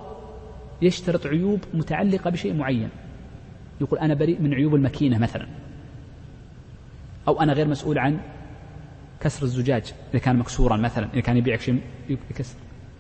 يشترط 0.83 1.27
عيوب 1.27 1.61
متعلقة 1.75 2.31
بشيء 2.31 2.55
معين. 2.55 2.89
يقول 3.81 3.99
أنا 3.99 4.15
بريء 4.15 4.41
من 4.41 4.55
عيوب 4.55 4.75
الماكينة 4.75 5.19
مثلا. 5.19 5.47
أو 7.29 7.41
أنا 7.41 7.53
غير 7.53 7.69
مسؤول 7.69 7.99
عن 7.99 8.21
كسر 9.21 9.43
الزجاج 9.43 9.95
إذا 10.11 10.19
كان 10.19 10.37
مكسورا 10.37 10.77
مثلا 10.77 11.09
إذا 11.13 11.21
كان 11.21 11.37
يبيعك 11.37 11.61
شيء 11.61 11.81
يكسر. 12.31 12.57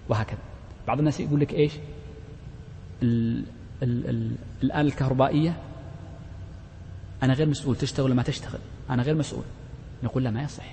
وهكذا. 0.08 0.38
بعض 0.86 0.98
الناس 0.98 1.20
يقول 1.20 1.40
لك 1.40 1.54
إيش؟ 1.54 1.72
ال 3.02 3.44
ال 3.82 4.08
ال 4.08 4.36
الآلة 4.62 4.80
الكهربائية 4.88 5.56
أنا 7.22 7.34
غير 7.34 7.48
مسؤول 7.48 7.76
تشتغل 7.76 8.06
ولا 8.06 8.14
ما 8.14 8.22
تشتغل؟ 8.22 8.58
أنا 8.90 9.02
غير 9.02 9.14
مسؤول. 9.14 9.44
نقول 10.02 10.24
لا 10.24 10.30
ما 10.30 10.42
يصح. 10.42 10.64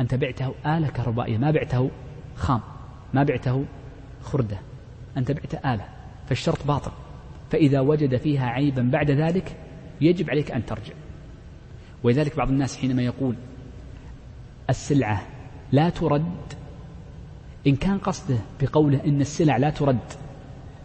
أنت 0.00 0.14
بعته 0.14 0.54
آلة 0.66 0.88
كهربائية 0.88 1.38
ما 1.38 1.50
بعته 1.50 1.90
خام 2.36 2.60
ما 3.14 3.22
بعته 3.22 3.64
خردة. 4.22 4.58
أنت 5.16 5.32
بعت 5.32 5.54
آلة 5.54 5.88
فالشرط 6.28 6.66
باطل. 6.66 6.92
فإذا 7.50 7.80
وجد 7.80 8.16
فيها 8.16 8.46
عيبا 8.46 8.82
بعد 8.82 9.10
ذلك 9.10 9.56
يجب 10.00 10.30
عليك 10.30 10.50
أن 10.50 10.66
ترجع. 10.66 10.92
ولذلك 12.02 12.36
بعض 12.36 12.48
الناس 12.48 12.76
حينما 12.76 13.02
يقول 13.02 13.34
السلعة 14.70 15.26
لا 15.72 15.90
ترد 15.90 16.32
إن 17.66 17.76
كان 17.76 17.98
قصده 17.98 18.38
بقوله 18.60 19.00
إن 19.06 19.20
السلع 19.20 19.56
لا 19.56 19.70
ترد 19.70 19.98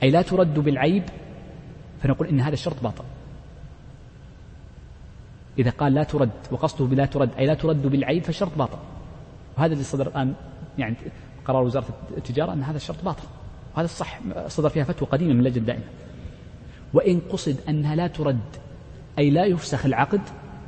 أي 0.04 0.12
لا 0.12 0.22
ترد 0.22 0.60
بالعيب 0.60 1.04
فنقول 2.04 2.28
إن 2.28 2.40
هذا 2.40 2.54
الشرط 2.54 2.84
باطل. 2.84 3.04
إذا 5.60 5.70
قال 5.70 5.94
لا 5.94 6.04
ترد 6.04 6.32
وقصده 6.52 6.86
بلا 6.86 7.06
ترد 7.06 7.30
أي 7.38 7.46
لا 7.46 7.54
ترد 7.54 7.88
بالعيب 7.88 8.24
فالشرط 8.24 8.58
باطل. 8.58 8.78
وهذا 9.58 9.74
اللي 9.74 9.84
صدر 9.84 10.08
الآن 10.08 10.34
يعني 10.78 10.96
قرار 11.46 11.64
وزارة 11.64 11.86
التجارة 12.18 12.54
أن 12.54 12.64
هذا 12.64 12.78
الشرط 12.78 13.04
باطل. 13.04 13.24
وهذا 13.76 13.86
الصح 13.86 14.20
صدر 14.48 14.70
فيها 14.70 14.84
فتوى 14.84 15.08
قديمة 15.08 15.34
من 15.34 15.40
اللجنة 15.40 15.58
الدائمة. 15.58 15.84
وإن 16.94 17.20
قصد 17.20 17.58
أنها 17.70 17.96
لا 17.96 18.08
ترد 18.08 18.40
أي 19.20 19.30
لا 19.30 19.46
يفسخ 19.46 19.86
العقد 19.86 20.22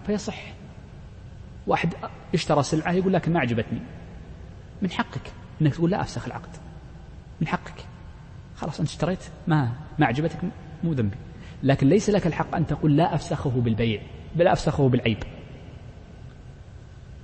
فيصح. 0.06 0.54
واحد 1.68 1.94
اشترى 2.34 2.64
سلعة 2.64 2.92
يقول 2.92 3.14
لك 3.14 3.30
ما 3.30 3.40
عجبتني. 3.40 3.80
من 4.82 4.92
حقك 4.92 5.32
أنك 5.62 5.74
تقول 5.74 5.92
لا 5.92 6.02
أفسخ 6.02 6.26
العقد. 6.26 6.50
من 7.42 7.48
حقك. 7.48 7.86
خلاص 8.56 8.80
أنت 8.80 8.90
اشتريت. 8.90 9.24
ما 9.48 9.72
ما 10.00 10.06
عجبتك 10.06 10.38
مو 10.84 10.94
ذنبي. 10.94 11.18
لكن 11.64 11.88
ليس 11.88 12.10
لك 12.10 12.28
الحق 12.28 12.56
أن 12.56 12.68
تقول 12.68 12.98
لا 12.98 13.16
أفسخه 13.16 13.50
بالبيع 13.50 14.02
بل 14.36 14.48
أفسخه 14.48 14.90
بالعيب. 14.90 15.18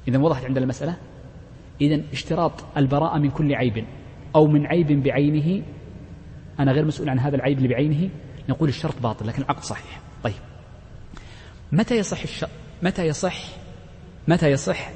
إذا 0.08 0.20
وضحت 0.20 0.46
عندنا 0.46 0.64
المسألة؟ 0.64 0.98
إذا 1.82 2.02
اشتراط 2.14 2.78
البراءة 2.78 3.18
من 3.18 3.30
كل 3.30 3.56
عيب 3.56 3.86
أو 4.36 4.48
من 4.48 4.66
عيب 4.66 5.04
بعينه 5.04 5.64
أنا 6.60 6.72
غير 6.72 6.86
مسؤول 6.86 7.10
عن 7.10 7.20
هذا 7.20 7.36
العيب 7.36 7.58
اللي 7.58 7.70
بعينه 7.70 8.10
نقول 8.50 8.70
الشرط 8.70 9.02
باطل 9.02 9.28
لكن 9.28 9.42
العقد 9.42 9.64
صحيح. 9.64 10.02
طيب. 10.24 10.34
متى 11.72 11.98
يصح 11.98 12.24
متى 12.84 13.08
يصح؟ 13.08 13.44
متى 14.28 14.52
يصح؟ 14.52 14.92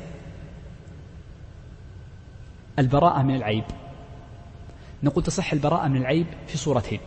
البراءة 2.79 3.21
من 3.23 3.35
العيب. 3.35 3.63
نقول 5.03 5.23
تصح 5.23 5.53
البراءة 5.53 5.87
من 5.87 5.97
العيب 5.97 6.25
في 6.47 6.57
صورتين. 6.57 6.99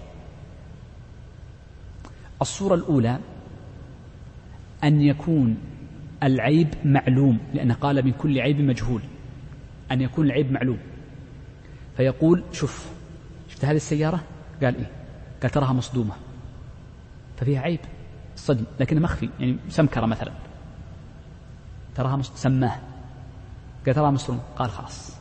الصورة 2.43 2.75
الأولى 2.75 3.19
أن 4.85 5.03
يكون 5.03 5.57
العيب 6.23 6.75
معلوم 6.85 7.39
لأنه 7.55 7.75
قال 7.75 8.05
من 8.05 8.13
كل 8.13 8.41
عيب 8.41 8.61
مجهول. 8.61 9.03
أن 9.93 10.01
يكون 10.01 10.27
العيب 10.27 10.53
معلوم. 10.53 10.79
فيقول 11.97 12.45
شوف 12.53 12.89
شفت 13.49 13.65
هذه 13.65 13.77
السيارة؟ 13.77 14.21
قال 14.63 14.77
إيه؟ 14.77 14.91
قال 15.43 15.51
تراها 15.51 15.73
مصدومة. 15.73 16.15
ففيها 17.37 17.61
عيب 17.61 17.81
صدم 18.37 18.65
لكنه 18.81 19.01
مخفي 19.01 19.29
يعني 19.41 19.57
سمكرة 19.69 20.07
مثلا. 20.07 20.48
تراها 21.99 22.23
سماه. 22.23 22.79
قال 23.87 23.95
تراها 23.95 24.11
مصدومة 24.11 24.41
قال 24.57 24.71
خلاص. 24.71 25.17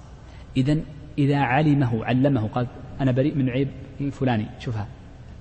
إذا 0.58 0.78
إذا 1.18 1.40
علمه 1.40 2.06
علمه 2.06 2.48
قال 2.48 2.68
أنا 3.02 3.12
بريء 3.12 3.36
من 3.36 3.50
عيب 3.50 3.70
فلاني 4.12 4.46
شوفها. 4.60 4.88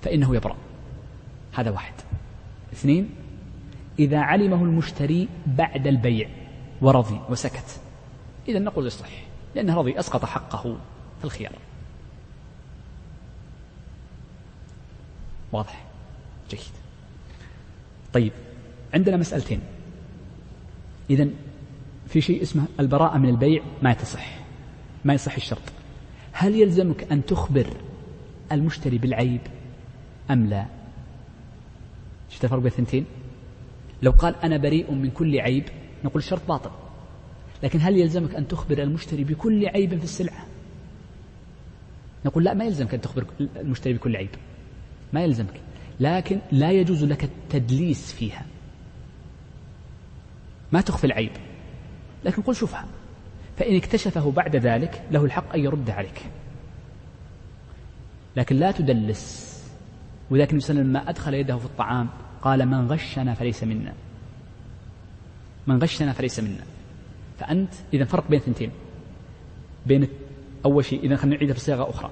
فإنه 0.03 0.37
يبرأ. 0.37 0.57
هذا 1.55 1.71
واحد. 1.71 1.95
اثنين 2.73 3.11
إذا 3.99 4.19
علمه 4.19 4.65
المشتري 4.65 5.29
بعد 5.47 5.87
البيع 5.87 6.29
ورضي 6.81 7.21
وسكت. 7.29 7.81
إذا 8.49 8.59
نقول 8.59 8.87
يصح 8.87 9.09
لأنه 9.55 9.75
رضي 9.75 9.99
أسقط 9.99 10.25
حقه 10.25 10.77
في 11.19 11.25
الخيار. 11.25 11.53
واضح؟ 15.53 15.85
جيد. 16.51 16.61
طيب 18.13 18.33
عندنا 18.95 19.17
مسألتين. 19.17 19.61
إذا 21.11 21.29
في 22.07 22.21
شيء 22.21 22.43
اسمه 22.43 22.65
البراءة 22.81 23.19
من 23.19 23.29
البيع 23.29 23.63
ما 23.83 23.93
تصح 23.93 24.39
ما 25.05 25.15
يصح 25.15 25.35
الشرط. 25.35 25.63
هل 26.33 26.55
يلزمك 26.55 27.13
أن 27.13 27.27
تخبر 27.27 27.67
المشتري 28.53 28.99
بالعيب 28.99 29.41
أم 30.31 30.47
لا؟ 30.47 30.67
شفت 32.31 32.45
الفرق 32.45 32.59
بين 32.59 32.67
الثنتين؟ 32.67 33.05
لو 34.03 34.11
قال 34.11 34.35
أنا 34.45 34.57
بريء 34.57 34.93
من 34.93 35.11
كل 35.11 35.41
عيب 35.41 35.65
نقول 36.05 36.23
الشرط 36.23 36.49
باطل. 36.49 36.71
لكن 37.63 37.81
هل 37.81 37.97
يلزمك 37.97 38.35
أن 38.35 38.49
تخبر 38.49 38.83
المشتري 38.83 39.25
بكل 39.25 39.67
عيب 39.67 39.99
في 39.99 40.05
السلعة؟ 40.05 40.47
نقول 42.27 42.45
لا 42.45 42.55
ما 42.55 42.65
يلزمك 42.65 42.95
أن 42.95 43.01
تخبر 43.01 43.27
المشتري 43.41 43.93
بكل 43.93 44.17
عيب. 44.17 44.31
ما 45.13 45.25
يلزمك. 45.25 45.61
لكن 46.01 46.39
لا 46.53 46.73
يجوز 46.73 47.05
لك 47.05 47.25
التدليس 47.25 48.13
فيها. 48.13 48.47
ما 50.73 50.81
تخفي 50.81 51.05
العيب. 51.07 51.31
لكن 52.25 52.43
قل 52.43 52.55
شوفها. 52.55 52.87
فإن 53.57 53.77
اكتشفه 53.77 54.31
بعد 54.31 54.57
ذلك 54.57 55.03
له 55.11 55.25
الحق 55.25 55.55
أن 55.55 55.61
يرد 55.61 55.91
عليك. 55.91 56.23
لكن 58.37 58.57
لا 58.57 58.71
تدلس. 58.71 59.47
وذلك 60.31 60.51
النبي 60.51 60.65
صلى 60.65 60.71
الله 60.71 60.81
عليه 60.81 60.91
وسلم 60.91 61.03
لما 61.03 61.11
أدخل 61.11 61.35
يده 61.35 61.57
في 61.59 61.65
الطعام 61.65 62.09
قال 62.43 62.67
من 62.67 62.93
غشنا 62.93 63.35
فليس 63.35 63.65
منا. 63.65 63.93
من 65.67 65.83
غشنا 65.83 66.13
فليس 66.13 66.41
منا. 66.41 66.65
فأنت 67.39 67.73
إذا 67.95 68.05
فرق 68.05 68.29
بين 68.29 68.41
ثنتين. 68.41 68.71
بين 69.87 70.09
أول 70.65 70.85
شيء 70.85 71.05
إذا 71.05 71.17
خلينا 71.17 71.37
نعيدها 71.37 71.55
بصيغة 71.55 71.91
أخرى. 71.91 72.11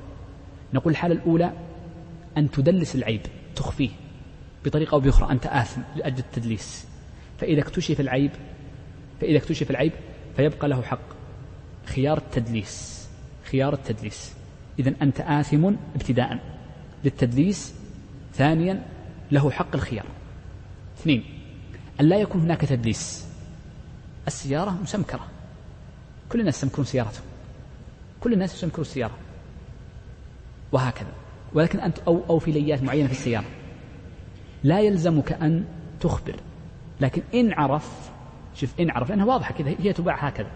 نقول 0.74 0.92
الحالة 0.92 1.14
الأولى 1.14 1.52
أن 2.38 2.50
تدلس 2.50 2.94
العيب 2.94 3.20
تخفيه. 3.56 3.90
بطريقة 4.64 4.94
أو 4.94 5.00
بأخرى 5.00 5.30
أنت 5.30 5.46
آثم 5.46 5.80
لأجل 5.96 6.18
التدليس. 6.18 6.86
فإذا 7.38 7.60
اكتشف 7.60 8.00
العيب 8.00 8.30
فإذا 9.24 9.38
اكتشف 9.38 9.70
العيب 9.70 9.92
فيبقى 10.36 10.68
له 10.68 10.82
حق. 10.82 11.00
خيار 11.86 12.18
التدليس. 12.18 13.08
خيار 13.44 13.72
التدليس. 13.72 14.32
إذا 14.78 14.94
أنت 15.02 15.20
آثم 15.20 15.66
ابتداء 15.94 16.38
للتدليس. 17.04 17.74
ثانيا 18.34 18.82
له 19.32 19.50
حق 19.50 19.74
الخيار. 19.74 20.06
اثنين 20.98 21.24
أن 22.00 22.06
لا 22.06 22.16
يكون 22.16 22.40
هناك 22.40 22.60
تدليس. 22.60 23.26
السيارة 24.26 24.70
مسمكرة. 24.82 25.26
كل 26.28 26.40
الناس 26.40 26.56
يسمكرون 26.58 26.84
سيارتهم. 26.84 27.24
كل 28.20 28.32
الناس 28.32 28.54
يسمكرون 28.54 28.86
السيارة. 28.86 29.14
وهكذا. 30.72 31.12
ولكن 31.54 31.80
أنت 31.80 31.98
أو 31.98 32.20
أو 32.30 32.38
في 32.38 32.50
ليات 32.50 32.82
معينة 32.82 33.06
في 33.06 33.12
السيارة. 33.12 33.46
لا 34.62 34.80
يلزمك 34.80 35.32
أن 35.32 35.64
تخبر. 36.00 36.36
لكن 37.00 37.22
إن 37.34 37.52
عرف 37.52 38.13
شوف 38.54 38.80
إن 38.80 38.90
عرف 38.90 39.08
لأنها 39.08 39.24
واضحة 39.24 39.54
كذا 39.54 39.74
هي 39.78 39.92
تباع 39.92 40.26
هكذا. 40.26 40.50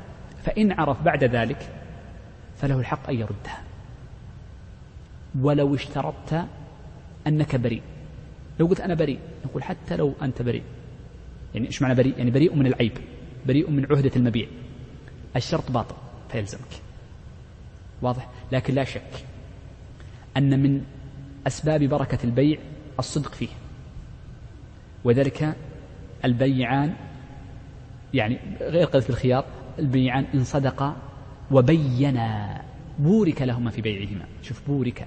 فإن 0.45 0.73
عرف 0.73 1.03
بعد 1.03 1.25
ذلك 1.25 1.73
فله 2.57 2.79
الحق 2.79 3.09
أن 3.09 3.15
يردها. 3.15 3.63
ولو 5.41 5.75
اشترطت 5.75 6.45
أنك 7.27 7.57
بريء. 7.57 7.83
لو 8.61 8.67
قلت 8.67 8.81
أنا 8.81 8.95
بريء 8.95 9.19
نقول 9.45 9.63
حتى 9.63 9.97
لو 9.97 10.15
أنت 10.23 10.43
بريء. 10.43 10.63
يعني 11.55 11.67
إيش 11.67 11.83
معنى 11.83 11.95
بريء؟ 11.95 12.19
يعني 12.19 12.31
بريء 12.31 12.55
من 12.55 12.67
العيب 12.67 12.93
بريء 13.47 13.71
من 13.71 13.87
عهدة 13.91 14.11
المبيع. 14.17 14.49
الشرط 15.37 15.71
باطل 15.71 15.95
فيلزمك. 16.29 16.83
واضح؟ 18.03 18.29
لكن 18.53 18.75
لا 18.75 18.85
شك 18.85 19.25
أن 20.37 20.63
من 20.63 20.85
أسباب 21.47 21.85
بركة 21.85 22.19
البيع 22.25 22.59
الصدق 22.99 23.35
فيه. 23.35 23.49
وذلك 25.05 25.57
البيعان 26.25 26.95
يعني 28.15 28.39
غير 28.61 28.87
قذف 28.87 29.11
الخيار 29.11 29.45
البيعان 29.79 30.25
إن 30.35 30.45
صدقا 30.45 30.97
وبينا 31.51 32.61
بورك 32.99 33.43
لهما 33.43 33.71
في 33.71 33.81
بيعهما. 33.81 34.25
شوف 34.43 34.63
بورك. 34.69 35.07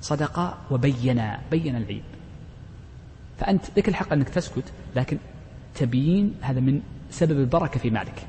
صدقا 0.00 0.58
وبينا 0.70 1.40
بين 1.50 1.76
العيب. 1.76 2.02
فأنت 3.38 3.64
لك 3.76 3.88
الحق 3.88 4.12
أنك 4.12 4.28
تسكت 4.28 4.72
لكن 4.96 5.18
تبيين 5.74 6.34
هذا 6.40 6.60
من 6.60 6.80
سبب 7.10 7.38
البركة 7.38 7.80
في 7.80 7.90
مالك. 7.90 8.26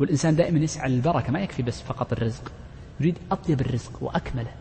والإنسان 0.00 0.36
دائما 0.36 0.58
يسعى 0.58 0.90
للبركة 0.90 1.32
ما 1.32 1.40
يكفي 1.40 1.62
بس 1.62 1.82
فقط 1.82 2.12
الرزق. 2.12 2.52
يريد 3.00 3.18
أطيب 3.30 3.60
الرزق 3.60 4.02
وأكمله. 4.02 4.52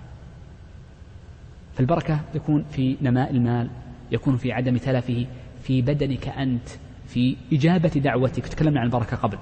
فالبركة 1.78 2.20
تكون 2.34 2.66
في 2.72 2.98
نماء 3.02 3.32
المال 3.32 3.70
يكون 4.12 4.38
في 4.38 4.52
عدم 4.52 4.78
تلفه 4.78 5.26
في 5.64 5.82
بدنك 5.82 6.28
أنت. 6.28 6.68
في 7.08 7.36
إجابة 7.54 7.90
دعوتك. 7.90 8.48
تكلمنا 8.48 8.80
عن 8.80 8.86
البركة 8.86 9.18
قبل. 9.18 9.38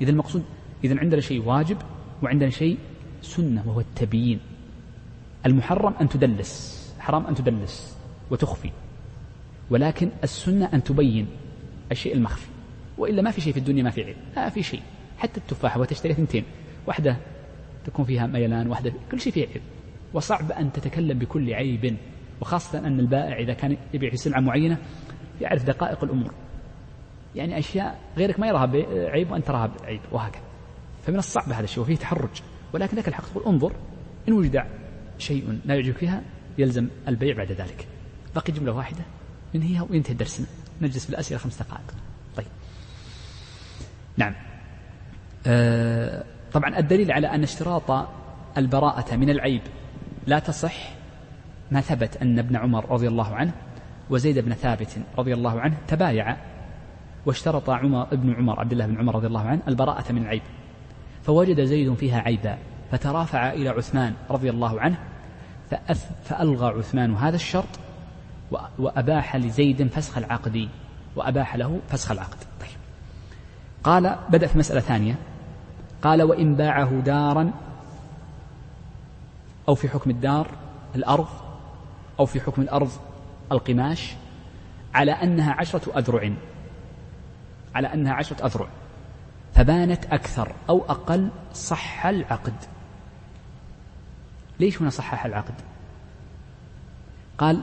إذا 0.00 0.10
المقصود 0.10 0.44
إذا 0.84 0.98
عندنا 0.98 1.20
شيء 1.20 1.42
واجب 1.44 1.76
وعندنا 2.22 2.50
شيء 2.50 2.78
سنة 3.22 3.62
وهو 3.66 3.80
التبيين. 3.80 4.40
المحرم 5.46 5.94
أن 6.00 6.08
تدلس 6.08 6.84
حرام 6.98 7.26
أن 7.26 7.34
تدلس 7.34 7.98
وتخفي. 8.30 8.70
ولكن 9.70 10.08
السنة 10.22 10.68
أن 10.74 10.82
تبين 10.82 11.26
الشيء 11.92 12.14
المخفي. 12.14 12.46
وإلا 12.98 13.22
ما 13.22 13.30
في 13.30 13.40
شيء 13.40 13.52
في 13.52 13.58
الدنيا 13.58 13.82
ما 13.82 13.90
في 13.90 14.04
عيب 14.04 14.16
ما 14.36 14.48
في 14.48 14.62
شيء. 14.62 14.82
حتى 15.18 15.40
التفاحة 15.40 15.80
وتشتري 15.80 16.14
ثنتين 16.14 16.44
واحدة 16.86 17.16
تكون 17.84 18.04
فيها 18.04 18.26
ميلان 18.26 18.66
واحدة 18.66 18.92
كل 19.10 19.20
شيء 19.20 19.32
فيه 19.32 19.46
عيب 19.46 19.62
وصعب 20.14 20.52
أن 20.52 20.72
تتكلم 20.72 21.18
بكل 21.18 21.54
عيب 21.54 21.96
وخاصة 22.40 22.78
أن 22.78 23.00
البائع 23.00 23.38
إذا 23.38 23.52
كان 23.52 23.76
يبيع 23.94 24.10
في 24.10 24.16
سلعة 24.16 24.40
معينة 24.40 24.78
يعرف 25.40 25.64
دقائق 25.64 26.04
الأمور. 26.04 26.34
يعني 27.34 27.58
أشياء 27.58 27.98
غيرك 28.16 28.40
ما 28.40 28.46
يراها 28.46 28.70
عيب 29.10 29.30
وأنت 29.30 29.46
تراها 29.46 29.70
عيب 29.84 30.00
وهكذا. 30.12 30.42
فمن 31.06 31.18
الصعب 31.18 31.52
هذا 31.52 31.64
الشيء 31.64 31.82
وفيه 31.82 31.96
تحرج. 31.96 32.42
ولكن 32.72 32.96
لك 32.96 33.08
الحق 33.08 33.32
تقول 33.32 33.44
انظر 33.46 33.72
إن 34.28 34.32
وجد 34.32 34.64
شيء 35.18 35.58
لا 35.64 35.74
يعجبك 35.74 35.96
فيها 35.96 36.22
يلزم 36.58 36.88
البيع 37.08 37.36
بعد 37.36 37.52
ذلك. 37.52 37.86
بقي 38.34 38.52
جملة 38.52 38.72
واحدة 38.72 39.04
ننهيها 39.54 39.86
وينتهي 39.90 40.14
درسنا 40.14 40.46
نجلس 40.82 41.06
بالأسئلة 41.06 41.38
خمس 41.38 41.62
دقائق. 41.62 41.94
طيب. 42.36 42.46
نعم. 44.16 44.34
آه 45.46 46.24
طبعا 46.52 46.78
الدليل 46.78 47.12
على 47.12 47.26
أن 47.26 47.42
اشتراط 47.42 48.08
البراءة 48.58 49.16
من 49.16 49.30
العيب 49.30 49.62
لا 50.26 50.38
تصح 50.38 50.94
ما 51.70 51.80
ثبت 51.80 52.16
أن 52.16 52.38
ابن 52.38 52.56
عمر 52.56 52.90
رضي 52.90 53.08
الله 53.08 53.34
عنه 53.34 53.52
وزيد 54.10 54.38
بن 54.38 54.54
ثابت 54.54 54.98
رضي 55.18 55.34
الله 55.34 55.60
عنه 55.60 55.76
تبايع 55.88 56.36
واشترط 57.26 57.70
عمر 57.70 58.02
ابن 58.12 58.34
عمر 58.34 58.60
عبد 58.60 58.72
الله 58.72 58.86
بن 58.86 58.98
عمر 58.98 59.14
رضي 59.14 59.26
الله 59.26 59.40
عنه 59.40 59.60
البراءة 59.68 60.12
من 60.12 60.22
العيب 60.22 60.42
فوجد 61.22 61.64
زيد 61.64 61.94
فيها 61.94 62.20
عيبا 62.20 62.58
فترافع 62.90 63.52
إلى 63.52 63.68
عثمان 63.68 64.14
رضي 64.30 64.50
الله 64.50 64.80
عنه 64.80 64.96
فألغى 66.24 66.66
عثمان 66.66 67.14
هذا 67.14 67.36
الشرط 67.36 67.68
وأباح 68.78 69.36
لزيد 69.36 69.88
فسخ 69.88 70.18
العقد 70.18 70.68
وأباح 71.16 71.56
له 71.56 71.80
فسخ 71.88 72.10
العقد. 72.10 72.36
طيب. 72.60 72.70
قال 73.84 74.16
بدأ 74.30 74.46
في 74.46 74.58
مسألة 74.58 74.80
ثانية. 74.80 75.14
قال 76.02 76.22
وإن 76.22 76.54
باعه 76.54 77.00
دارا 77.00 77.50
أو 79.68 79.74
في 79.74 79.88
حكم 79.88 80.10
الدار 80.10 80.46
الأرض 80.94 81.28
أو 82.20 82.26
في 82.26 82.40
حكم 82.40 82.62
الأرض 82.62 82.90
القماش 83.52 84.14
على 84.94 85.12
أنها 85.12 85.52
عشرة 85.52 85.98
أذرع. 85.98 86.32
على 87.74 87.94
أنها 87.94 88.12
عشرة 88.12 88.46
أذرع. 88.46 88.68
فبانت 89.54 90.04
أكثر 90.04 90.52
أو 90.68 90.84
أقل 90.88 91.28
صح 91.54 92.06
العقد. 92.06 92.54
ليش 94.60 94.80
هنا 94.80 94.90
صحح 94.90 95.24
العقد؟ 95.24 95.54
قال 97.38 97.62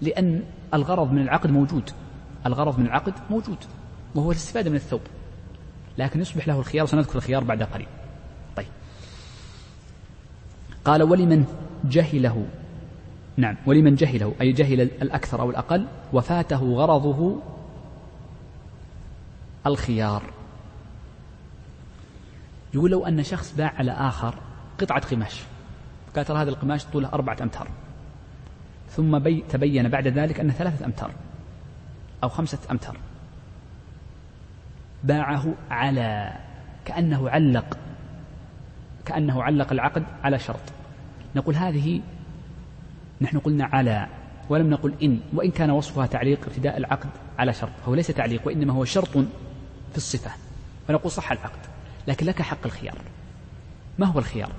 لأن 0.00 0.42
الغرض 0.74 1.12
من 1.12 1.22
العقد 1.22 1.50
موجود. 1.50 1.90
الغرض 2.46 2.78
من 2.78 2.86
العقد 2.86 3.14
موجود 3.30 3.58
وهو 4.14 4.30
الاستفادة 4.30 4.70
من 4.70 4.76
الثوب. 4.76 5.00
لكن 5.98 6.20
يصبح 6.20 6.48
له 6.48 6.58
الخيار 6.58 6.86
سنذكر 6.86 7.16
الخيار 7.16 7.44
بعد 7.44 7.62
قليل. 7.62 7.88
طيب. 8.56 8.66
قال 10.84 11.02
ولمن 11.02 11.46
جهله. 11.84 12.46
نعم 13.36 13.56
ولمن 13.66 13.94
جهله 13.94 14.34
أي 14.40 14.52
جهل 14.52 14.80
الأكثر 14.80 15.40
أو 15.40 15.50
الأقل 15.50 15.86
وفاته 16.12 16.74
غرضه 16.74 17.42
الخيار. 19.66 20.22
يقول 22.74 22.90
لو 22.90 23.06
أن 23.06 23.22
شخص 23.22 23.56
باع 23.56 23.72
على 23.78 23.92
آخر 23.92 24.34
قطعة 24.78 25.00
قماش 25.00 25.42
قال 26.16 26.24
ترى 26.24 26.42
هذا 26.42 26.50
القماش 26.50 26.84
طوله 26.84 27.08
أربعة 27.08 27.36
أمتار 27.42 27.68
ثم 28.90 29.18
بي 29.18 29.44
تبين 29.48 29.88
بعد 29.88 30.08
ذلك 30.08 30.40
أنه 30.40 30.52
ثلاثة 30.52 30.86
أمتار 30.86 31.10
أو 32.22 32.28
خمسة 32.28 32.58
أمتار. 32.70 32.96
باعه 35.04 35.54
على 35.70 36.32
كأنه 36.84 37.30
علق 37.30 37.78
كأنه 39.04 39.42
علق 39.42 39.72
العقد 39.72 40.04
على 40.22 40.38
شرط. 40.38 40.62
نقول 41.36 41.54
هذه 41.54 42.00
نحن 43.20 43.38
قلنا 43.38 43.64
على 43.64 44.06
ولم 44.48 44.70
نقل 44.70 44.94
إن 45.02 45.20
وإن 45.34 45.50
كان 45.50 45.70
وصفها 45.70 46.06
تعليق 46.06 46.46
ابتداء 46.46 46.76
العقد 46.76 47.10
على 47.38 47.52
شرط 47.52 47.72
هو 47.88 47.94
ليس 47.94 48.06
تعليق 48.06 48.46
وإنما 48.46 48.72
هو 48.72 48.84
شرط 48.84 49.24
في 49.96 50.02
الصفة. 50.02 50.30
فنقول 50.88 51.12
صح 51.12 51.32
العقد 51.32 51.58
لكن 52.06 52.26
لك 52.26 52.42
حق 52.42 52.64
الخيار. 52.64 52.98
ما 53.98 54.06
هو 54.06 54.18
الخيار؟ 54.18 54.52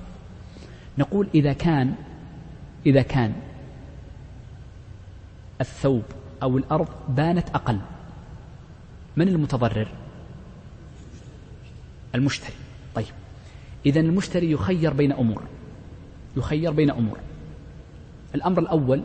نقول 0.98 1.28
إذا 1.36 1.54
كان 1.54 1.96
إذا 2.86 3.02
كان 3.02 3.34
الثوب 5.62 6.04
أو 6.44 6.58
الأرض 6.58 6.88
بانت 7.10 7.50
أقل 7.50 7.80
من 9.18 9.28
المتضرر؟ 9.28 9.88
المشتري. 12.16 12.56
طيب. 12.96 13.14
إذا 13.86 14.00
المشتري 14.00 14.52
يخير 14.52 14.94
بين 14.94 15.12
أمور 15.12 15.44
يخير 16.38 16.72
بين 16.72 16.92
أمور. 16.92 17.18
الأمر 18.36 18.60
الأول 18.60 19.04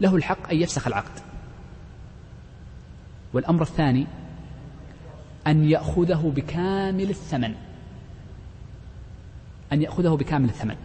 له 0.00 0.16
الحق 0.16 0.50
أن 0.50 0.56
يفسخ 0.56 0.86
العقد. 0.86 1.20
والأمر 3.32 3.62
الثاني 3.62 4.06
أن 5.46 5.70
يأخذه 5.70 6.32
بكامل 6.36 7.10
الثمن. 7.10 7.54
أن 9.72 9.82
يأخذه 9.82 10.08
بكامل 10.08 10.48
الثمن. 10.48 10.76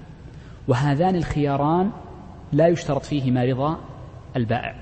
وهذان 0.67 1.15
الخياران 1.15 1.91
لا 2.51 2.67
يشترط 2.67 3.05
فيهما 3.05 3.45
رضا 3.45 3.79
البائع. 4.35 4.75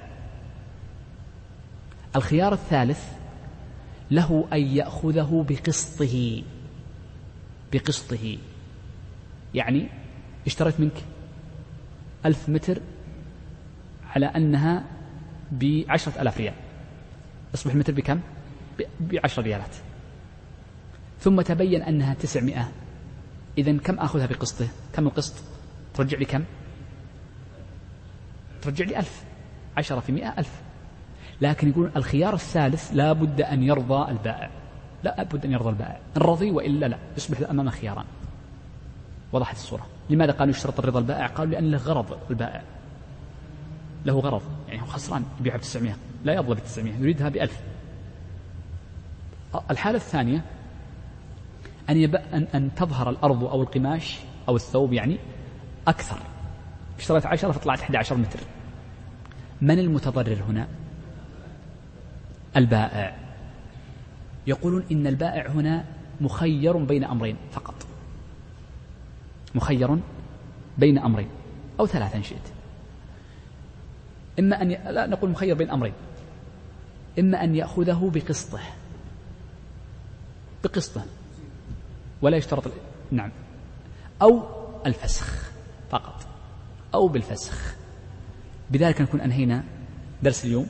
الخيار 2.16 2.54
الثالث 2.54 3.12
له 4.12 4.48
أن 4.54 4.62
يأخذه 4.62 5.46
بقسطه. 5.50 6.44
بقسطه. 7.74 8.38
يعني 9.54 9.88
اشتريت 10.48 10.80
منك 10.80 11.04
ألف 12.26 12.50
متر 12.50 12.82
على 14.16 14.26
أنها 14.26 14.84
بعشرة 15.52 16.22
ألاف 16.22 16.38
ريال. 16.38 16.54
يصبح 17.54 17.74
المتر 17.74 17.94
بكم؟ 17.94 18.20
بعشر 19.00 19.42
ريالات. 19.42 19.76
ثم 21.20 21.42
تبين 21.42 21.82
أنها 21.82 22.14
تسعمائة. 22.14 22.72
إذا 23.58 23.78
كم 23.78 24.00
آخذها 24.00 24.26
بقسطه 24.26 24.68
كم 24.94 25.08
القسط؟ 25.08 25.34
ترجع 25.94 26.18
لي 26.18 26.26
كم؟ 26.26 26.44
ترجع 28.62 28.86
لي 28.86 29.00
ألف. 29.00 29.24
عشرة 29.78 30.00
في 30.00 30.12
مئة 30.12 30.40
ألف. 30.40 30.62
لكن 31.42 31.70
يقول 31.70 31.92
الخيار 31.96 32.34
الثالث 32.34 32.92
لا 32.94 33.14
بد 33.14 33.42
أن 33.42 33.64
يرضى 33.64 34.12
البائع. 34.12 34.50
لا 35.04 35.24
بد 35.24 35.46
أن 35.46 35.52
يرضى 35.52 35.70
البائع. 35.70 36.00
إن 36.18 36.22
رضي 36.22 36.52
وإلا 36.52 36.86
لا. 36.86 36.98
يصبح 37.18 37.50
أمام 37.50 37.70
خياران. 37.70 38.06
وضحت 39.34 39.56
الصورة. 39.56 39.88
لماذا 40.10 40.32
قالوا 40.32 40.54
يشترط 40.54 40.80
الرضا 40.80 41.00
البائع؟ 41.00 41.28
قالوا 41.28 41.54
لأن 41.54 41.72
له 41.72 41.78
غرض 41.78 42.18
البائع. 42.30 42.64
له 44.06 44.20
غرض. 44.20 44.42
يعني 44.68 44.82
هو 44.82 44.86
خسران 44.86 45.24
يبيعها 45.40 45.58
ب 45.58 45.62
900 45.62 45.96
لا 46.24 46.34
يرضى 46.34 46.56
ب 46.56 46.60
900 46.60 46.94
يريدها 46.94 47.30
ب 47.30 47.38
1000 47.38 47.75
الحالة 49.72 49.98
الثانية 49.98 50.42
أن, 51.90 51.98
يب... 51.98 52.16
أن 52.16 52.48
أن 52.56 52.76
تظهر 52.76 53.10
الأرض 53.10 53.44
أو 53.44 53.62
القماش 53.62 54.20
أو 54.50 54.56
الثوب 54.56 54.94
يعني 54.94 55.18
أكثر. 55.88 56.18
اشتريت 57.00 57.26
عشرة 57.26 57.52
فطلعت 57.52 57.82
11 57.82 58.16
متر. 58.18 58.40
من 59.62 59.80
المتضرر 59.80 60.44
هنا؟ 60.50 60.68
البائع. 62.56 63.16
يقولون 64.48 64.84
إن 64.92 65.08
البائع 65.08 65.48
هنا 65.48 65.86
مخير 66.22 66.78
بين 66.78 67.04
أمرين 67.04 67.38
فقط. 67.52 67.76
مخير 69.56 70.00
بين 70.78 70.98
أمرين 70.98 71.28
أو 71.80 71.88
ثلاثة 71.88 72.18
إن 72.18 72.24
شئت. 72.24 72.48
إما 74.40 74.62
أن 74.62 74.72
ي... 74.72 74.76
لا 74.76 75.08
نقول 75.08 75.30
مخير 75.30 75.56
بين 75.56 75.70
أمرين. 75.70 75.94
إما 77.20 77.44
أن 77.44 77.56
يأخذه 77.56 78.12
بقسطه. 78.14 78.60
بقسطه 80.66 81.06
ولا 82.22 82.38
يشترط 82.38 82.72
نعم. 83.12 83.32
أو 84.22 84.44
الفسخ 84.86 85.52
فقط. 85.92 86.28
أو 86.94 87.08
بالفسخ. 87.08 87.76
بذلك 88.72 89.02
نكون 89.02 89.22
أنهينا 89.22 89.64
درس 90.24 90.46
اليوم. 90.46 90.68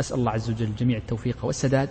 أسأل 0.00 0.18
الله 0.18 0.30
عز 0.30 0.50
وجل 0.50 0.66
الجميع 0.66 0.98
التوفيق 0.98 1.44
والسداد 1.44 1.88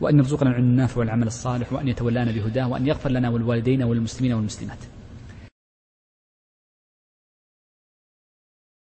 وأن 0.00 0.18
يرزقنا 0.18 0.50
العلم 0.50 0.64
النافع 0.64 1.00
والعمل 1.00 1.26
الصالح 1.26 1.72
وأن 1.72 1.88
يتولانا 1.88 2.32
بهداه 2.32 2.68
وأن 2.68 2.86
يغفر 2.86 3.10
لنا 3.10 3.28
والوالدين 3.28 3.82
والمسلمين 3.82 4.32
والمسلمات. 4.32 4.78